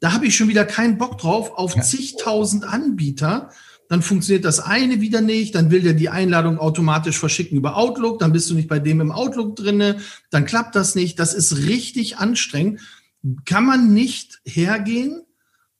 Da 0.00 0.12
habe 0.12 0.26
ich 0.26 0.36
schon 0.36 0.48
wieder 0.48 0.66
keinen 0.66 0.98
Bock 0.98 1.16
drauf 1.16 1.52
auf 1.56 1.74
zigtausend 1.80 2.64
Anbieter. 2.64 3.48
Dann 3.88 4.02
funktioniert 4.02 4.44
das 4.44 4.60
eine 4.60 5.00
wieder 5.00 5.22
nicht, 5.22 5.54
dann 5.54 5.70
will 5.70 5.80
der 5.80 5.94
die 5.94 6.10
Einladung 6.10 6.58
automatisch 6.58 7.18
verschicken 7.18 7.56
über 7.56 7.78
Outlook, 7.78 8.18
dann 8.18 8.32
bist 8.32 8.50
du 8.50 8.54
nicht 8.54 8.68
bei 8.68 8.78
dem 8.78 9.00
im 9.00 9.10
Outlook 9.10 9.56
drinne, 9.56 9.96
dann 10.28 10.44
klappt 10.44 10.74
das 10.74 10.94
nicht. 10.94 11.18
Das 11.18 11.32
ist 11.32 11.56
richtig 11.56 12.18
anstrengend. 12.18 12.80
Kann 13.46 13.64
man 13.64 13.94
nicht 13.94 14.42
hergehen 14.44 15.22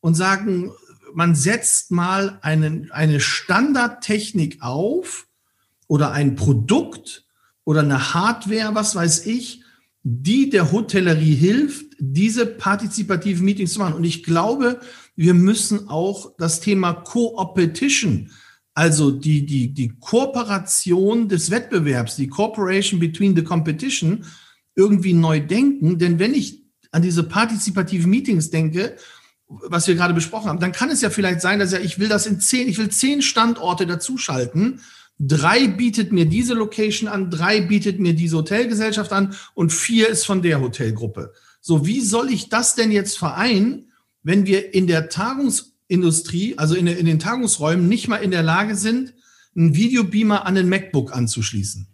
und 0.04 0.12
sagen, 0.14 0.70
man 1.14 1.34
setzt 1.34 1.90
mal 1.90 2.38
einen, 2.42 2.90
eine 2.90 3.20
Standardtechnik 3.20 4.58
auf 4.60 5.26
oder 5.86 6.12
ein 6.12 6.34
Produkt 6.34 7.24
oder 7.64 7.80
eine 7.80 8.12
Hardware, 8.12 8.74
was 8.74 8.94
weiß 8.94 9.24
ich, 9.24 9.62
die 10.02 10.50
der 10.50 10.72
Hotellerie 10.72 11.34
hilft, 11.34 11.86
diese 11.98 12.44
partizipativen 12.44 13.46
Meetings 13.46 13.72
zu 13.72 13.78
machen. 13.78 13.94
Und 13.94 14.04
ich 14.04 14.24
glaube, 14.24 14.78
wir 15.16 15.32
müssen 15.32 15.88
auch 15.88 16.36
das 16.36 16.60
Thema 16.60 16.92
Co-Opetition, 16.92 18.30
also 18.74 19.10
die, 19.10 19.46
die, 19.46 19.72
die 19.72 19.88
Kooperation 20.00 21.30
des 21.30 21.50
Wettbewerbs, 21.50 22.16
die 22.16 22.28
Cooperation 22.28 23.00
between 23.00 23.34
the 23.34 23.42
Competition, 23.42 24.26
irgendwie 24.74 25.14
neu 25.14 25.40
denken. 25.40 25.98
Denn 25.98 26.18
wenn 26.18 26.34
ich 26.34 26.62
an 26.90 27.00
diese 27.00 27.22
partizipativen 27.22 28.10
Meetings 28.10 28.50
denke, 28.50 28.98
was 29.48 29.86
wir 29.86 29.94
gerade 29.94 30.14
besprochen 30.14 30.48
haben, 30.48 30.60
dann 30.60 30.72
kann 30.72 30.90
es 30.90 31.00
ja 31.00 31.10
vielleicht 31.10 31.40
sein, 31.40 31.58
dass 31.58 31.72
ja, 31.72 31.78
ich 31.78 31.98
will 31.98 32.08
das 32.08 32.26
in 32.26 32.40
zehn, 32.40 32.68
ich 32.68 32.78
will 32.78 32.88
zehn 32.88 33.22
Standorte 33.22 33.86
dazuschalten. 33.86 34.80
Drei 35.18 35.68
bietet 35.68 36.12
mir 36.12 36.26
diese 36.26 36.54
Location 36.54 37.08
an, 37.08 37.30
drei 37.30 37.60
bietet 37.60 38.00
mir 38.00 38.14
diese 38.14 38.38
Hotelgesellschaft 38.38 39.12
an 39.12 39.34
und 39.54 39.72
vier 39.72 40.08
ist 40.08 40.24
von 40.26 40.42
der 40.42 40.60
Hotelgruppe. 40.60 41.32
So, 41.60 41.86
wie 41.86 42.00
soll 42.00 42.30
ich 42.30 42.48
das 42.48 42.74
denn 42.74 42.90
jetzt 42.90 43.18
vereinen, 43.18 43.92
wenn 44.22 44.46
wir 44.46 44.74
in 44.74 44.86
der 44.86 45.08
Tagungsindustrie, 45.08 46.58
also 46.58 46.74
in, 46.74 46.86
in 46.86 47.06
den 47.06 47.18
Tagungsräumen 47.18 47.88
nicht 47.88 48.08
mal 48.08 48.16
in 48.16 48.30
der 48.30 48.42
Lage 48.42 48.74
sind, 48.76 49.14
einen 49.56 49.74
Videobeamer 49.74 50.46
an 50.46 50.56
den 50.56 50.68
MacBook 50.68 51.14
anzuschließen? 51.14 51.86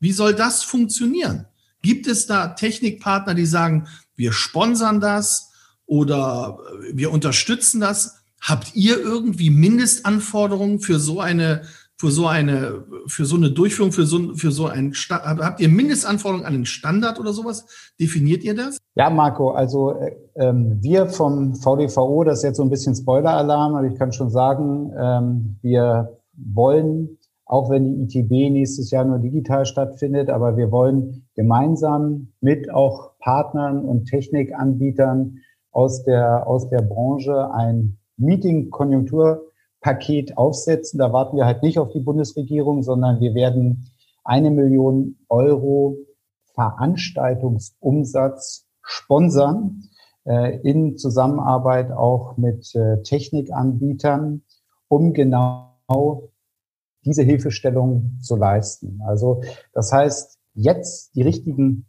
Wie 0.00 0.12
soll 0.12 0.34
das 0.34 0.62
funktionieren? 0.62 1.46
Gibt 1.80 2.06
es 2.06 2.26
da 2.26 2.48
Technikpartner, 2.48 3.34
die 3.34 3.46
sagen, 3.46 3.88
wir 4.16 4.32
sponsern 4.32 5.00
das? 5.00 5.50
Oder 5.86 6.58
wir 6.92 7.12
unterstützen 7.12 7.80
das. 7.80 8.22
Habt 8.40 8.76
ihr 8.76 8.98
irgendwie 8.98 9.50
Mindestanforderungen 9.50 10.80
für 10.80 10.98
so 10.98 11.20
eine 11.20 11.62
für 11.98 12.10
so 12.10 12.26
eine, 12.26 12.84
für 13.06 13.24
so 13.24 13.36
eine 13.36 13.50
Durchführung, 13.50 13.90
für 13.90 14.04
so, 14.04 14.34
für 14.34 14.50
so 14.50 14.66
ein, 14.66 14.92
habt 14.92 15.60
ihr 15.60 15.68
Mindestanforderungen 15.68 16.46
an 16.46 16.52
den 16.52 16.66
Standard 16.66 17.18
oder 17.18 17.32
sowas? 17.32 17.66
Definiert 17.98 18.44
ihr 18.44 18.54
das? 18.54 18.76
Ja, 18.96 19.08
Marco, 19.08 19.50
also 19.50 19.92
äh, 19.92 20.14
ähm, 20.34 20.78
wir 20.82 21.06
vom 21.06 21.54
VDVO, 21.54 22.24
das 22.24 22.38
ist 22.38 22.44
jetzt 22.44 22.56
so 22.58 22.64
ein 22.64 22.70
bisschen 22.70 22.94
Spoiler-Alarm, 22.94 23.76
aber 23.76 23.86
ich 23.86 23.98
kann 23.98 24.12
schon 24.12 24.28
sagen, 24.28 24.92
ähm, 24.98 25.56
wir 25.62 26.18
wollen, 26.34 27.16
auch 27.46 27.70
wenn 27.70 27.84
die 27.84 28.02
ITB 28.02 28.52
nächstes 28.52 28.90
Jahr 28.90 29.06
nur 29.06 29.18
digital 29.18 29.64
stattfindet, 29.64 30.28
aber 30.28 30.58
wir 30.58 30.70
wollen 30.70 31.26
gemeinsam 31.34 32.28
mit 32.42 32.70
auch 32.70 33.12
Partnern 33.20 33.82
und 33.86 34.04
Technikanbietern 34.04 35.38
aus 35.76 36.02
der, 36.04 36.46
aus 36.46 36.70
der 36.70 36.80
Branche 36.80 37.52
ein 37.52 37.98
Meeting-Konjunkturpaket 38.16 40.38
aufsetzen. 40.38 40.98
Da 40.98 41.12
warten 41.12 41.36
wir 41.36 41.44
halt 41.44 41.62
nicht 41.62 41.78
auf 41.78 41.90
die 41.90 42.00
Bundesregierung, 42.00 42.82
sondern 42.82 43.20
wir 43.20 43.34
werden 43.34 43.90
eine 44.24 44.50
Million 44.50 45.18
Euro 45.28 45.98
Veranstaltungsumsatz 46.54 48.64
sponsern 48.80 49.82
äh, 50.24 50.58
in 50.60 50.96
Zusammenarbeit 50.96 51.92
auch 51.92 52.38
mit 52.38 52.74
äh, 52.74 53.02
Technikanbietern, 53.02 54.44
um 54.88 55.12
genau 55.12 56.32
diese 57.04 57.22
Hilfestellung 57.22 58.18
zu 58.22 58.36
leisten. 58.36 59.02
Also 59.06 59.42
das 59.74 59.92
heißt, 59.92 60.38
jetzt 60.54 61.14
die 61.14 61.22
richtigen 61.22 61.86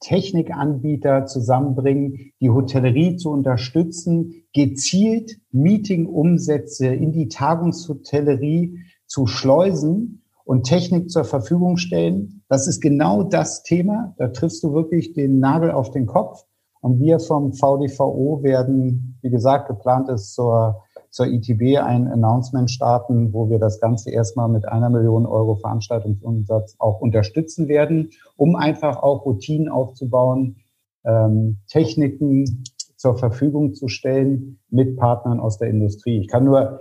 Technikanbieter 0.00 1.26
zusammenbringen, 1.26 2.32
die 2.40 2.50
Hotellerie 2.50 3.16
zu 3.16 3.30
unterstützen, 3.30 4.44
gezielt 4.52 5.38
Meetingumsätze 5.52 6.86
in 6.86 7.12
die 7.12 7.28
Tagungshotellerie 7.28 8.78
zu 9.06 9.26
schleusen 9.26 10.22
und 10.44 10.64
Technik 10.64 11.10
zur 11.10 11.24
Verfügung 11.24 11.76
stellen. 11.76 12.42
Das 12.48 12.66
ist 12.66 12.80
genau 12.80 13.22
das 13.22 13.62
Thema. 13.62 14.14
Da 14.18 14.28
triffst 14.28 14.62
du 14.64 14.72
wirklich 14.72 15.12
den 15.12 15.38
Nagel 15.38 15.70
auf 15.70 15.90
den 15.90 16.06
Kopf. 16.06 16.44
Und 16.80 16.98
wir 16.98 17.20
vom 17.20 17.52
VDVO 17.52 18.42
werden, 18.42 19.18
wie 19.22 19.30
gesagt, 19.30 19.68
geplant 19.68 20.08
ist 20.08 20.34
zur 20.34 20.82
zur 21.10 21.26
ITB 21.26 21.78
ein 21.78 22.06
Announcement 22.08 22.70
starten, 22.70 23.32
wo 23.32 23.50
wir 23.50 23.58
das 23.58 23.80
Ganze 23.80 24.10
erstmal 24.10 24.48
mit 24.48 24.66
einer 24.66 24.90
Million 24.90 25.26
Euro 25.26 25.56
Veranstaltungsumsatz 25.56 26.76
auch 26.78 27.00
unterstützen 27.00 27.68
werden, 27.68 28.10
um 28.36 28.54
einfach 28.54 29.02
auch 29.02 29.24
Routinen 29.24 29.68
aufzubauen, 29.68 30.56
ähm, 31.04 31.58
Techniken 31.66 32.64
zur 32.96 33.16
Verfügung 33.16 33.74
zu 33.74 33.88
stellen 33.88 34.60
mit 34.68 34.96
Partnern 34.96 35.40
aus 35.40 35.58
der 35.58 35.68
Industrie. 35.68 36.20
Ich 36.20 36.28
kann 36.28 36.44
nur 36.44 36.80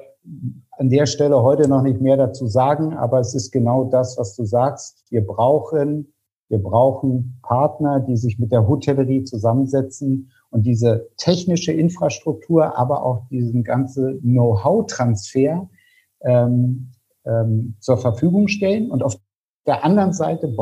an 0.72 0.90
der 0.90 1.06
Stelle 1.06 1.42
heute 1.42 1.68
noch 1.68 1.82
nicht 1.82 2.02
mehr 2.02 2.18
dazu 2.18 2.48
sagen, 2.48 2.94
aber 2.94 3.20
es 3.20 3.34
ist 3.34 3.52
genau 3.52 3.86
das, 3.86 4.18
was 4.18 4.36
du 4.36 4.46
sagst. 4.46 5.06
Wir 5.10 5.26
brauchen, 5.26 6.14
wir 6.50 6.62
brauchen 6.62 7.40
Partner, 7.42 8.00
die 8.00 8.18
sich 8.18 8.38
mit 8.38 8.52
der 8.52 8.68
Hotellerie 8.68 9.24
zusammensetzen 9.24 10.32
und 10.52 10.66
diese 10.66 11.10
technische 11.18 11.72
Infrastruktur, 11.72 12.78
aber 12.78 13.04
auch 13.04 13.28
diesen 13.30 13.64
ganze 13.64 14.20
Know-how-Transfer 14.22 15.70
ähm, 16.22 16.92
ähm, 17.26 17.76
zur 17.80 17.98
Verfügung 17.98 18.48
stellen. 18.48 18.90
Und 18.90 19.04
auf 19.04 19.20
der 19.66 19.84
anderen 19.84 20.14
Seite 20.14 20.56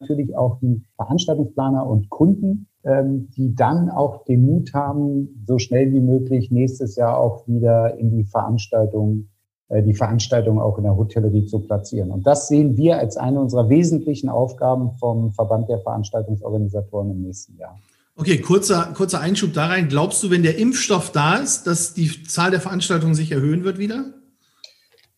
natürlich 0.00 0.36
auch 0.36 0.58
die 0.60 0.82
Veranstaltungsplaner 0.96 1.86
und 1.86 2.10
Kunden, 2.10 2.68
ähm, 2.84 3.28
die 3.36 3.54
dann 3.54 3.90
auch 3.90 4.24
den 4.24 4.44
Mut 4.46 4.72
haben, 4.74 5.44
so 5.46 5.58
schnell 5.58 5.92
wie 5.92 6.00
möglich 6.00 6.50
nächstes 6.50 6.96
Jahr 6.96 7.18
auch 7.18 7.46
wieder 7.46 7.96
in 7.98 8.10
die 8.10 8.24
Veranstaltung 8.24 9.28
äh, 9.72 9.82
die 9.82 9.94
Veranstaltung 9.94 10.60
auch 10.60 10.76
in 10.76 10.84
der 10.84 10.96
Hotellerie 10.96 11.46
zu 11.46 11.60
platzieren. 11.60 12.10
Und 12.10 12.26
das 12.26 12.48
sehen 12.48 12.76
wir 12.76 12.98
als 12.98 13.16
eine 13.16 13.40
unserer 13.40 13.68
wesentlichen 13.68 14.28
Aufgaben 14.28 14.92
vom 14.92 15.32
Verband 15.32 15.68
der 15.68 15.78
Veranstaltungsorganisatoren 15.78 17.10
im 17.10 17.22
nächsten 17.22 17.56
Jahr. 17.56 17.78
Okay, 18.14 18.38
kurzer, 18.38 18.92
kurzer 18.94 19.20
Einschub 19.20 19.54
da 19.54 19.66
rein. 19.66 19.88
Glaubst 19.88 20.22
du, 20.22 20.30
wenn 20.30 20.42
der 20.42 20.58
Impfstoff 20.58 21.12
da 21.12 21.36
ist, 21.36 21.66
dass 21.66 21.94
die 21.94 22.22
Zahl 22.24 22.50
der 22.50 22.60
Veranstaltungen 22.60 23.14
sich 23.14 23.32
erhöhen 23.32 23.64
wird 23.64 23.78
wieder? 23.78 24.12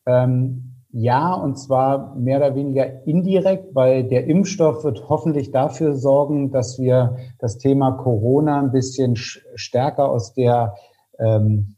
Ähm, 0.07 0.75
ja, 0.93 1.35
und 1.35 1.59
zwar 1.59 2.15
mehr 2.15 2.39
oder 2.39 2.55
weniger 2.55 3.05
indirekt, 3.05 3.75
weil 3.75 4.05
der 4.05 4.29
Impfstoff 4.29 4.85
wird 4.85 5.09
hoffentlich 5.09 5.51
dafür 5.51 5.97
sorgen, 5.97 6.53
dass 6.53 6.79
wir 6.79 7.17
das 7.41 7.59
Thema 7.59 7.93
Corona 7.93 8.61
ein 8.61 8.71
bisschen 8.71 9.17
stärker 9.17 10.09
aus 10.09 10.35
der 10.35 10.75
ähm, 11.19 11.75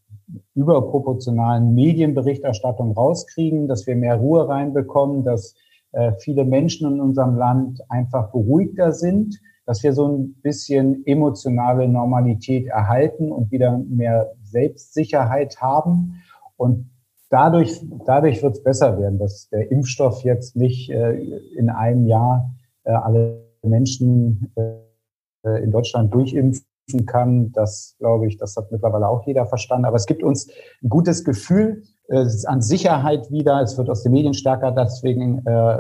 überproportionalen 0.54 1.74
Medienberichterstattung 1.74 2.92
rauskriegen, 2.92 3.68
dass 3.68 3.86
wir 3.86 3.96
mehr 3.96 4.16
Ruhe 4.16 4.46
reinbekommen, 4.48 5.24
dass 5.24 5.54
äh, 5.92 6.12
viele 6.18 6.44
Menschen 6.44 6.92
in 6.92 7.00
unserem 7.00 7.36
Land 7.36 7.80
einfach 7.88 8.30
beruhigter 8.32 8.92
sind 8.92 9.40
dass 9.66 9.82
wir 9.82 9.92
so 9.92 10.06
ein 10.06 10.34
bisschen 10.42 11.04
emotionale 11.06 11.88
Normalität 11.88 12.66
erhalten 12.66 13.32
und 13.32 13.50
wieder 13.50 13.78
mehr 13.78 14.32
Selbstsicherheit 14.42 15.60
haben. 15.60 16.22
Und 16.56 16.88
dadurch, 17.28 17.84
dadurch 18.06 18.42
wird 18.42 18.56
es 18.56 18.62
besser 18.62 18.98
werden, 18.98 19.18
dass 19.18 19.48
der 19.48 19.70
Impfstoff 19.70 20.22
jetzt 20.22 20.56
nicht 20.56 20.88
äh, 20.90 21.14
in 21.56 21.68
einem 21.68 22.06
Jahr 22.06 22.54
äh, 22.84 22.92
alle 22.92 23.44
Menschen 23.62 24.52
äh, 24.54 25.62
in 25.62 25.72
Deutschland 25.72 26.14
durchimpfen 26.14 27.06
kann. 27.06 27.50
Das 27.52 27.96
glaube 27.98 28.28
ich, 28.28 28.36
das 28.36 28.56
hat 28.56 28.70
mittlerweile 28.70 29.08
auch 29.08 29.26
jeder 29.26 29.46
verstanden. 29.46 29.86
Aber 29.86 29.96
es 29.96 30.06
gibt 30.06 30.22
uns 30.22 30.48
ein 30.82 30.88
gutes 30.88 31.24
Gefühl 31.24 31.82
äh, 32.08 32.24
an 32.46 32.62
Sicherheit 32.62 33.32
wieder. 33.32 33.60
Es 33.62 33.76
wird 33.76 33.90
aus 33.90 34.04
den 34.04 34.12
Medien 34.12 34.34
stärker 34.34 34.70
deswegen 34.70 35.44
äh, 35.44 35.78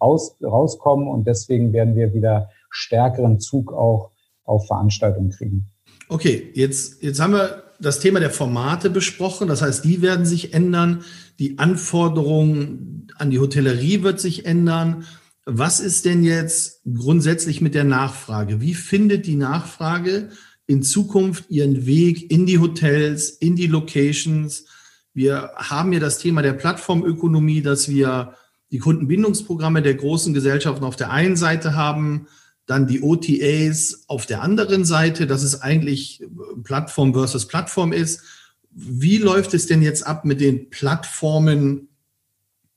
raus, 0.00 0.36
rauskommen 0.42 1.08
und 1.08 1.26
deswegen 1.26 1.72
werden 1.72 1.96
wir 1.96 2.14
wieder 2.14 2.50
stärkeren 2.70 3.40
Zug 3.40 3.72
auch 3.72 4.10
auf 4.44 4.66
Veranstaltungen 4.66 5.30
kriegen. 5.30 5.66
Okay, 6.08 6.50
jetzt, 6.54 7.02
jetzt 7.02 7.20
haben 7.20 7.34
wir 7.34 7.64
das 7.80 8.00
Thema 8.00 8.20
der 8.20 8.30
Formate 8.30 8.90
besprochen. 8.90 9.48
Das 9.48 9.62
heißt, 9.62 9.84
die 9.84 10.02
werden 10.02 10.26
sich 10.26 10.52
ändern. 10.54 11.04
Die 11.38 11.58
Anforderungen 11.58 13.08
an 13.16 13.30
die 13.30 13.38
Hotellerie 13.38 14.02
wird 14.02 14.20
sich 14.20 14.44
ändern. 14.44 15.04
Was 15.46 15.80
ist 15.80 16.04
denn 16.04 16.22
jetzt 16.22 16.82
grundsätzlich 16.84 17.60
mit 17.60 17.74
der 17.74 17.84
Nachfrage? 17.84 18.60
Wie 18.60 18.74
findet 18.74 19.26
die 19.26 19.36
Nachfrage 19.36 20.28
in 20.66 20.82
Zukunft 20.82 21.50
ihren 21.50 21.86
Weg 21.86 22.30
in 22.30 22.46
die 22.46 22.58
Hotels, 22.58 23.30
in 23.30 23.56
die 23.56 23.66
Locations? 23.66 24.66
Wir 25.14 25.50
haben 25.56 25.92
ja 25.92 26.00
das 26.00 26.18
Thema 26.18 26.42
der 26.42 26.52
Plattformökonomie, 26.52 27.62
dass 27.62 27.88
wir 27.88 28.34
die 28.70 28.78
Kundenbindungsprogramme 28.78 29.82
der 29.82 29.94
großen 29.94 30.32
Gesellschaften 30.32 30.84
auf 30.84 30.96
der 30.96 31.10
einen 31.10 31.36
Seite 31.36 31.74
haben, 31.74 32.28
dann 32.66 32.86
die 32.86 33.02
OTAs 33.02 34.04
auf 34.06 34.26
der 34.26 34.42
anderen 34.42 34.84
Seite, 34.84 35.26
dass 35.26 35.42
es 35.42 35.60
eigentlich 35.60 36.22
Plattform 36.62 37.12
versus 37.14 37.48
Plattform 37.48 37.92
ist. 37.92 38.22
Wie 38.70 39.18
läuft 39.18 39.54
es 39.54 39.66
denn 39.66 39.82
jetzt 39.82 40.06
ab 40.06 40.24
mit 40.24 40.40
den 40.40 40.70
Plattformen 40.70 41.88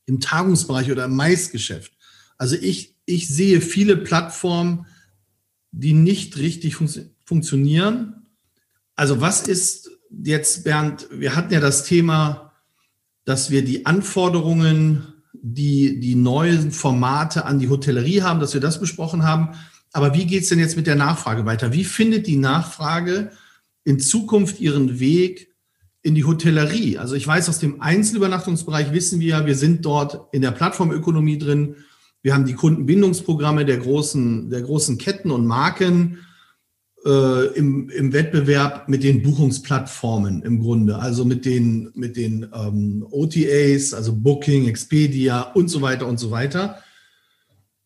im 0.06 0.20
Tagungsbereich 0.20 0.92
oder 0.92 1.06
im 1.06 1.16
Maisgeschäft? 1.16 1.94
Also 2.38 2.56
ich, 2.56 2.96
ich 3.06 3.28
sehe 3.28 3.62
viele 3.62 3.96
Plattformen, 3.98 4.88
die 5.72 5.94
nicht 5.94 6.38
richtig 6.38 6.76
fun 6.76 6.90
funktionieren. 7.26 8.26
Also 8.96 9.22
was 9.22 9.48
ist 9.48 9.92
jetzt, 10.10 10.64
Bernd, 10.64 11.08
wir 11.12 11.36
hatten 11.36 11.54
ja 11.54 11.60
das 11.60 11.86
Thema, 11.86 12.52
dass 13.26 13.50
wir 13.50 13.64
die 13.64 13.86
Anforderungen 13.86 15.13
die 15.34 16.00
die 16.00 16.16
neuen 16.16 16.72
Formate 16.72 17.46
an 17.46 17.60
die 17.60 17.70
Hotellerie 17.70 18.22
haben, 18.22 18.40
dass 18.40 18.54
wir 18.54 18.62
das 18.62 18.80
besprochen 18.80 19.24
haben. 19.24 19.50
Aber 19.92 20.14
wie 20.14 20.26
geht 20.26 20.44
es 20.44 20.50
denn 20.50 20.60
jetzt 20.60 20.76
mit 20.76 20.88
der 20.88 20.96
Nachfrage 20.96 21.46
weiter? 21.46 21.74
Wie 21.74 21.84
findet 21.84 22.28
die 22.28 22.38
Nachfrage 22.38 23.32
in 23.84 24.00
Zukunft 24.00 24.60
ihren 24.60 25.00
Weg 25.00 25.54
in 26.02 26.16
die 26.16 26.24
Hotellerie? 26.24 26.98
Also 26.98 27.16
ich 27.16 27.28
weiß, 27.28 27.50
aus 27.50 27.60
dem 27.60 27.82
Einzelübernachtungsbereich 27.82 28.92
wissen 28.92 29.20
wir, 29.20 29.46
wir 29.46 29.56
sind 29.56 29.86
dort 29.86 30.34
in 30.34 30.42
der 30.42 30.52
Plattformökonomie 30.52 31.38
drin. 31.38 31.76
Wir 32.22 32.34
haben 32.34 32.46
die 32.46 32.56
Kundenbindungsprogramme 32.56 33.66
der 33.66 33.78
großen, 33.78 34.50
der 34.50 34.62
großen 34.62 34.98
Ketten 34.98 35.30
und 35.30 35.46
Marken 35.46 36.20
äh, 37.06 37.48
im, 37.58 37.90
im 37.90 38.14
Wettbewerb 38.14 38.88
mit 38.88 39.04
den 39.04 39.22
Buchungsplattformen 39.22 40.42
im 40.44 40.60
Grunde, 40.60 41.00
also 41.00 41.26
mit 41.26 41.46
den, 41.46 41.92
mit 41.96 42.16
den 42.16 42.48
ähm, 42.54 43.06
OTAs, 43.10 43.94
also 43.94 44.14
Booking, 44.16 44.68
Expedia 44.68 45.42
und 45.42 45.70
so 45.70 45.82
weiter 45.82 46.08
und 46.08 46.20
so 46.20 46.32
weiter. 46.32 46.80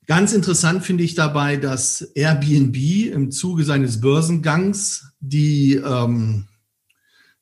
Ganz 0.05 0.33
interessant 0.33 0.83
finde 0.83 1.03
ich 1.03 1.15
dabei, 1.15 1.57
dass 1.57 2.01
Airbnb 2.01 2.77
im 3.11 3.31
Zuge 3.31 3.63
seines 3.65 3.99
Börsengangs 3.99 5.11
die 5.19 5.75
ähm, 5.75 6.45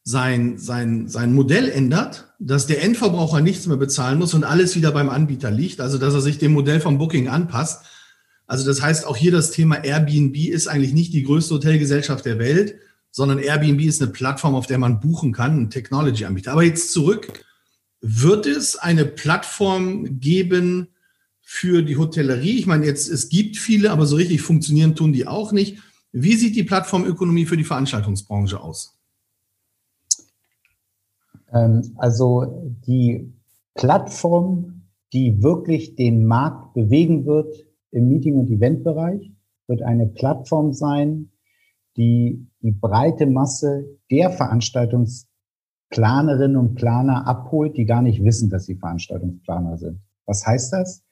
sein, 0.04 0.58
sein, 0.58 1.08
sein 1.08 1.34
Modell 1.34 1.68
ändert, 1.70 2.34
dass 2.40 2.68
der 2.68 2.84
Endverbraucher 2.84 3.42
nichts 3.42 3.66
mehr 3.66 3.78
bezahlen 3.78 4.20
muss 4.20 4.34
und 4.34 4.44
alles 4.44 4.76
wieder 4.76 4.92
beim 4.92 5.10
Anbieter 5.10 5.52
liegt, 5.52 5.82
also 5.82 5.98
dass 5.98 6.14
er 6.14 6.22
sich 6.22 6.38
dem 6.38 6.54
Modell 6.54 6.80
vom 6.80 7.00
Booking 7.00 7.28
anpasst. 7.28 7.86
Also 8.48 8.66
das 8.66 8.82
heißt, 8.82 9.08
auch 9.08 9.18
hier 9.18 9.32
das 9.32 9.52
Thema 9.52 9.84
Airbnb 9.84 10.36
ist 10.36 10.68
eigentlich 10.68 10.94
nicht 10.94 11.14
die 11.14 11.24
größte 11.24 11.56
Hotelgesellschaft 11.56 12.26
der 12.26 12.38
Welt, 12.40 12.76
sondern 13.12 13.40
Airbnb 13.40 13.82
ist 13.82 14.02
eine 14.02 14.12
Plattform, 14.12 14.56
auf 14.56 14.68
der 14.68 14.78
man 14.78 15.00
buchen 15.00 15.32
kann, 15.32 15.64
ein 15.64 15.70
Technology-Anbieter. 15.70 16.52
Aber 16.52 16.64
jetzt 16.64 16.92
zurück. 16.92 17.46
Wird 18.02 18.46
es 18.46 18.76
eine 18.76 19.04
Plattform 19.06 20.20
geben 20.20 20.90
für 21.42 21.82
die 21.82 21.98
Hotellerie? 21.98 22.60
Ich 22.60 22.68
meine, 22.68 22.86
jetzt, 22.86 23.10
es 23.10 23.30
gibt 23.30 23.58
viele, 23.58 23.90
aber 23.90 24.06
so 24.06 24.16
richtig 24.16 24.42
funktionieren 24.42 24.96
tun 24.96 25.12
die 25.12 25.26
auch 25.26 25.52
nicht. 25.52 25.80
Wie 26.12 26.36
sieht 26.36 26.56
die 26.56 26.64
Plattformökonomie 26.64 27.46
für 27.46 27.58
die 27.58 27.64
Veranstaltungsbranche 27.64 28.60
aus? 28.60 29.00
Ähm, 31.52 31.94
also 31.96 32.76
die 32.86 33.34
Plattform, 33.74 34.84
die 35.14 35.42
wirklich 35.42 35.96
den 35.96 36.26
Markt 36.28 36.74
bewegen 36.74 37.26
wird 37.26 37.66
im 37.96 38.10
Meeting- 38.10 38.38
und 38.38 38.52
Eventbereich, 38.52 39.32
wird 39.68 39.82
eine 39.82 40.06
Plattform 40.08 40.74
sein, 40.74 41.32
die 41.98 42.48
die 42.62 42.72
breite 42.72 43.26
Masse 43.26 43.86
der 44.12 44.30
Veranstaltungsplanerinnen 44.32 46.58
und 46.58 46.76
Planer 46.76 47.26
abholt, 47.26 47.78
die 47.78 47.86
gar 47.86 48.02
nicht 48.02 48.22
wissen, 48.24 48.50
dass 48.50 48.66
sie 48.66 48.76
Veranstaltungsplaner 48.76 49.78
sind. 49.78 50.02
Was 50.26 50.46
heißt 50.46 50.74
das? 50.74 51.04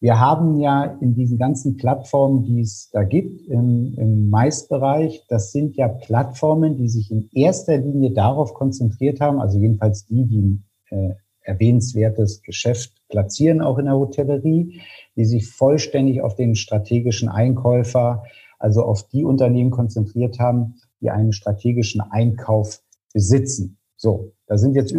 Wir 0.00 0.20
haben 0.20 0.60
ja 0.60 0.84
in 1.00 1.14
diesen 1.14 1.38
ganzen 1.38 1.76
Plattformen, 1.76 2.44
die 2.44 2.60
es 2.60 2.88
da 2.92 3.02
gibt 3.02 3.48
im, 3.48 3.94
im 3.96 4.30
Mais-Bereich, 4.30 5.24
das 5.28 5.50
sind 5.50 5.74
ja 5.76 5.88
Plattformen, 5.88 6.76
die 6.76 6.88
sich 6.88 7.10
in 7.10 7.28
erster 7.32 7.76
Linie 7.78 8.12
darauf 8.12 8.54
konzentriert 8.54 9.20
haben, 9.20 9.40
also 9.40 9.58
jedenfalls 9.58 10.06
die, 10.06 10.24
die 10.26 10.62
äh, 10.90 11.14
erwähnenswertes 11.48 12.42
Geschäft 12.42 12.92
platzieren, 13.08 13.60
auch 13.60 13.78
in 13.78 13.86
der 13.86 13.96
Hotellerie, 13.96 14.80
die 15.18 15.24
sich 15.24 15.48
vollständig 15.48 16.22
auf 16.22 16.36
den 16.36 16.54
strategischen 16.54 17.28
Einkäufer, 17.28 18.22
also 18.60 18.84
auf 18.84 19.08
die 19.08 19.24
Unternehmen 19.24 19.70
konzentriert 19.70 20.38
haben, 20.38 20.76
die 21.00 21.10
einen 21.10 21.32
strategischen 21.32 22.00
Einkauf 22.00 22.80
besitzen. 23.12 23.78
So, 23.96 24.32
da 24.46 24.56
sind 24.56 24.76
jetzt 24.76 24.94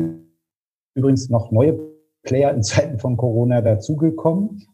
übrigens 0.93 1.30
noch 1.30 1.51
neue 1.51 1.80
Player 2.24 2.53
in 2.53 2.63
Zeiten 2.63 2.99
von 2.99 3.15
Corona 3.15 3.61
dazugekommen. 3.61 4.67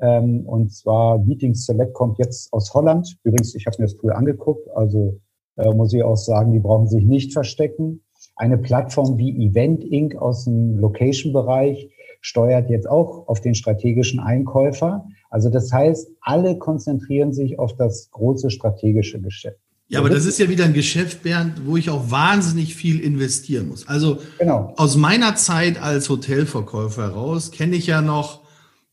Ähm, 0.00 0.46
und 0.46 0.72
zwar 0.72 1.18
Meetings 1.18 1.66
Select 1.66 1.92
kommt 1.92 2.18
jetzt 2.18 2.52
aus 2.52 2.72
Holland. 2.72 3.16
Übrigens, 3.24 3.56
ich 3.56 3.66
habe 3.66 3.76
mir 3.80 3.86
das 3.86 3.96
Tool 3.96 4.12
angeguckt, 4.12 4.68
also 4.76 5.18
äh, 5.56 5.74
muss 5.74 5.92
ich 5.92 6.04
auch 6.04 6.16
sagen, 6.16 6.52
die 6.52 6.60
brauchen 6.60 6.86
sich 6.86 7.04
nicht 7.04 7.32
verstecken. 7.32 8.04
Eine 8.36 8.58
Plattform 8.58 9.18
wie 9.18 9.44
Event 9.44 9.82
Inc. 9.82 10.14
aus 10.14 10.44
dem 10.44 10.76
Location-Bereich 10.78 11.90
steuert 12.24 12.70
jetzt 12.70 12.88
auch 12.88 13.28
auf 13.28 13.42
den 13.42 13.54
strategischen 13.54 14.18
Einkäufer. 14.18 15.06
Also 15.28 15.50
das 15.50 15.70
heißt, 15.70 16.08
alle 16.22 16.58
konzentrieren 16.58 17.34
sich 17.34 17.58
auf 17.58 17.76
das 17.76 18.10
große 18.12 18.50
strategische 18.50 19.20
Geschäft. 19.20 19.58
Ja, 19.88 20.00
aber 20.00 20.08
das 20.08 20.24
ist 20.24 20.38
ja 20.38 20.48
wieder 20.48 20.64
ein 20.64 20.72
Geschäft, 20.72 21.22
Bernd, 21.22 21.66
wo 21.66 21.76
ich 21.76 21.90
auch 21.90 22.10
wahnsinnig 22.10 22.74
viel 22.74 23.00
investieren 23.00 23.68
muss. 23.68 23.86
Also 23.86 24.20
genau. 24.38 24.72
aus 24.78 24.96
meiner 24.96 25.36
Zeit 25.36 25.80
als 25.82 26.08
Hotelverkäufer 26.08 27.02
heraus 27.02 27.50
kenne 27.50 27.76
ich 27.76 27.88
ja 27.88 28.00
noch 28.00 28.42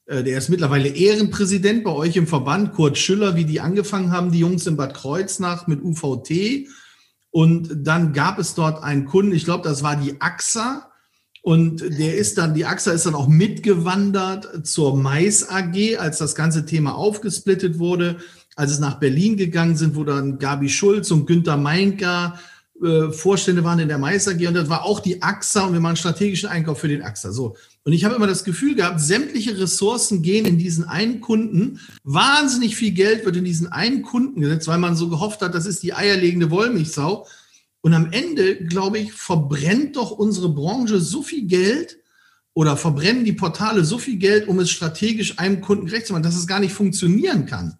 äh, 0.07 0.23
der 0.23 0.38
ist 0.38 0.49
mittlerweile 0.49 0.89
Ehrenpräsident 0.89 1.86
bei 1.86 1.91
euch 1.91 2.17
im 2.17 2.27
Verband, 2.27 2.73
Kurt 2.73 2.97
Schüller, 2.97 3.38
wie 3.38 3.45
die 3.45 3.61
angefangen 3.61 4.11
haben, 4.11 4.34
die 4.34 4.39
Jungs 4.39 4.67
in 4.67 4.75
Bad 4.75 4.93
Kreuznach 4.93 5.67
mit 5.67 5.82
UVT. 5.82 6.67
Und 7.29 7.88
dann 7.88 8.11
gab 8.11 8.39
es 8.39 8.55
dort 8.55 8.84
einen 8.84 9.05
Kunden, 9.05 9.32
ich 9.32 9.45
glaube, 9.45 9.63
das 9.63 9.84
war 9.84 9.95
die 9.95 10.19
AXA. 10.19 10.90
Und 11.41 11.81
der 11.81 12.17
ist 12.17 12.37
dann, 12.37 12.53
die 12.53 12.65
AXA 12.65 12.91
ist 12.91 13.07
dann 13.07 13.15
auch 13.15 13.27
mitgewandert 13.27 14.65
zur 14.65 14.95
Mais 14.95 15.49
AG, 15.49 15.97
als 15.97 16.19
das 16.19 16.35
ganze 16.35 16.65
Thema 16.65 16.95
aufgesplittet 16.95 17.79
wurde, 17.79 18.17
als 18.55 18.71
es 18.71 18.79
nach 18.79 18.99
Berlin 18.99 19.37
gegangen 19.37 19.75
sind, 19.75 19.95
wo 19.95 20.03
dann 20.03 20.37
Gabi 20.37 20.69
Schulz 20.69 21.09
und 21.09 21.25
Günter 21.25 21.57
Meinker 21.57 22.39
äh, 22.83 23.11
Vorstände 23.11 23.63
waren 23.63 23.79
in 23.79 23.87
der 23.87 23.97
Mais 23.97 24.27
AG 24.27 24.47
und 24.47 24.53
das 24.53 24.69
war 24.69 24.83
auch 24.85 24.99
die 24.99 25.21
AXA 25.21 25.65
und 25.65 25.73
wir 25.73 25.79
machen 25.79 25.95
strategischen 25.95 26.49
Einkauf 26.49 26.79
für 26.79 26.87
den 26.87 27.01
AXA. 27.01 27.31
So. 27.31 27.55
Und 27.83 27.93
ich 27.93 28.05
habe 28.05 28.15
immer 28.15 28.27
das 28.27 28.43
Gefühl 28.43 28.75
gehabt, 28.75 28.99
sämtliche 28.99 29.59
Ressourcen 29.59 30.21
gehen 30.21 30.45
in 30.45 30.59
diesen 30.59 30.83
einen 30.83 31.21
Kunden. 31.21 31.79
Wahnsinnig 32.03 32.75
viel 32.75 32.91
Geld 32.91 33.25
wird 33.25 33.35
in 33.35 33.45
diesen 33.45 33.71
einen 33.71 34.03
Kunden 34.03 34.41
gesetzt, 34.41 34.67
weil 34.67 34.77
man 34.77 34.95
so 34.95 35.09
gehofft 35.09 35.41
hat, 35.41 35.55
das 35.55 35.65
ist 35.65 35.81
die 35.81 35.93
eierlegende 35.93 36.51
Wollmilchsau. 36.51 37.25
Und 37.82 37.93
am 37.93 38.11
Ende, 38.11 38.63
glaube 38.65 38.99
ich, 38.99 39.11
verbrennt 39.13 39.95
doch 39.95 40.11
unsere 40.11 40.49
Branche 40.49 40.99
so 40.99 41.21
viel 41.21 41.47
Geld 41.47 41.97
oder 42.53 42.77
verbrennen 42.77 43.25
die 43.25 43.34
Portale 43.34 43.84
so 43.84 43.97
viel 43.97 44.19
Geld, 44.19 44.47
um 44.47 44.59
es 44.59 44.69
strategisch 44.69 45.39
einem 45.39 45.61
Kunden 45.61 45.88
gerecht 45.88 46.07
zu 46.07 46.13
machen, 46.13 46.23
dass 46.23 46.36
es 46.36 46.47
gar 46.47 46.59
nicht 46.59 46.73
funktionieren 46.73 47.45
kann. 47.45 47.77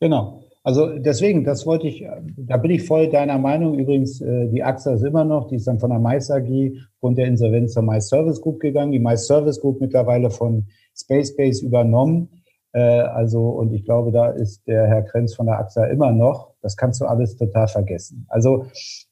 Genau. 0.00 0.44
Also 0.62 0.98
deswegen, 0.98 1.44
das 1.44 1.66
wollte 1.66 1.86
ich, 1.88 2.06
da 2.38 2.56
bin 2.56 2.70
ich 2.70 2.86
voll 2.86 3.10
deiner 3.10 3.38
Meinung. 3.38 3.78
Übrigens, 3.78 4.22
äh, 4.22 4.48
die 4.48 4.62
AXA 4.62 4.94
ist 4.94 5.04
immer 5.04 5.24
noch, 5.24 5.46
die 5.48 5.56
ist 5.56 5.66
dann 5.66 5.78
von 5.78 5.90
der 5.90 5.98
Mais 5.98 6.30
AG 6.30 6.72
und 7.00 7.18
der 7.18 7.26
Insolvenz 7.26 7.74
zur 7.74 7.82
Mais 7.82 8.08
Service 8.08 8.40
Group 8.40 8.60
gegangen. 8.60 8.92
Die 8.92 8.98
Mais 8.98 9.26
Service 9.26 9.60
Group 9.60 9.82
mittlerweile 9.82 10.30
von 10.30 10.64
Space 10.96 11.36
Base 11.36 11.62
übernommen. 11.62 12.30
Äh, 12.74 12.80
also, 12.80 13.48
und 13.48 13.72
ich 13.72 13.84
glaube, 13.84 14.12
da 14.12 14.28
ist 14.28 14.66
der 14.66 14.86
Herr 14.86 15.02
Krenz 15.02 15.34
von 15.34 15.46
der 15.46 15.58
AXA 15.58 15.86
immer 15.86 16.12
noch. 16.12 16.52
Das 16.60 16.76
kannst 16.76 17.00
du 17.00 17.06
alles 17.06 17.36
total 17.36 17.68
vergessen. 17.68 18.26
Also, 18.28 18.66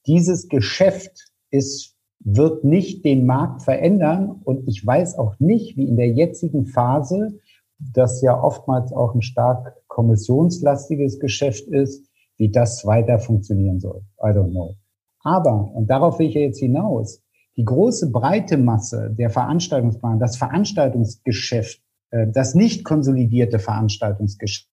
dieses 0.07 0.49
Geschäft 0.49 1.31
ist, 1.51 1.97
wird 2.25 2.65
nicht 2.65 3.05
den 3.05 3.25
Markt 3.25 3.63
verändern. 3.63 4.41
Und 4.45 4.69
ich 4.69 4.85
weiß 4.85 5.19
auch 5.19 5.39
nicht, 5.39 5.77
wie 5.77 5.89
in 5.89 5.97
der 5.97 6.09
jetzigen 6.09 6.67
Phase 6.67 7.39
das 7.79 8.21
ja 8.21 8.41
oftmals 8.41 8.93
auch 8.93 9.15
ein 9.15 9.23
stark 9.23 9.77
kommissionslastiges 9.89 11.19
Geschäft 11.19 11.67
ist, 11.69 12.09
wie 12.37 12.51
das 12.51 12.87
weiter 12.87 13.19
funktionieren 13.19 13.81
soll. 13.81 14.03
I 14.21 14.29
don't 14.29 14.51
know. 14.51 14.75
Aber, 15.25 15.73
und 15.75 15.89
darauf 15.89 16.19
will 16.19 16.29
ich 16.29 16.35
ja 16.35 16.43
jetzt 16.43 16.59
hinaus, 16.59 17.23
die 17.57 17.65
große 17.65 18.11
breite 18.11 18.57
Masse 18.57 19.15
der 19.17 19.31
Veranstaltungsplaner, 19.31 20.19
das 20.19 20.37
Veranstaltungsgeschäft, 20.37 21.82
das 22.33 22.55
nicht 22.55 22.85
konsolidierte 22.85 23.59
Veranstaltungsgeschäft, 23.59 24.69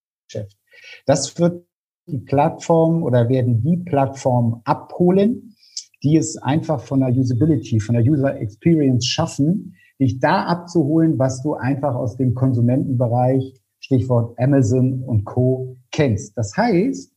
das 1.05 1.37
wird 1.39 1.65
die 2.07 2.19
Plattform 2.19 3.03
oder 3.03 3.29
werden 3.29 3.61
die 3.61 3.77
Plattformen 3.77 4.61
abholen, 4.65 5.55
die 6.03 6.17
es 6.17 6.37
einfach 6.37 6.81
von 6.81 7.01
der 7.01 7.09
Usability, 7.09 7.79
von 7.79 7.95
der 7.95 8.03
User 8.03 8.39
Experience 8.39 9.05
schaffen, 9.05 9.75
dich 9.99 10.19
da 10.19 10.45
abzuholen, 10.45 11.19
was 11.19 11.41
du 11.43 11.55
einfach 11.55 11.95
aus 11.95 12.17
dem 12.17 12.33
Konsumentenbereich, 12.33 13.53
Stichwort 13.79 14.37
Amazon 14.39 15.03
und 15.03 15.25
Co. 15.25 15.77
kennst. 15.91 16.37
Das 16.37 16.55
heißt, 16.55 17.13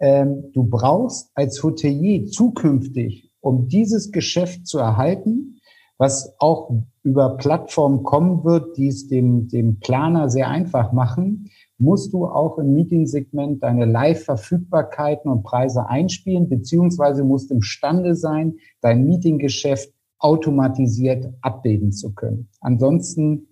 ähm, 0.00 0.50
du 0.52 0.64
brauchst 0.64 1.30
als 1.34 1.62
Hotelier 1.62 2.26
zukünftig, 2.26 3.30
um 3.40 3.68
dieses 3.68 4.10
Geschäft 4.10 4.66
zu 4.66 4.78
erhalten, 4.78 5.53
was 5.98 6.34
auch 6.38 6.70
über 7.02 7.36
Plattformen 7.36 8.02
kommen 8.02 8.44
wird, 8.44 8.76
die 8.76 8.88
es 8.88 9.06
dem, 9.08 9.48
dem 9.48 9.78
Planer 9.78 10.28
sehr 10.28 10.48
einfach 10.48 10.92
machen, 10.92 11.50
musst 11.78 12.12
du 12.12 12.26
auch 12.26 12.58
im 12.58 12.72
Meetingsegment 12.72 13.62
deine 13.62 13.84
Live-Verfügbarkeiten 13.84 15.30
und 15.30 15.42
Preise 15.42 15.88
einspielen, 15.88 16.48
beziehungsweise 16.48 17.24
musst 17.24 17.50
imstande 17.50 18.14
sein, 18.14 18.54
dein 18.80 19.04
Meetinggeschäft 19.04 19.92
automatisiert 20.18 21.26
abbilden 21.42 21.92
zu 21.92 22.14
können. 22.14 22.48
Ansonsten 22.60 23.46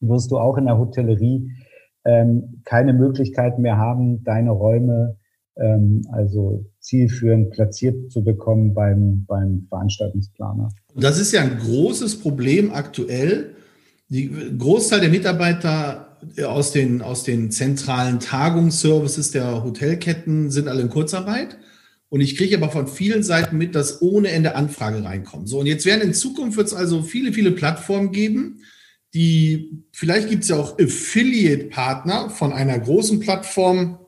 wirst 0.00 0.30
du 0.30 0.38
auch 0.38 0.56
in 0.56 0.66
der 0.66 0.78
Hotellerie 0.78 1.50
ähm, 2.04 2.62
keine 2.64 2.92
Möglichkeit 2.92 3.58
mehr 3.58 3.76
haben, 3.76 4.24
deine 4.24 4.50
Räume 4.50 5.16
ähm, 5.56 6.02
also 6.10 6.64
zielführend 6.80 7.50
platziert 7.50 8.10
zu 8.10 8.24
bekommen 8.24 8.74
beim, 8.74 9.24
beim 9.26 9.66
Veranstaltungsplaner. 9.68 10.70
Das 10.94 11.18
ist 11.18 11.32
ja 11.32 11.42
ein 11.42 11.58
großes 11.58 12.20
Problem 12.20 12.72
aktuell. 12.72 13.54
Die 14.08 14.30
Großteil 14.58 15.00
der 15.00 15.10
Mitarbeiter 15.10 16.18
aus 16.44 16.72
den, 16.72 17.02
aus 17.02 17.22
den 17.22 17.50
zentralen 17.50 18.18
Tagungsservices 18.18 19.30
der 19.30 19.62
Hotelketten 19.62 20.50
sind 20.50 20.68
alle 20.68 20.82
in 20.82 20.90
Kurzarbeit. 20.90 21.58
Und 22.08 22.20
ich 22.20 22.36
kriege 22.36 22.56
aber 22.56 22.70
von 22.70 22.88
vielen 22.88 23.22
Seiten 23.22 23.56
mit, 23.56 23.74
dass 23.76 24.02
ohne 24.02 24.28
Ende 24.28 24.56
Anfrage 24.56 25.04
reinkommen. 25.04 25.46
So, 25.46 25.60
und 25.60 25.66
jetzt 25.66 25.86
werden 25.86 26.02
in 26.02 26.12
Zukunft 26.12 26.56
wird 26.56 26.66
es 26.66 26.74
also 26.74 27.02
viele, 27.02 27.32
viele 27.32 27.52
Plattformen 27.52 28.10
geben, 28.10 28.62
die, 29.14 29.84
vielleicht 29.92 30.28
gibt 30.28 30.42
es 30.42 30.48
ja 30.50 30.56
auch 30.56 30.78
Affiliate-Partner 30.78 32.30
von 32.30 32.52
einer 32.52 32.78
großen 32.78 33.20
Plattform. 33.20 33.99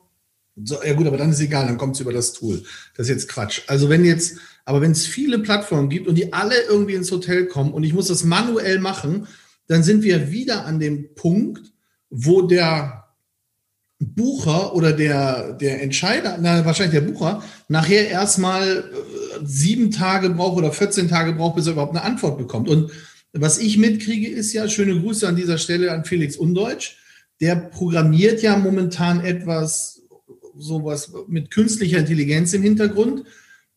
So, 0.55 0.77
ja 0.83 0.93
gut, 0.93 1.07
aber 1.07 1.17
dann 1.17 1.31
ist 1.31 1.39
egal, 1.39 1.65
dann 1.65 1.77
kommt 1.77 1.95
es 1.95 2.01
über 2.01 2.13
das 2.13 2.33
Tool. 2.33 2.63
Das 2.95 3.07
ist 3.07 3.13
jetzt 3.13 3.29
Quatsch. 3.29 3.61
Also 3.67 3.89
wenn 3.89 4.05
jetzt, 4.05 4.37
aber 4.65 4.81
wenn 4.81 4.91
es 4.91 5.05
viele 5.05 5.39
Plattformen 5.39 5.89
gibt 5.89 6.07
und 6.07 6.15
die 6.15 6.31
alle 6.31 6.55
irgendwie 6.69 6.93
ins 6.93 7.11
Hotel 7.11 7.47
kommen 7.47 7.73
und 7.73 7.83
ich 7.83 7.93
muss 7.93 8.07
das 8.07 8.23
manuell 8.23 8.79
machen, 8.79 9.27
dann 9.67 9.83
sind 9.83 10.03
wir 10.03 10.31
wieder 10.31 10.65
an 10.65 10.79
dem 10.79 11.15
Punkt, 11.15 11.73
wo 12.09 12.43
der 12.43 13.03
Bucher 13.99 14.75
oder 14.75 14.91
der, 14.93 15.53
der 15.53 15.81
Entscheider, 15.81 16.37
na, 16.39 16.65
wahrscheinlich 16.65 16.99
der 16.99 17.09
Bucher, 17.09 17.43
nachher 17.67 18.09
erstmal 18.09 18.79
äh, 18.79 19.39
sieben 19.43 19.91
Tage 19.91 20.29
braucht 20.29 20.57
oder 20.57 20.71
14 20.71 21.07
Tage 21.07 21.33
braucht, 21.33 21.55
bis 21.55 21.67
er 21.67 21.73
überhaupt 21.73 21.95
eine 21.95 22.03
Antwort 22.05 22.37
bekommt. 22.37 22.69
Und 22.69 22.91
was 23.31 23.57
ich 23.57 23.77
mitkriege, 23.77 24.29
ist 24.29 24.53
ja, 24.53 24.67
schöne 24.67 24.99
Grüße 24.99 25.27
an 25.27 25.35
dieser 25.35 25.57
Stelle 25.57 25.91
an 25.91 26.05
Felix 26.05 26.35
Undeutsch, 26.35 26.97
der 27.41 27.55
programmiert 27.55 28.41
ja 28.41 28.57
momentan 28.57 29.21
etwas, 29.21 30.02
sowas 30.57 31.11
mit 31.27 31.51
künstlicher 31.51 31.99
Intelligenz 31.99 32.53
im 32.53 32.63
Hintergrund. 32.63 33.23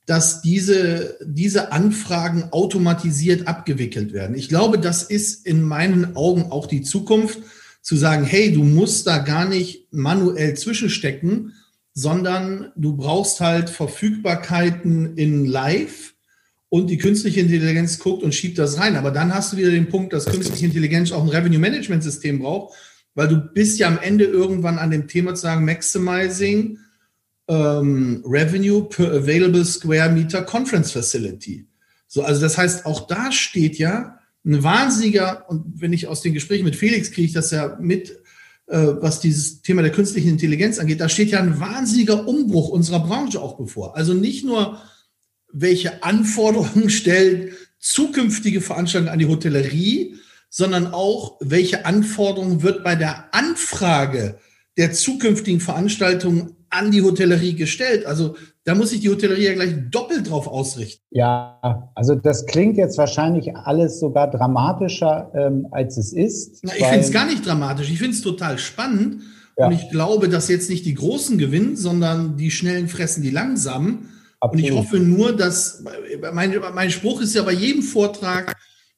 dass 0.07 0.41
diese, 0.41 1.19
diese 1.25 1.73
Anfragen 1.73 2.45
automatisiert 2.53 3.49
abgewickelt 3.49 4.13
werden. 4.13 4.37
Ich 4.37 4.49
glaube, 4.49 4.79
das 4.79 5.03
ist 5.03 5.45
in 5.45 5.63
meinen 5.63 6.15
Augen 6.15 6.45
auch 6.53 6.67
die 6.67 6.83
Zukunft, 6.83 7.41
zu 7.83 7.97
sagen, 7.97 8.25
hey, 8.25 8.53
du 8.53 8.65
musst 8.65 9.07
da 9.07 9.19
gar 9.19 9.49
nicht 9.49 9.93
manuell 9.93 10.55
zwischenstecken, 10.55 11.53
sondern 11.95 12.73
du 12.75 12.97
brauchst 12.97 13.41
halt 13.41 13.71
Verfügbarkeiten 13.71 15.17
in 15.17 15.47
Live 15.47 16.15
und 16.69 16.91
die 16.91 16.99
künstliche 16.99 17.41
Intelligenz 17.41 18.01
guckt 18.01 18.25
und 18.25 18.35
schiebt 18.35 18.59
das 18.59 18.79
rein. 18.79 18.97
Aber 18.97 19.13
dann 19.13 19.33
hast 19.33 19.53
du 19.53 19.57
wieder 19.57 19.71
den 19.71 19.89
Punkt, 19.89 20.13
dass 20.13 20.27
künstliche 20.27 20.67
Intelligenz 20.67 21.13
auch 21.13 21.23
ein 21.23 21.29
Revenue 21.29 21.61
Management 21.61 22.03
System 22.03 22.41
braucht, 22.41 22.75
weil 23.17 23.29
du 23.29 23.39
bist 23.39 23.79
ja 23.81 23.89
am 23.89 23.99
Ende 23.99 24.25
irgendwann 24.25 24.79
an 24.79 24.91
dem 24.91 25.09
Thema 25.09 25.35
zu 25.35 25.43
sagen, 25.43 25.65
Maximizing 25.65 26.79
ähm, 27.49 28.23
Revenue 28.25 28.85
per 28.85 29.11
Available 29.11 29.65
Square 29.65 30.13
Meter 30.13 30.43
Conference 30.43 30.93
Facility. 30.93 31.67
So, 32.07 32.23
also 32.23 32.41
das 32.41 32.57
heißt, 32.57 32.87
auch 32.87 33.07
da 33.07 33.33
steht 33.33 33.79
ja 33.79 34.19
ein 34.45 34.63
wahnsinniger, 34.63 35.49
und 35.49 35.81
wenn 35.81 35.93
ich 35.93 36.07
aus 36.07 36.21
den 36.21 36.35
Gesprächen 36.35 36.65
mit 36.65 36.77
Felix 36.77 37.11
kriege 37.11 37.27
ich 37.27 37.33
das 37.33 37.51
ja 37.51 37.77
mit, 37.81 38.11
äh, 38.67 38.79
was 39.01 39.21
dieses 39.21 39.63
Thema 39.63 39.83
der 39.83 39.93
künstlichen 39.93 40.29
Intelligenz 40.29 40.79
angeht, 40.79 41.01
da 41.01 41.09
steht 41.09 41.31
ja 41.31 41.41
ein 41.41 41.59
wahnsinniger 41.59 42.29
Umbruch 42.29 42.69
unserer 42.69 43.01
Branche 43.01 43.41
auch 43.41 43.57
bevor. 43.57 43.97
Also 43.97 44.13
nicht 44.13 44.45
nur, 44.45 44.81
welche 45.51 46.03
Anforderungen 46.03 46.91
stellt 46.91 47.55
zukünftige 47.79 48.61
Veranstaltungen 48.61 49.13
an 49.13 49.19
die 49.19 49.27
Hotellerie, 49.27 50.17
sondern 50.57 50.95
auch, 50.95 51.37
welche 51.41 51.85
Anforderungen 51.85 52.63
wird 52.63 52.83
bei 52.83 52.95
der 52.95 53.27
Anfrage 53.33 54.39
der 54.79 54.91
zukünftigen 54.93 55.61
Veranstaltungen 55.61 56.57
an 56.71 56.91
die 56.91 57.03
Hotellerie 57.03 57.55
gestellt. 57.55 58.07
Also 58.07 58.37
da 58.65 58.75
muss 58.75 58.89
sich 58.89 59.01
die 59.01 59.11
Hotellerie 59.11 59.45
ja 59.45 59.53
gleich 59.53 59.75
doppelt 59.91 60.31
drauf 60.31 60.47
ausrichten. 60.47 61.05
Ja, 61.11 61.91
also 61.95 62.15
das 62.15 62.47
klingt 62.47 62.79
jetzt 62.79 62.97
wahrscheinlich 62.97 63.55
alles 63.55 64.01
sogar 64.01 64.31
dramatischer, 64.31 65.31
ähm, 65.35 65.67
als 65.73 65.99
es 65.99 66.15
ist. 66.15 66.65
Na, 66.65 66.73
ich 66.75 66.87
finde 66.87 67.01
es 67.01 67.13
gar 67.13 67.27
nicht 67.27 67.45
dramatisch. 67.45 67.91
Ich 67.91 67.99
finde 67.99 68.15
es 68.15 68.23
total 68.23 68.57
spannend. 68.57 69.25
Ja. 69.59 69.67
Und 69.67 69.73
ich 69.73 69.91
glaube, 69.91 70.31
dass 70.31 70.49
jetzt 70.49 70.71
nicht 70.71 70.87
die 70.87 70.95
Großen 70.95 71.37
gewinnen, 71.37 71.77
sondern 71.77 72.39
die 72.39 72.51
Schnellen 72.51 72.89
fressen 72.89 73.23
die 73.23 73.29
Langsamen. 73.29 74.09
Absolut. 74.41 74.53
Und 74.53 74.59
ich 74.71 74.75
hoffe 74.75 75.01
nur, 75.01 75.37
dass 75.37 75.85
mein, 76.33 76.55
mein 76.75 76.91
Spruch 76.91 77.21
ist 77.21 77.35
ja 77.35 77.43
bei 77.43 77.53
jedem 77.53 77.83
Vortrag, 77.83 78.57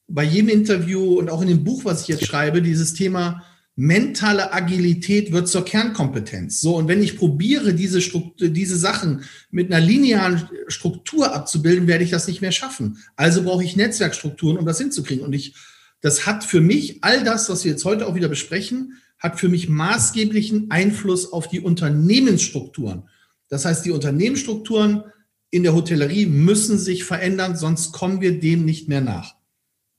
bei 0.09 0.23
jedem 0.23 0.49
Interview 0.49 1.19
und 1.19 1.29
auch 1.29 1.41
in 1.41 1.47
dem 1.47 1.63
Buch, 1.63 1.85
was 1.85 2.01
ich 2.01 2.07
jetzt 2.07 2.25
schreibe, 2.25 2.61
dieses 2.61 2.93
Thema 2.93 3.43
mentale 3.75 4.51
Agilität 4.51 5.31
wird 5.31 5.47
zur 5.47 5.63
Kernkompetenz. 5.63 6.59
So, 6.59 6.75
und 6.75 6.89
wenn 6.89 7.01
ich 7.01 7.17
probiere, 7.17 7.73
diese, 7.73 8.01
Struktur, 8.01 8.49
diese 8.49 8.75
Sachen 8.75 9.23
mit 9.51 9.71
einer 9.71 9.83
linearen 9.83 10.49
Struktur 10.67 11.33
abzubilden, 11.33 11.87
werde 11.87 12.03
ich 12.03 12.09
das 12.09 12.27
nicht 12.27 12.41
mehr 12.41 12.51
schaffen. 12.51 12.97
Also 13.15 13.43
brauche 13.43 13.63
ich 13.63 13.77
Netzwerkstrukturen, 13.77 14.57
um 14.57 14.65
das 14.65 14.79
hinzukriegen. 14.79 15.23
Und 15.23 15.31
ich, 15.31 15.55
das 16.01 16.25
hat 16.25 16.43
für 16.43 16.59
mich, 16.59 17.05
all 17.05 17.23
das, 17.23 17.49
was 17.49 17.63
wir 17.63 17.71
jetzt 17.71 17.85
heute 17.85 18.05
auch 18.05 18.15
wieder 18.15 18.27
besprechen, 18.27 18.95
hat 19.17 19.39
für 19.39 19.47
mich 19.47 19.69
maßgeblichen 19.69 20.71
Einfluss 20.71 21.31
auf 21.31 21.47
die 21.47 21.61
Unternehmensstrukturen. 21.61 23.03
Das 23.47 23.63
heißt, 23.63 23.85
die 23.85 23.91
Unternehmensstrukturen 23.91 25.03
in 25.51 25.63
der 25.63 25.73
Hotellerie 25.73 26.25
müssen 26.25 26.77
sich 26.77 27.05
verändern, 27.05 27.55
sonst 27.55 27.93
kommen 27.93 28.19
wir 28.19 28.41
dem 28.41 28.65
nicht 28.65 28.89
mehr 28.89 29.01
nach. 29.01 29.38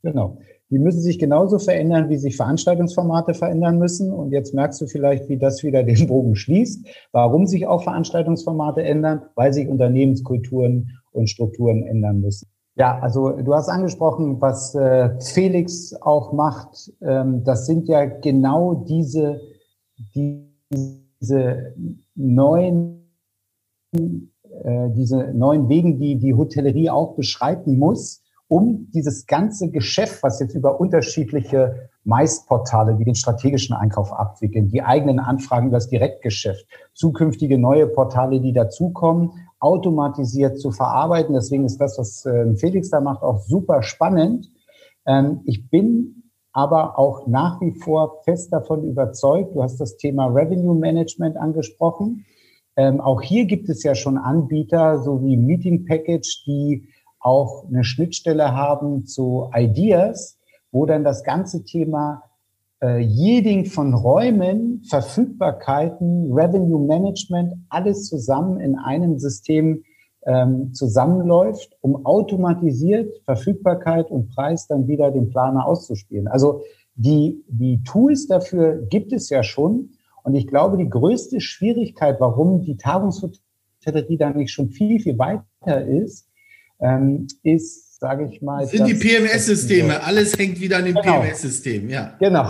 Genau. 0.03 0.38
Die 0.70 0.78
müssen 0.78 1.01
sich 1.01 1.18
genauso 1.18 1.59
verändern, 1.59 2.09
wie 2.09 2.16
sich 2.16 2.36
Veranstaltungsformate 2.36 3.34
verändern 3.34 3.78
müssen. 3.78 4.12
Und 4.12 4.30
jetzt 4.30 4.55
merkst 4.55 4.80
du 4.80 4.86
vielleicht, 4.86 5.28
wie 5.28 5.36
das 5.36 5.62
wieder 5.62 5.82
den 5.84 6.07
Bogen 6.07 6.36
schließt. 6.36 6.86
Warum 7.12 7.46
sich 7.46 7.66
auch 7.66 7.82
Veranstaltungsformate 7.82 8.82
ändern? 8.82 9.22
Weil 9.34 9.53
sich 9.53 9.68
Unternehmenskulturen 9.68 10.90
und 11.12 11.28
Strukturen 11.28 11.82
ändern 11.82 12.20
müssen. 12.20 12.48
Ja, 12.76 12.98
also 13.01 13.30
du 13.30 13.53
hast 13.53 13.68
angesprochen, 13.68 14.40
was 14.40 14.74
äh, 14.74 15.20
Felix 15.20 15.92
auch 16.01 16.32
macht. 16.32 16.92
Ähm, 17.03 17.42
das 17.42 17.66
sind 17.66 17.88
ja 17.88 18.05
genau 18.05 18.74
diese, 18.74 19.40
diese 20.14 21.74
neuen, 22.14 23.11
äh, 23.92 24.88
diese 24.90 25.34
neuen 25.34 25.68
Wegen, 25.68 25.98
die 25.98 26.16
die 26.16 26.32
Hotellerie 26.32 26.90
auch 26.90 27.16
beschreiten 27.16 27.76
muss 27.76 28.22
um 28.51 28.88
dieses 28.92 29.26
ganze 29.26 29.70
Geschäft, 29.70 30.24
was 30.24 30.40
jetzt 30.40 30.57
über 30.57 30.80
unterschiedliche 30.80 31.88
Meisterportale 32.03 32.98
wie 32.98 33.05
den 33.05 33.14
strategischen 33.14 33.76
Einkauf 33.76 34.12
abwickeln, 34.12 34.68
die 34.68 34.82
eigenen 34.82 35.20
Anfragen 35.20 35.68
über 35.68 35.76
das 35.76 35.88
Direktgeschäft, 35.88 36.66
zukünftige 36.92 37.59
neue 37.59 37.86
Portale, 37.86 38.40
die 38.40 38.53
dazukommen, 38.53 39.30
automatisiert 39.61 40.59
zu 40.59 40.72
verarbeiten. 40.72 41.32
Deswegen 41.32 41.64
ist 41.64 41.80
das, 41.80 41.96
was 41.96 42.26
ähm, 42.26 42.57
Felix 42.57 42.90
da 42.90 43.01
macht, 43.01 43.22
auch 43.22 43.38
super 43.38 43.84
spannend. 43.84 44.51
Ähm, 45.07 45.42
ich 45.44 45.70
bin 45.70 46.24
aber 46.53 46.98
auch 46.98 47.28
nach 47.28 47.61
wie 47.61 47.70
vor 47.70 48.22
fest 48.24 48.53
davon 48.53 48.82
überzeugt, 48.82 49.55
du 49.55 49.62
hast 49.62 49.80
das 49.80 49.96
Thema 49.96 50.26
Revenue 50.26 50.74
Management 50.74 51.36
angesprochen. 51.36 52.24
Ähm, 52.74 53.01
auch 53.01 53.22
hier 53.22 53.44
gibt 53.44 53.68
es 53.68 53.84
ja 53.84 53.94
schon 53.94 54.18
Anbieter, 54.18 54.98
so 54.98 55.22
wie 55.22 55.36
Meeting 55.36 55.84
Package, 55.84 56.42
die 56.46 56.88
auch 57.20 57.66
eine 57.68 57.84
Schnittstelle 57.84 58.54
haben 58.54 59.06
zu 59.06 59.50
Ideas, 59.54 60.38
wo 60.72 60.86
dann 60.86 61.04
das 61.04 61.22
ganze 61.22 61.64
Thema 61.64 62.22
äh, 62.82 63.02
Yielding 63.02 63.66
von 63.66 63.94
Räumen, 63.94 64.82
Verfügbarkeiten, 64.88 66.32
Revenue 66.32 66.86
Management, 66.86 67.54
alles 67.68 68.08
zusammen 68.08 68.58
in 68.58 68.76
einem 68.76 69.18
System 69.18 69.84
ähm, 70.26 70.72
zusammenläuft, 70.74 71.76
um 71.80 72.04
automatisiert 72.04 73.22
Verfügbarkeit 73.24 74.10
und 74.10 74.28
Preis 74.34 74.66
dann 74.66 74.86
wieder 74.86 75.10
dem 75.10 75.30
Planer 75.30 75.66
auszuspielen. 75.66 76.28
Also 76.28 76.62
die, 76.94 77.42
die 77.48 77.82
Tools 77.82 78.26
dafür 78.26 78.82
gibt 78.86 79.12
es 79.12 79.30
ja 79.30 79.42
schon. 79.42 79.90
Und 80.22 80.34
ich 80.34 80.46
glaube, 80.46 80.76
die 80.76 80.88
größte 80.88 81.40
Schwierigkeit, 81.40 82.20
warum 82.20 82.62
die 82.62 82.76
Tagungshotellerie 82.76 84.18
da 84.18 84.30
nicht 84.30 84.52
schon 84.52 84.68
viel, 84.68 85.00
viel 85.00 85.18
weiter 85.18 85.84
ist, 85.86 86.30
ähm, 86.81 87.26
ist, 87.43 88.01
sage 88.01 88.28
ich 88.31 88.43
mal. 88.43 88.66
Sind 88.66 88.87
die 88.87 88.95
PMS-Systeme. 88.95 90.03
Alles 90.03 90.39
hängt 90.39 90.61
wieder 90.61 90.78
an 90.78 90.87
dem 90.87 90.95
genau. 90.95 91.20
PMS-System, 91.20 91.89
ja. 91.89 92.14
Genau. 92.18 92.49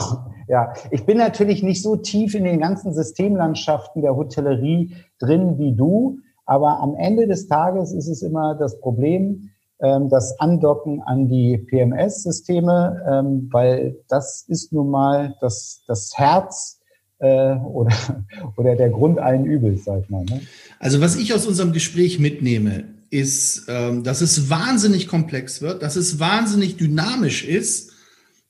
Ja, 0.48 0.72
ich 0.90 1.06
bin 1.06 1.18
natürlich 1.18 1.62
nicht 1.62 1.82
so 1.82 1.96
tief 1.96 2.34
in 2.34 2.44
den 2.44 2.60
ganzen 2.60 2.92
Systemlandschaften 2.92 4.02
der 4.02 4.16
Hotellerie 4.16 4.94
drin 5.20 5.58
wie 5.58 5.76
du, 5.76 6.18
aber 6.44 6.80
am 6.80 6.96
Ende 6.96 7.28
des 7.28 7.46
Tages 7.46 7.92
ist 7.92 8.08
es 8.08 8.22
immer 8.22 8.56
das 8.56 8.80
Problem, 8.80 9.50
ähm, 9.80 10.08
das 10.08 10.38
Andocken 10.40 11.00
an 11.02 11.28
die 11.28 11.56
PMS-Systeme, 11.56 13.02
ähm, 13.08 13.48
weil 13.52 13.96
das 14.08 14.44
ist 14.48 14.72
nun 14.72 14.90
mal 14.90 15.36
das, 15.40 15.84
das 15.86 16.12
Herz 16.16 16.80
äh, 17.20 17.54
oder, 17.54 17.94
oder 18.56 18.74
der 18.74 18.90
Grund 18.90 19.20
allen 19.20 19.44
Übels, 19.46 19.84
sag 19.84 20.02
ich 20.02 20.10
mal. 20.10 20.24
Ne? 20.24 20.40
Also 20.80 21.00
was 21.00 21.16
ich 21.16 21.32
aus 21.32 21.46
unserem 21.46 21.72
Gespräch 21.72 22.18
mitnehme, 22.18 22.84
ist, 23.10 23.64
ähm, 23.68 24.04
dass 24.04 24.20
es 24.20 24.48
wahnsinnig 24.48 25.08
komplex 25.08 25.60
wird, 25.60 25.82
dass 25.82 25.96
es 25.96 26.20
wahnsinnig 26.20 26.76
dynamisch 26.76 27.44
ist, 27.44 27.90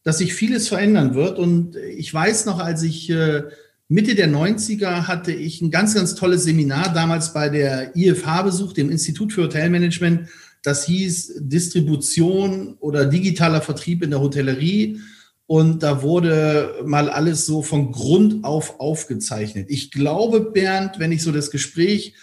dass 0.04 0.18
sich 0.18 0.34
vieles 0.34 0.68
verändern 0.68 1.14
wird. 1.14 1.38
Und 1.38 1.76
ich 1.76 2.12
weiß 2.12 2.46
noch, 2.46 2.58
als 2.58 2.82
ich 2.82 3.11
äh, 3.11 3.44
Mitte 3.88 4.14
der 4.14 4.28
90er 4.28 5.08
hatte 5.08 5.32
ich 5.32 5.61
ein 5.61 5.70
ganz, 5.70 5.94
ganz 5.94 6.14
tolles 6.14 6.44
Seminar 6.44 6.92
damals 6.94 7.32
bei 7.32 7.48
der 7.48 7.96
IFH 7.96 8.42
besucht, 8.42 8.76
dem 8.76 8.90
Institut 8.90 9.32
für 9.32 9.42
Hotelmanagement. 9.44 10.28
Das 10.62 10.84
hieß 10.84 11.34
Distribution 11.40 12.76
oder 12.80 13.06
digitaler 13.06 13.62
Vertrieb 13.62 14.02
in 14.02 14.11
der 14.11 14.20
Hotellerie. 14.20 15.00
Und 15.46 15.82
da 15.82 16.02
wurde 16.02 16.76
mal 16.84 17.11
alles 17.11 17.46
so 17.46 17.62
von 17.62 17.90
Grund 17.90 18.44
auf 18.44 18.78
aufgezeichnet. 18.78 19.66
Ich 19.68 19.90
glaube, 19.90 20.40
Bernd, 20.40 20.98
wenn 20.98 21.11
ich 21.11 21.22
so 21.22 21.32
das 21.32 21.50
Gespräch 21.50 22.14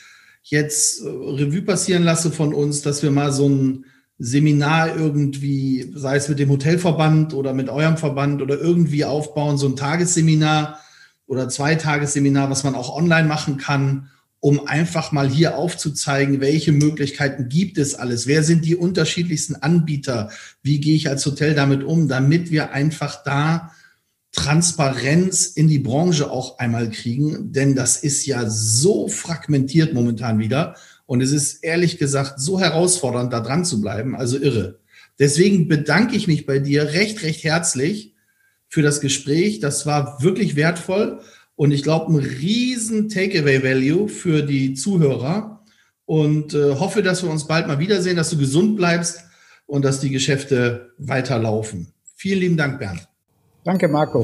jetzt 0.49 1.01
äh, 1.01 1.07
Revue 1.07 1.61
passieren 1.61 2.03
lasse 2.03 2.31
von 2.31 2.53
uns, 2.53 2.81
dass 2.81 3.03
wir 3.03 3.11
mal 3.11 3.31
so 3.31 3.47
ein 3.47 3.85
Seminar 4.19 4.95
irgendwie, 4.95 5.91
sei 5.93 6.15
es 6.15 6.27
mit 6.27 6.39
dem 6.39 6.49
Hotelverband 6.49 7.33
oder 7.33 7.53
mit 7.53 7.69
eurem 7.69 7.97
Verband 7.97 8.41
oder 8.41 8.59
irgendwie 8.59 9.05
aufbauen, 9.05 9.57
so 9.57 9.67
ein 9.67 9.75
Tagesseminar 9.75 10.79
oder 11.27 11.49
Zweitagesseminar, 11.49 12.49
was 12.49 12.63
man 12.63 12.73
auch 12.73 12.95
online 12.95 13.27
machen 13.27 13.57
kann, 13.57 14.09
um 14.39 14.65
einfach 14.67 15.11
mal 15.11 15.29
hier 15.29 15.57
aufzuzeigen, 15.57 16.41
welche 16.41 16.71
Möglichkeiten 16.71 17.49
gibt 17.49 17.77
es 17.77 17.95
alles, 17.95 18.25
wer 18.27 18.43
sind 18.43 18.65
die 18.65 18.75
unterschiedlichsten 18.75 19.55
Anbieter, 19.55 20.31
wie 20.63 20.79
gehe 20.79 20.95
ich 20.95 21.09
als 21.09 21.25
Hotel 21.25 21.53
damit 21.53 21.83
um, 21.83 22.07
damit 22.07 22.49
wir 22.49 22.71
einfach 22.71 23.23
da 23.23 23.71
Transparenz 24.31 25.47
in 25.47 25.67
die 25.67 25.79
Branche 25.79 26.29
auch 26.29 26.59
einmal 26.59 26.89
kriegen, 26.89 27.51
denn 27.51 27.75
das 27.75 27.97
ist 27.97 28.25
ja 28.25 28.49
so 28.49 29.07
fragmentiert 29.07 29.93
momentan 29.93 30.39
wieder 30.39 30.75
und 31.05 31.21
es 31.21 31.31
ist 31.31 31.63
ehrlich 31.63 31.97
gesagt 31.97 32.39
so 32.39 32.59
herausfordernd, 32.59 33.33
da 33.33 33.39
dran 33.39 33.65
zu 33.65 33.81
bleiben, 33.81 34.15
also 34.15 34.37
irre. 34.37 34.79
Deswegen 35.19 35.67
bedanke 35.67 36.15
ich 36.15 36.27
mich 36.27 36.45
bei 36.45 36.59
dir 36.59 36.93
recht, 36.93 37.23
recht 37.23 37.43
herzlich 37.43 38.13
für 38.67 38.81
das 38.81 39.01
Gespräch. 39.01 39.59
Das 39.59 39.85
war 39.85 40.21
wirklich 40.21 40.55
wertvoll 40.55 41.21
und 41.55 41.71
ich 41.71 41.81
glaube, 41.81 42.13
ein 42.13 42.19
riesen 42.19 43.09
Takeaway-Value 43.09 44.09
für 44.09 44.43
die 44.43 44.73
Zuhörer. 44.73 45.63
und 46.05 46.53
äh, 46.53 46.75
hoffe, 46.75 47.01
dass 47.03 47.21
wir 47.23 47.29
uns 47.29 47.47
bald 47.47 47.67
mal 47.67 47.79
wiedersehen, 47.79 48.15
dass 48.15 48.29
du 48.29 48.37
gesund 48.37 48.77
bleibst 48.77 49.19
und 49.65 49.83
dass 49.83 49.99
die 49.99 50.09
Geschäfte 50.09 50.93
weiterlaufen. 50.97 51.93
Vielen 52.15 52.39
lieben 52.39 52.57
Dank, 52.57 52.79
Bernd. 52.79 53.07
Danke, 53.67 53.89
Marco. 53.89 54.21